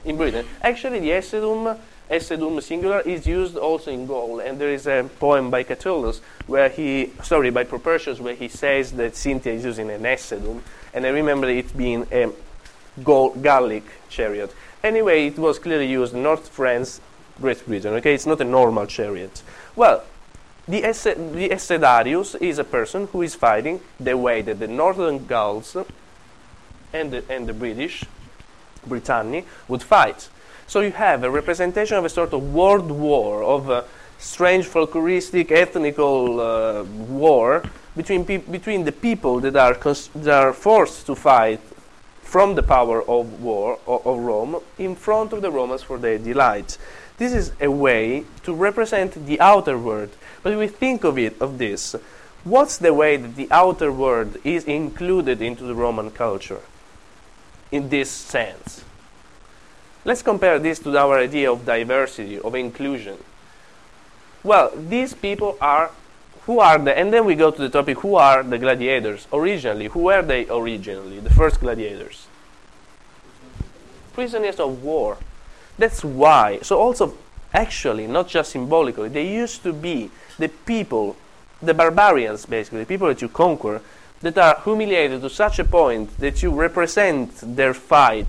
In 0.06 0.18
Britain. 0.18 0.46
Actually, 0.62 1.00
the 1.00 1.10
Essedum, 1.12 1.78
Essedum 2.10 2.62
singular, 2.64 3.02
is 3.02 3.28
used 3.28 3.58
also 3.58 3.92
in 3.92 4.08
Gaul, 4.08 4.40
and 4.40 4.60
there 4.60 4.72
is 4.72 4.88
a 4.88 5.08
poem 5.20 5.52
by 5.52 5.64
Catullus 5.64 6.22
where 6.48 6.70
he, 6.70 7.12
sorry, 7.24 7.52
by 7.52 7.64
Propertius, 7.64 8.20
where 8.20 8.34
he 8.34 8.48
says 8.48 8.92
that 8.94 9.16
Cynthia 9.16 9.54
is 9.54 9.66
using 9.66 9.92
an 9.92 10.02
Essedum, 10.02 10.62
and 10.94 11.06
I 11.06 11.10
remember 11.10 11.48
it 11.50 11.78
being 11.78 12.08
a 12.12 12.32
Gaul, 13.04 13.36
Gallic 13.36 13.84
chariot. 14.10 14.52
Anyway, 14.84 15.28
it 15.28 15.38
was 15.38 15.60
clearly 15.60 15.88
used 15.88 16.14
in 16.14 16.24
North 16.24 16.50
France, 16.50 17.02
Great 17.42 17.66
Britain. 17.66 17.94
Okay, 17.96 18.14
it's 18.14 18.26
not 18.26 18.42
a 18.42 18.44
normal 18.44 18.86
chariot. 18.86 19.42
Well, 19.76 20.04
the, 20.68 20.82
the 20.82 21.50
Essedarius 21.50 22.40
is 22.42 22.60
a 22.60 22.64
person 22.64 23.08
who 23.08 23.22
is 23.22 23.36
fighting 23.36 23.80
the 24.00 24.18
way 24.18 24.42
that 24.42 24.60
the 24.60 24.68
Northern 24.68 25.26
Gauls 25.26 25.78
and 26.94 27.12
the, 27.12 27.24
and 27.30 27.48
the 27.48 27.54
British, 27.54 28.04
Britannia, 28.86 29.44
would 29.68 29.82
fight. 29.82 30.30
So 30.68 30.82
you 30.82 30.92
have 30.92 31.24
a 31.24 31.32
representation 31.32 31.98
of 31.98 32.06
a 32.06 32.10
sort 32.10 32.34
of 32.34 32.54
world 32.54 32.92
war, 32.92 33.44
of 33.44 33.70
a 33.70 33.86
strange 34.20 34.68
folkloristic 34.68 35.52
ethnical 35.52 36.40
uh, 36.40 36.84
war 36.84 37.64
between, 37.96 38.26
peop 38.26 38.52
between 38.52 38.84
the 38.84 38.92
people 38.92 39.40
that 39.40 39.56
are, 39.56 39.74
cons- 39.74 40.10
that 40.16 40.44
are 40.44 40.54
forced 40.54 41.06
to 41.06 41.16
fight 41.16 41.62
from 42.28 42.56
the 42.56 42.62
power 42.64 43.02
of 43.04 43.42
war 43.42 43.80
of 43.88 44.20
Rome 44.20 44.60
in 44.78 44.98
front 44.98 45.32
of 45.32 45.42
the 45.42 45.50
Romans 45.50 45.82
for 45.82 45.98
their 45.98 46.18
delight. 46.18 46.78
This 47.18 47.32
is 47.32 47.54
a 47.62 47.72
way 47.72 48.26
to 48.44 48.54
represent 48.54 49.26
the 49.26 49.40
outer 49.40 49.78
world. 49.78 50.10
But 50.44 50.58
we 50.58 50.68
think 50.68 51.06
of 51.06 51.18
it 51.18 51.42
of 51.42 51.58
this, 51.58 51.96
what's 52.44 52.78
the 52.78 52.94
way 52.94 53.16
that 53.16 53.38
the 53.38 53.48
outer 53.50 53.94
world 53.94 54.36
is 54.44 54.66
included 54.66 55.42
into 55.42 55.64
the 55.64 55.74
Roman 55.74 56.12
culture 56.12 56.60
in 57.72 57.88
this 57.88 58.12
sense? 58.12 58.84
Let's 60.04 60.22
compare 60.22 60.60
this 60.60 60.80
to 60.80 60.98
our 60.98 61.18
idea 61.18 61.50
of 61.50 61.66
diversity, 61.66 62.40
of 62.40 62.56
inclusion. 62.56 63.18
Well, 64.44 64.74
these 64.76 65.14
people 65.14 65.58
are 65.62 65.92
who 66.48 66.60
are 66.62 66.80
the 66.80 66.98
and 66.98 67.14
then 67.14 67.26
we 67.26 67.36
go 67.36 67.52
to 67.52 67.62
the 67.62 67.70
topic 67.70 68.00
who 68.00 68.16
are 68.16 68.42
the 68.42 68.58
gladiators? 68.58 69.28
Originally 69.32 69.88
who 69.88 70.00
were 70.00 70.22
they 70.22 70.48
originally? 70.50 71.20
The 71.20 71.30
first 71.30 71.60
gladiators. 71.60 72.28
Prisoners 74.14 74.60
of 74.60 74.82
war. 74.82 75.18
That's 75.78 76.04
why 76.04 76.60
so 76.64 76.80
also 76.80 77.14
actually 77.54 78.08
not 78.08 78.28
just 78.28 78.52
symbolically 78.52 79.10
they 79.10 79.28
used 79.28 79.62
to 79.64 79.74
be 79.74 80.10
the 80.40 80.48
people 80.48 81.16
the 81.62 81.74
barbarians 81.74 82.46
basically 82.46 82.80
the 82.80 82.86
people 82.86 83.08
that 83.08 83.22
you 83.22 83.28
conquer 83.28 83.82
that 84.22 84.38
are 84.38 84.60
humiliated 84.64 85.22
to 85.22 85.30
such 85.30 85.60
a 85.60 85.64
point 85.64 86.18
that 86.18 86.42
you 86.42 86.50
represent 86.52 87.30
their 87.56 87.74
fight 87.74 88.28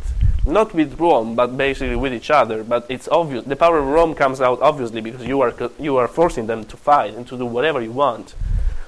not 0.49 0.75
with 0.75 0.99
Rome 0.99 1.35
but 1.35 1.57
basically 1.57 1.97
with 1.97 2.13
each 2.13 2.31
other 2.31 2.65
but 2.65 2.87
it's 2.89 3.09
obvious 3.09 3.45
the 3.45 3.57
power 3.57 3.79
of 3.79 3.87
Rome 3.87 4.15
comes 4.15 4.41
out 4.41 4.61
obviously 4.61 5.01
because 5.01 5.25
you 5.27 5.41
are 5.41 5.55
you 5.79 5.97
are 5.97 6.09
forcing 6.09 6.47
them 6.47 6.65
to 6.65 6.77
fight 6.77 7.15
and 7.15 7.27
to 7.29 7.37
do 7.37 7.47
whatever 7.47 7.81
you 7.81 7.93
want 7.93 8.35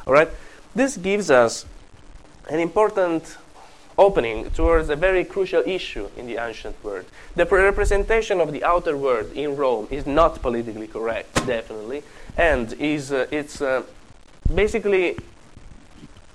all 0.06 0.12
right 0.12 0.28
this 0.74 0.96
gives 0.96 1.30
us 1.30 1.66
an 2.48 2.58
important 2.58 3.36
opening 4.00 4.50
towards 4.50 4.88
a 4.88 4.96
very 4.96 5.24
crucial 5.24 5.62
issue 5.66 6.08
in 6.16 6.26
the 6.26 6.38
ancient 6.38 6.74
world. 6.82 7.04
The 7.36 7.44
representation 7.44 8.40
of 8.40 8.50
the 8.50 8.64
outer 8.64 8.96
world 8.96 9.30
in 9.34 9.56
Rome 9.56 9.88
is 9.90 10.06
not 10.06 10.40
politically 10.40 10.86
correct, 10.86 11.34
definitely, 11.46 12.02
and 12.36 12.72
is 12.74 13.12
uh, 13.12 13.26
it's 13.30 13.60
uh, 13.60 13.82
basically 14.52 15.18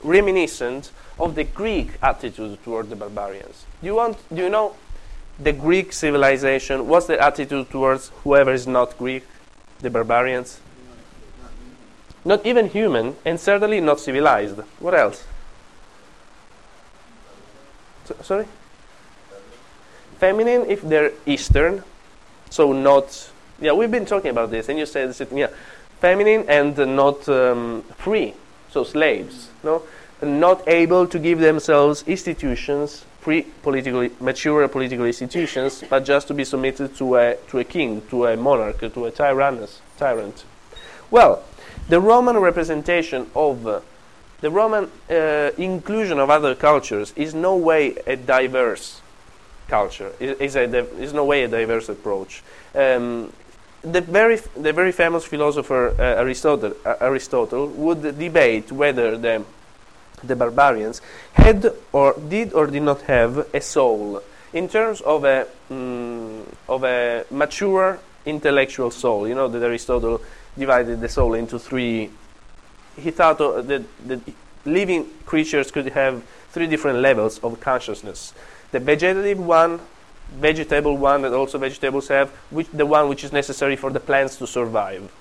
reminiscent 0.04 0.92
of 1.20 1.34
the 1.34 1.44
Greek 1.44 1.90
attitude 2.04 2.64
toward 2.64 2.90
the 2.92 2.96
barbarians. 2.96 3.66
Do 3.82 3.88
you 3.88 3.96
want? 3.96 4.18
Do 4.30 4.44
you 4.44 4.50
know 4.50 4.76
the 5.40 5.52
Greek 5.52 5.94
civilization? 5.94 6.88
What's 6.88 7.08
the 7.08 7.20
attitude 7.20 7.70
towards 7.70 8.10
whoever 8.24 8.52
is 8.52 8.68
not 8.68 8.98
Greek, 8.98 9.24
the 9.80 9.90
barbarians? 9.90 10.60
Not 12.24 12.46
even 12.46 12.70
human, 12.70 13.16
and 13.24 13.40
certainly 13.40 13.82
not 13.82 14.00
civilized. 14.00 14.58
What 14.80 14.96
else? 14.96 15.26
So- 18.06 18.16
sorry? 18.22 18.46
Feminine 20.18 20.66
if 20.68 20.82
they're 20.82 21.12
Eastern, 21.26 21.84
so 22.50 22.72
not. 22.72 23.30
Yeah, 23.60 23.74
we've 23.74 23.92
been 23.92 24.06
talking 24.06 24.32
about 24.32 24.50
this, 24.50 24.70
and 24.70 24.80
you 24.80 24.86
said, 24.86 25.14
yeah, 25.34 25.48
feminine 26.00 26.46
and 26.48 26.78
not 26.96 27.28
um, 27.30 27.84
free, 27.98 28.34
so 28.70 28.84
slaves, 28.84 29.50
no, 29.64 29.84
not 30.22 30.68
able 30.68 31.08
to 31.08 31.20
give 31.20 31.40
themselves 31.40 32.04
institutions, 32.08 33.06
free 33.26 33.42
politically 33.64 34.12
mature 34.20 34.68
political 34.68 35.06
institutions, 35.06 35.84
but 35.90 36.06
just 36.06 36.28
to 36.28 36.34
be 36.36 36.46
submitted 36.46 36.96
to 36.96 37.16
a 37.16 37.36
to 37.50 37.58
a 37.58 37.64
king, 37.64 38.02
to 38.12 38.28
a 38.28 38.38
monarch, 38.38 38.80
to 38.94 39.06
a 39.06 39.12
tyrannus, 39.12 39.82
tyrant. 39.98 40.46
Well, 41.10 41.42
the 41.90 42.00
Roman 42.00 42.38
representation 42.38 43.26
of 43.34 43.66
uh, 43.66 43.80
the 44.42 44.52
Roman 44.52 44.92
uh, 45.10 45.50
inclusion 45.58 46.20
of 46.20 46.30
other 46.30 46.54
cultures 46.54 47.14
is 47.16 47.34
no 47.34 47.58
way 47.58 47.96
a 48.06 48.16
diverse 48.16 49.02
culture. 49.68 50.12
Is 50.20 50.56
is 50.56 51.14
no 51.14 51.26
way 51.26 51.44
a 51.44 51.48
diverse 51.48 51.90
approach. 51.90 52.44
Um, 52.76 53.34
the 53.82 54.02
very 54.02 54.38
the 54.68 54.74
very 54.74 54.92
famous 54.92 55.26
philosopher 55.26 55.96
uh, 55.98 56.22
Aristotle 56.22 56.74
uh, 56.86 56.96
Aristotle 57.02 57.68
would 57.86 58.02
debate 58.20 58.72
whether 58.72 59.18
the 59.18 59.44
the 60.28 60.36
barbarians 60.36 61.02
had 61.34 61.72
or 61.92 62.16
did 62.30 62.54
or 62.54 62.68
did 62.68 62.84
not 62.84 63.02
have 63.04 63.48
a 63.54 63.62
soul 63.62 64.22
in 64.54 64.68
terms 64.70 65.02
of 65.02 65.24
a 65.24 65.48
mm, 65.70 66.44
of 66.68 66.84
a 66.84 67.26
mature 67.30 68.00
intellectual 68.26 68.92
soul. 68.92 69.28
You 69.28 69.36
know 69.36 69.48
that 69.48 69.62
Aristotle 69.62 70.22
divided 70.58 71.02
the 71.02 71.10
soul 71.10 71.34
into 71.34 71.60
three. 71.60 72.10
He 72.98 73.12
thought 73.12 73.42
uh, 73.42 73.62
that, 73.62 73.84
that 74.08 74.22
living 74.66 75.08
creatures 75.26 75.70
could 75.72 75.90
have 75.90 76.24
three 76.52 76.68
different 76.68 77.00
levels 77.00 77.40
of 77.40 77.60
consciousness: 77.60 78.34
the 78.72 78.80
vegetative 78.80 79.40
one, 79.40 79.80
vegetable 80.32 80.98
one 80.98 81.22
that 81.24 81.34
also 81.34 81.58
vegetables 81.58 82.08
have, 82.08 82.30
which 82.50 82.70
the 82.72 82.86
one 82.86 83.10
which 83.10 83.24
is 83.24 83.34
necessary 83.34 83.76
for 83.76 83.92
the 83.92 84.00
plants 84.00 84.38
to 84.38 84.48
survive 84.48 85.12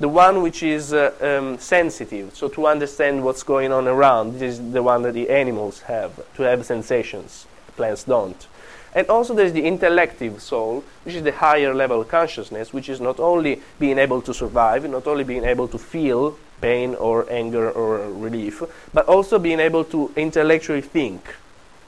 the 0.00 0.08
one 0.08 0.42
which 0.42 0.62
is 0.62 0.92
uh, 0.92 1.12
um, 1.20 1.58
sensitive, 1.58 2.34
so 2.34 2.48
to 2.48 2.66
understand 2.66 3.24
what's 3.24 3.42
going 3.42 3.72
on 3.72 3.86
around, 3.86 4.34
this 4.34 4.58
is 4.58 4.72
the 4.72 4.82
one 4.82 5.02
that 5.02 5.12
the 5.12 5.30
animals 5.30 5.82
have, 5.82 6.20
to 6.34 6.42
have 6.42 6.66
sensations. 6.66 7.46
Plants 7.76 8.04
don't. 8.04 8.46
And 8.94 9.08
also 9.08 9.34
there's 9.34 9.52
the 9.52 9.64
intellective 9.64 10.40
soul, 10.40 10.84
which 11.04 11.16
is 11.16 11.22
the 11.22 11.32
higher 11.32 11.74
level 11.74 12.04
consciousness, 12.04 12.72
which 12.72 12.88
is 12.88 13.00
not 13.00 13.18
only 13.18 13.60
being 13.78 13.98
able 13.98 14.22
to 14.22 14.32
survive, 14.32 14.88
not 14.88 15.06
only 15.06 15.24
being 15.24 15.44
able 15.44 15.66
to 15.68 15.78
feel 15.78 16.38
pain 16.60 16.94
or 16.94 17.30
anger 17.30 17.70
or 17.70 18.10
relief, 18.12 18.62
but 18.92 19.06
also 19.06 19.38
being 19.38 19.60
able 19.60 19.84
to 19.84 20.12
intellectually 20.16 20.80
think, 20.80 21.34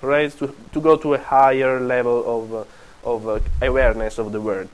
right? 0.02 0.30
To, 0.38 0.54
to 0.72 0.80
go 0.80 0.96
to 0.96 1.14
a 1.14 1.18
higher 1.18 1.80
level 1.80 2.18
of, 2.26 2.54
uh, 2.54 2.64
of 3.10 3.28
uh, 3.28 3.40
awareness 3.62 4.18
of 4.18 4.32
the 4.32 4.40
world. 4.40 4.68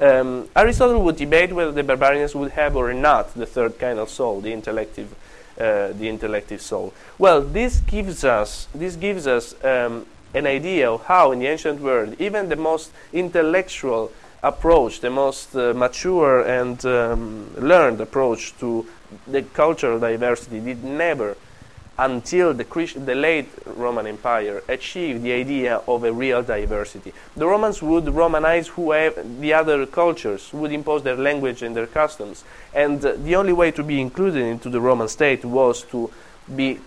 Um, 0.00 0.48
Aristotle 0.54 1.02
would 1.02 1.16
debate 1.16 1.52
whether 1.52 1.72
the 1.72 1.82
barbarians 1.82 2.34
would 2.34 2.52
have 2.52 2.76
or 2.76 2.94
not 2.94 3.34
the 3.34 3.46
third 3.46 3.78
kind 3.78 3.98
of 3.98 4.08
soul, 4.08 4.40
the 4.40 4.52
intellective, 4.52 5.12
uh, 5.58 5.88
the 5.88 6.08
intellective 6.08 6.62
soul. 6.62 6.92
Well, 7.18 7.40
this 7.40 7.80
gives 7.80 8.22
us 8.22 8.68
this 8.74 8.94
gives 8.94 9.26
us 9.26 9.54
um, 9.64 10.06
an 10.34 10.46
idea 10.46 10.90
of 10.90 11.06
how, 11.06 11.32
in 11.32 11.40
the 11.40 11.46
ancient 11.46 11.80
world, 11.80 12.14
even 12.20 12.48
the 12.48 12.56
most 12.56 12.92
intellectual 13.12 14.12
approach, 14.42 15.00
the 15.00 15.10
most 15.10 15.56
uh, 15.56 15.74
mature 15.74 16.42
and 16.42 16.84
um, 16.86 17.52
learned 17.56 18.00
approach 18.00 18.56
to 18.58 18.86
the 19.26 19.42
cultural 19.42 19.98
diversity, 19.98 20.60
did 20.60 20.84
never 20.84 21.36
until 21.98 22.54
the, 22.54 22.64
the 23.04 23.14
late 23.14 23.48
Roman 23.66 24.06
Empire 24.06 24.62
achieved 24.68 25.22
the 25.22 25.32
idea 25.32 25.82
of 25.88 26.04
a 26.04 26.12
real 26.12 26.42
diversity. 26.42 27.12
The 27.36 27.46
Romans 27.46 27.82
would 27.82 28.04
Romanize 28.04 28.68
whoever, 28.68 29.22
the 29.22 29.52
other 29.52 29.84
cultures, 29.86 30.52
would 30.52 30.72
impose 30.72 31.02
their 31.02 31.16
language 31.16 31.62
and 31.62 31.74
their 31.74 31.88
customs. 31.88 32.44
And 32.72 33.04
uh, 33.04 33.14
the 33.16 33.34
only 33.34 33.52
way 33.52 33.72
to 33.72 33.82
be 33.82 34.00
included 34.00 34.42
into 34.42 34.70
the 34.70 34.80
Roman 34.80 35.08
state 35.08 35.44
was 35.44 35.82
to 35.84 36.10
be 36.54 36.78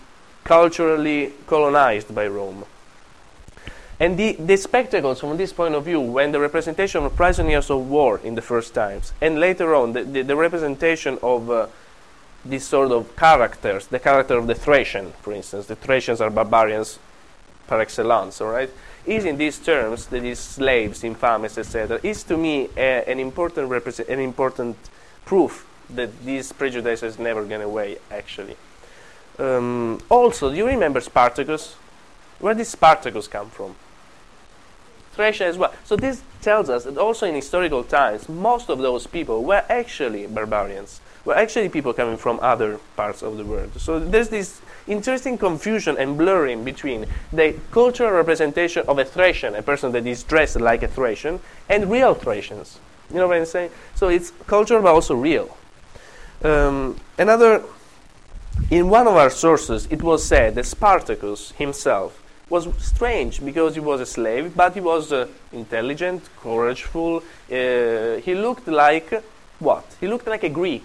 culturally 0.44 1.32
colonized 1.46 2.14
by 2.14 2.26
Rome. 2.26 2.64
And 4.00 4.18
the, 4.18 4.32
the 4.32 4.56
spectacles 4.56 5.20
from 5.20 5.36
this 5.36 5.52
point 5.52 5.74
of 5.74 5.84
view, 5.84 6.00
when 6.00 6.32
the 6.32 6.40
representation 6.40 7.04
of 7.04 7.14
prisoners 7.14 7.70
of 7.70 7.88
war 7.88 8.18
in 8.24 8.34
the 8.34 8.42
first 8.42 8.74
times, 8.74 9.12
and 9.20 9.38
later 9.38 9.74
on 9.74 9.92
the, 9.92 10.02
the, 10.02 10.22
the 10.22 10.34
representation 10.34 11.18
of 11.22 11.50
uh, 11.50 11.66
these 12.44 12.64
sort 12.64 12.90
of 12.90 13.14
characters, 13.16 13.86
the 13.86 13.98
character 13.98 14.36
of 14.36 14.46
the 14.46 14.54
Thracian, 14.54 15.12
for 15.22 15.32
instance, 15.32 15.66
the 15.66 15.76
Thracians 15.76 16.20
are 16.20 16.30
barbarians 16.30 16.98
par 17.66 17.80
excellence, 17.80 18.40
all 18.40 18.48
right, 18.48 18.70
is 19.06 19.24
in 19.24 19.36
these 19.36 19.58
terms, 19.58 20.06
that 20.06 20.24
is 20.24 20.38
slaves, 20.38 21.04
infamous, 21.04 21.58
etc., 21.58 22.00
is 22.02 22.22
to 22.24 22.36
me 22.36 22.68
a, 22.76 23.08
an 23.08 23.18
important 23.18 23.68
represent, 23.68 24.08
an 24.08 24.18
important 24.18 24.76
proof 25.24 25.66
that 25.90 26.24
these 26.24 26.52
prejudices 26.52 27.18
never 27.18 27.44
gone 27.44 27.60
away, 27.60 27.98
actually. 28.10 28.56
Um, 29.38 30.00
also, 30.08 30.50
do 30.50 30.56
you 30.56 30.66
remember 30.66 31.00
Spartacus? 31.00 31.74
Where 32.38 32.54
did 32.54 32.66
Spartacus 32.66 33.28
come 33.28 33.50
from? 33.50 33.76
Thracia 35.14 35.44
as 35.44 35.58
well. 35.58 35.72
So 35.84 35.96
this 35.96 36.22
tells 36.40 36.70
us 36.70 36.84
that 36.84 36.96
also 36.96 37.26
in 37.26 37.34
historical 37.34 37.84
times, 37.84 38.28
most 38.28 38.70
of 38.70 38.78
those 38.78 39.06
people 39.06 39.44
were 39.44 39.64
actually 39.68 40.26
barbarians 40.26 41.00
were 41.24 41.36
actually 41.36 41.68
people 41.68 41.92
coming 41.92 42.16
from 42.16 42.38
other 42.40 42.78
parts 42.96 43.22
of 43.22 43.36
the 43.36 43.44
world. 43.44 43.70
So 43.78 43.98
there's 43.98 44.28
this 44.28 44.60
interesting 44.86 45.38
confusion 45.38 45.96
and 45.96 46.18
blurring 46.18 46.64
between 46.64 47.06
the 47.32 47.54
cultural 47.70 48.10
representation 48.10 48.84
of 48.88 48.98
a 48.98 49.04
Thracian, 49.04 49.54
a 49.54 49.62
person 49.62 49.92
that 49.92 50.06
is 50.06 50.22
dressed 50.24 50.60
like 50.60 50.82
a 50.82 50.88
Thracian, 50.88 51.40
and 51.68 51.90
real 51.90 52.14
Thracians. 52.14 52.78
You 53.10 53.16
know 53.16 53.28
what 53.28 53.36
I'm 53.36 53.46
saying? 53.46 53.70
So 53.94 54.08
it's 54.08 54.32
cultural 54.46 54.82
but 54.82 54.94
also 54.94 55.14
real. 55.14 55.56
Um, 56.42 56.98
another, 57.18 57.62
in 58.70 58.88
one 58.88 59.06
of 59.06 59.14
our 59.14 59.30
sources, 59.30 59.86
it 59.90 60.02
was 60.02 60.24
said 60.24 60.56
that 60.56 60.66
Spartacus 60.66 61.52
himself 61.52 62.20
was 62.48 62.68
strange 62.78 63.44
because 63.44 63.74
he 63.74 63.80
was 63.80 64.00
a 64.00 64.06
slave, 64.06 64.56
but 64.56 64.74
he 64.74 64.80
was 64.80 65.12
uh, 65.12 65.26
intelligent, 65.52 66.28
courageful. 66.36 67.22
Uh, 67.50 68.16
he 68.16 68.34
looked 68.34 68.66
like 68.66 69.22
what? 69.58 69.84
He 70.00 70.08
looked 70.08 70.26
like 70.26 70.42
a 70.42 70.48
Greek. 70.48 70.84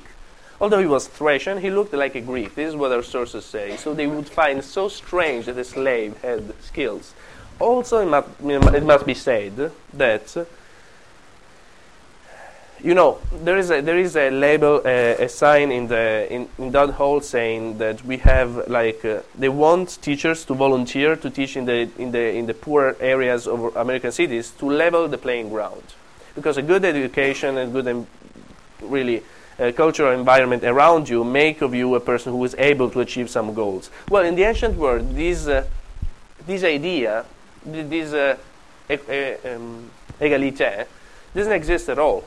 Although 0.59 0.79
he 0.79 0.87
was 0.87 1.07
Thracian, 1.07 1.59
he 1.59 1.69
looked 1.69 1.93
like 1.93 2.15
a 2.15 2.21
Greek. 2.21 2.55
This 2.55 2.69
is 2.69 2.75
what 2.75 2.91
our 2.91 3.03
sources 3.03 3.45
say. 3.45 3.77
So 3.77 3.93
they 3.93 4.07
would 4.07 4.27
find 4.27 4.63
so 4.63 4.89
strange 4.89 5.45
that 5.45 5.57
a 5.57 5.63
slave 5.63 6.17
had 6.21 6.59
skills. 6.61 7.13
Also, 7.59 7.99
it 7.99 8.05
must, 8.07 8.27
it 8.75 8.83
must 8.83 9.05
be 9.05 9.13
said 9.13 9.71
that 9.93 10.47
you 12.83 12.93
know, 12.93 13.17
there 13.43 13.57
is 13.57 13.71
a, 13.71 13.81
there 13.81 13.97
is 13.97 14.15
a 14.15 14.29
label, 14.29 14.81
a 14.85 15.27
sign 15.27 15.71
in 15.71 15.87
the 15.87 16.31
in, 16.31 16.47
in 16.59 16.71
that 16.71 16.91
hall 16.91 17.21
saying 17.21 17.79
that 17.79 18.03
we 18.05 18.17
have 18.17 18.67
like 18.67 19.03
uh, 19.03 19.21
they 19.37 19.49
want 19.49 19.99
teachers 20.01 20.45
to 20.45 20.53
volunteer 20.53 21.15
to 21.15 21.29
teach 21.29 21.57
in 21.57 21.65
the 21.65 21.89
in 21.97 22.11
the 22.11 22.35
in 22.35 22.45
the 22.45 22.53
poor 22.53 22.95
areas 22.99 23.47
of 23.47 23.75
American 23.75 24.11
cities 24.11 24.51
to 24.51 24.65
level 24.67 25.07
the 25.07 25.17
playing 25.17 25.49
ground, 25.49 25.81
because 26.35 26.57
a 26.57 26.61
good 26.61 26.85
education 26.85 27.57
and 27.57 27.73
good 27.73 27.87
and 27.87 28.05
really 28.81 29.23
uh, 29.59 29.71
cultural 29.71 30.17
environment 30.17 30.63
around 30.63 31.09
you 31.09 31.23
make 31.23 31.61
of 31.61 31.73
you 31.73 31.95
a 31.95 31.99
person 31.99 32.31
who 32.31 32.43
is 32.43 32.55
able 32.57 32.89
to 32.89 32.99
achieve 32.99 33.29
some 33.29 33.53
goals. 33.53 33.89
Well, 34.09 34.23
in 34.23 34.35
the 34.35 34.43
ancient 34.43 34.77
world, 34.77 35.15
this 35.15 35.47
uh, 35.47 35.65
this 36.45 36.63
idea, 36.63 37.25
this 37.65 38.13
uh, 38.13 38.37
um, 38.89 39.89
égalité, 40.19 40.85
doesn't 41.35 41.51
exist 41.53 41.89
at 41.89 41.99
all. 41.99 42.23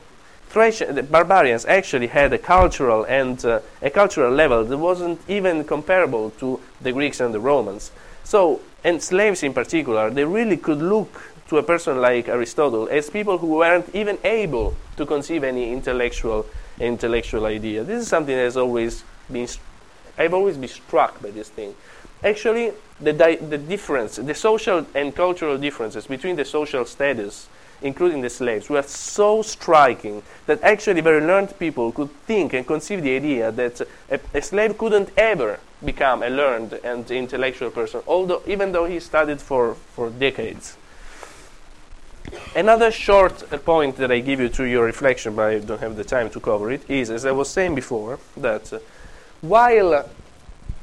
Thracian, 0.49 0.97
the 0.97 1.03
barbarians 1.05 1.65
actually 1.65 2.09
had 2.09 2.33
a 2.33 2.39
cultural 2.39 3.05
and 3.05 3.43
uh, 3.45 3.61
a 3.81 3.89
cultural 3.89 4.33
level 4.33 4.65
that 4.65 4.77
wasn't 4.77 5.21
even 5.29 5.65
comparable 5.65 6.31
to 6.31 6.61
the 6.81 6.93
Greeks 6.93 7.21
and 7.21 7.33
the 7.33 7.39
Romans. 7.39 7.93
So, 8.25 8.61
and 8.83 9.01
slaves 9.01 9.43
in 9.43 9.55
particular, 9.55 10.11
they 10.11 10.25
really 10.25 10.57
could 10.57 10.83
look 10.83 11.33
to 11.49 11.59
a 11.59 11.63
person 11.63 12.01
like 12.01 12.29
Aristotle 12.29 12.89
as 12.91 13.11
people 13.11 13.39
who 13.39 13.47
weren't 13.47 13.95
even 13.95 14.19
able 14.25 14.75
to 14.97 15.07
conceive 15.07 15.45
any 15.45 15.73
intellectual 15.73 16.47
intellectual 16.81 17.47
idea. 17.47 17.85
This 17.85 18.03
is 18.03 18.09
something 18.09 18.35
that 18.35 18.45
has 18.45 18.57
always 18.57 19.05
been. 19.31 19.49
I've 20.19 20.35
always 20.35 20.57
been 20.57 20.69
struck 20.69 21.23
by 21.23 21.31
this 21.31 21.49
thing. 21.49 21.75
Actually, 22.23 22.73
the 23.01 23.13
di- 23.13 23.37
the 23.37 23.59
difference, 23.59 24.17
the 24.17 24.35
social 24.35 24.87
and 24.95 25.15
cultural 25.15 25.57
differences 25.57 26.07
between 26.07 26.37
the 26.37 26.45
social 26.45 26.85
status 26.85 27.49
including 27.83 28.21
the 28.21 28.31
slaves, 28.31 28.69
were 28.69 28.83
so 28.83 29.43
striking 29.43 30.23
that 30.47 30.63
actually 30.63 31.01
very 31.01 31.21
learned 31.21 31.59
people 31.59 31.93
could 31.93 32.11
think 32.27 32.53
and 32.53 32.67
conceive 32.67 33.03
the 33.03 33.17
idea 33.17 33.51
that 33.53 33.81
a, 34.11 34.21
a, 34.35 34.43
slave 34.43 34.77
couldn't 34.77 35.11
ever 35.17 35.59
become 35.85 36.23
a 36.23 36.29
learned 36.29 36.75
and 36.85 37.11
intellectual 37.11 37.71
person, 37.71 38.03
although 38.07 38.43
even 38.47 38.73
though 38.73 38.85
he 38.85 39.01
studied 39.01 39.41
for, 39.41 39.75
for 39.75 40.11
decades. 40.11 40.77
Another 42.55 42.91
short 42.91 43.49
point 43.65 43.97
that 43.97 44.11
I 44.11 44.21
give 44.21 44.41
you 44.41 44.49
to 44.51 44.65
your 44.65 44.85
reflection, 44.85 45.37
but 45.37 45.47
I 45.47 45.59
don't 45.59 45.81
have 45.81 45.97
the 45.97 46.05
time 46.05 46.31
to 46.31 46.41
cover 46.41 46.71
it, 46.71 46.89
is, 46.89 47.11
as 47.11 47.25
I 47.25 47.33
was 47.33 47.49
saying 47.49 47.75
before, 47.75 48.19
that 48.37 48.73
uh, 48.73 48.79
while 49.41 50.09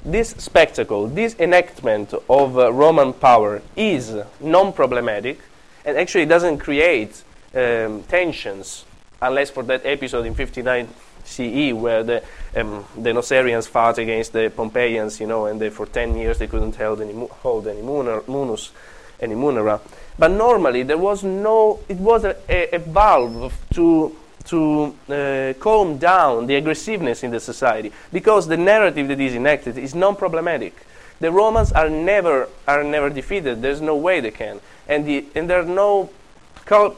this 0.05 0.29
spectacle, 0.31 1.07
this 1.07 1.35
enactment 1.39 2.13
of 2.29 2.57
uh, 2.57 2.71
Roman 2.71 3.13
power 3.13 3.61
is 3.75 4.15
non 4.39 4.73
problematic, 4.73 5.39
and 5.85 5.97
actually 5.97 6.25
doesn't 6.25 6.59
create 6.59 7.23
um, 7.53 8.03
tensions 8.03 8.85
unless 9.21 9.49
for 9.49 9.63
that 9.63 9.85
episode 9.85 10.25
in 10.25 10.35
59 10.35 10.87
CE 11.23 11.73
where 11.73 12.03
the 12.03 12.23
um, 12.55 12.85
the 12.95 13.11
Nucerians 13.11 13.67
fought 13.67 13.97
against 13.97 14.33
the 14.33 14.49
Pompeians, 14.55 15.19
you 15.19 15.27
know, 15.27 15.45
and 15.45 15.59
they, 15.59 15.69
for 15.69 15.85
10 15.85 16.15
years 16.15 16.37
they 16.39 16.47
couldn't 16.47 16.75
hold 16.75 17.01
any, 17.01 17.13
hold 17.13 17.67
any 17.67 17.81
munus, 17.81 18.71
any 19.19 19.35
munera. 19.35 19.79
But 20.19 20.31
normally 20.31 20.83
there 20.83 20.97
was 20.97 21.23
no, 21.23 21.79
it 21.87 21.97
was 21.97 22.23
a, 22.23 22.35
a, 22.49 22.75
a 22.75 22.79
valve 22.79 23.53
to 23.73 24.15
to 24.45 24.95
uh, 25.09 25.53
calm 25.59 25.97
down 25.97 26.47
the 26.47 26.55
aggressiveness 26.55 27.21
in 27.21 27.31
the 27.31 27.39
society 27.39 27.91
because 28.13 28.47
the 28.47 28.55
narrative 28.55 29.09
that 29.09 29.19
is 29.19 29.35
enacted 29.35 29.77
is 29.77 29.93
non-problematic. 29.93 30.73
The 31.19 31.31
Romans 31.31 31.71
are 31.73 31.89
never 31.89 32.47
are 32.67 32.83
never 32.83 33.09
defeated. 33.09 33.61
There's 33.61 33.81
no 33.81 33.95
way 33.95 34.21
they 34.21 34.31
can, 34.31 34.61
and 34.87 35.05
the, 35.05 35.25
and 35.35 35.49
there 35.49 35.59
are 35.59 35.65
no 35.65 36.09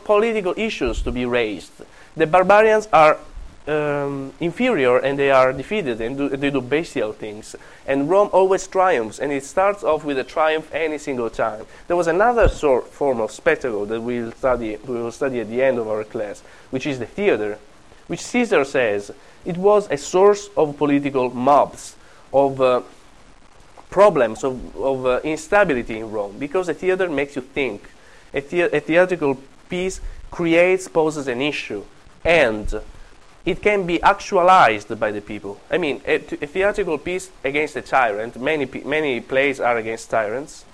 political 0.04 0.54
issues 0.58 1.02
to 1.02 1.12
be 1.12 1.26
raised. 1.26 1.72
The 2.16 2.28
barbarians 2.28 2.88
are 2.92 3.18
um, 3.70 4.34
inferior 4.40 4.98
and 4.98 5.20
they 5.20 5.30
are 5.32 5.54
defeated 5.54 6.02
and 6.02 6.18
do, 6.18 6.30
they 6.30 6.50
do 6.50 6.62
bestial 6.62 7.14
things. 7.14 7.56
And 7.86 8.10
Rome 8.10 8.30
always 8.34 8.68
triumphs, 8.68 9.20
and 9.20 9.32
it 9.32 9.44
starts 9.44 9.84
off 9.84 10.04
with 10.04 10.18
a 10.18 10.24
triumph 10.24 10.74
any 10.74 10.98
single 10.98 11.30
time. 11.30 11.66
There 11.88 11.96
was 11.96 12.08
another 12.08 12.48
sort, 12.48 12.88
form 12.88 13.20
of 13.22 13.32
spectacle 13.32 13.86
that 13.86 14.02
we'll 14.02 14.32
study, 14.32 14.78
we 14.78 14.96
will 14.96 15.12
study 15.12 15.40
at 15.40 15.50
the 15.50 15.62
end 15.62 15.78
of 15.78 15.88
our 15.88 16.04
class, 16.04 16.42
which 16.72 16.88
is 16.88 17.00
the 17.00 17.06
theater, 17.06 17.60
which 18.08 18.22
Caesar 18.22 18.66
says 18.66 19.12
it 19.46 19.58
was 19.58 19.90
a 19.92 19.98
source 19.98 20.50
of 20.58 20.78
political 20.78 21.30
mobs, 21.30 21.96
of 22.34 22.60
uh, 22.60 22.82
problems, 23.90 24.44
of, 24.44 24.76
of 24.78 25.06
uh, 25.06 25.20
instability 25.24 26.00
in 26.00 26.12
Rome, 26.12 26.38
because 26.38 26.70
a 26.70 26.74
theater 26.74 27.10
makes 27.10 27.36
you 27.36 27.42
think. 27.42 27.90
A, 28.34 28.42
the- 28.42 28.76
a 28.76 28.80
theatrical 28.80 29.38
piece 29.70 30.02
creates, 30.32 30.88
poses 30.88 31.28
an 31.28 31.42
issue, 31.42 31.84
and 32.24 32.82
it 33.50 33.64
can 33.64 33.88
be 33.88 34.00
actualized 34.04 35.00
by 35.00 35.10
the 35.10 35.22
people. 35.22 35.60
I 35.72 35.80
mean, 35.80 36.02
a, 36.06 36.18
a 36.18 36.46
theatrical 36.46 37.00
piece 37.00 37.32
against 37.44 37.76
a 37.76 37.82
tyrant, 37.82 38.40
many, 38.40 38.68
many 38.86 39.22
plays 39.22 39.60
are 39.60 39.76
against 39.76 40.12
tyrants. 40.12 40.66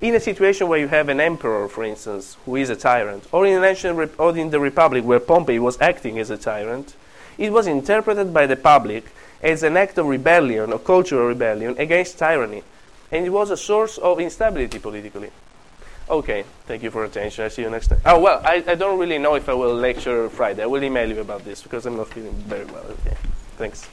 In 0.00 0.14
a 0.14 0.20
situation 0.20 0.68
where 0.68 0.78
you 0.78 0.86
have 0.86 1.08
an 1.08 1.20
emperor, 1.20 1.68
for 1.68 1.82
instance, 1.82 2.36
who 2.46 2.54
is 2.54 2.70
a 2.70 2.76
tyrant, 2.76 3.26
or 3.32 3.46
in, 3.46 3.58
an 3.58 3.64
ancient 3.64 4.12
or 4.16 4.36
in 4.36 4.50
the 4.50 4.60
Republic 4.60 5.04
where 5.04 5.18
Pompey 5.18 5.58
was 5.58 5.76
acting 5.80 6.20
as 6.20 6.30
a 6.30 6.38
tyrant, 6.38 6.94
it 7.36 7.52
was 7.52 7.66
interpreted 7.66 8.32
by 8.32 8.46
the 8.46 8.54
public 8.54 9.06
as 9.42 9.64
an 9.64 9.76
act 9.76 9.98
of 9.98 10.06
rebellion 10.06 10.72
or 10.72 10.78
cultural 10.78 11.26
rebellion 11.26 11.74
against 11.78 12.16
tyranny. 12.16 12.62
And 13.10 13.26
it 13.26 13.30
was 13.30 13.50
a 13.50 13.56
source 13.56 13.98
of 13.98 14.20
instability 14.20 14.78
politically. 14.78 15.30
Okay, 16.10 16.44
thank 16.66 16.82
you 16.82 16.90
for 16.90 17.04
attention. 17.04 17.44
I'll 17.44 17.50
see 17.50 17.62
you 17.62 17.70
next 17.70 17.86
time. 17.86 18.00
Oh, 18.04 18.18
well, 18.18 18.42
I, 18.44 18.64
I 18.66 18.74
don't 18.74 18.98
really 18.98 19.16
know 19.18 19.36
if 19.36 19.48
I 19.48 19.54
will 19.54 19.72
lecture 19.72 20.28
Friday. 20.28 20.64
I 20.64 20.66
will 20.66 20.82
email 20.82 21.08
you 21.08 21.20
about 21.20 21.44
this 21.44 21.62
because 21.62 21.86
I'm 21.86 21.96
not 21.96 22.08
feeling 22.08 22.32
very 22.32 22.64
well. 22.64 22.84
Okay, 23.06 23.16
thanks. 23.56 23.88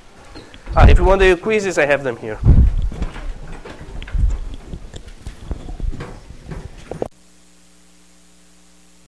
Ah, 0.76 0.88
if 0.88 0.98
you 0.98 1.06
want 1.06 1.20
the 1.20 1.38
quizzes, 1.38 1.78
I 1.78 1.86
have 1.86 2.04
them 2.04 2.18
here. 2.18 2.40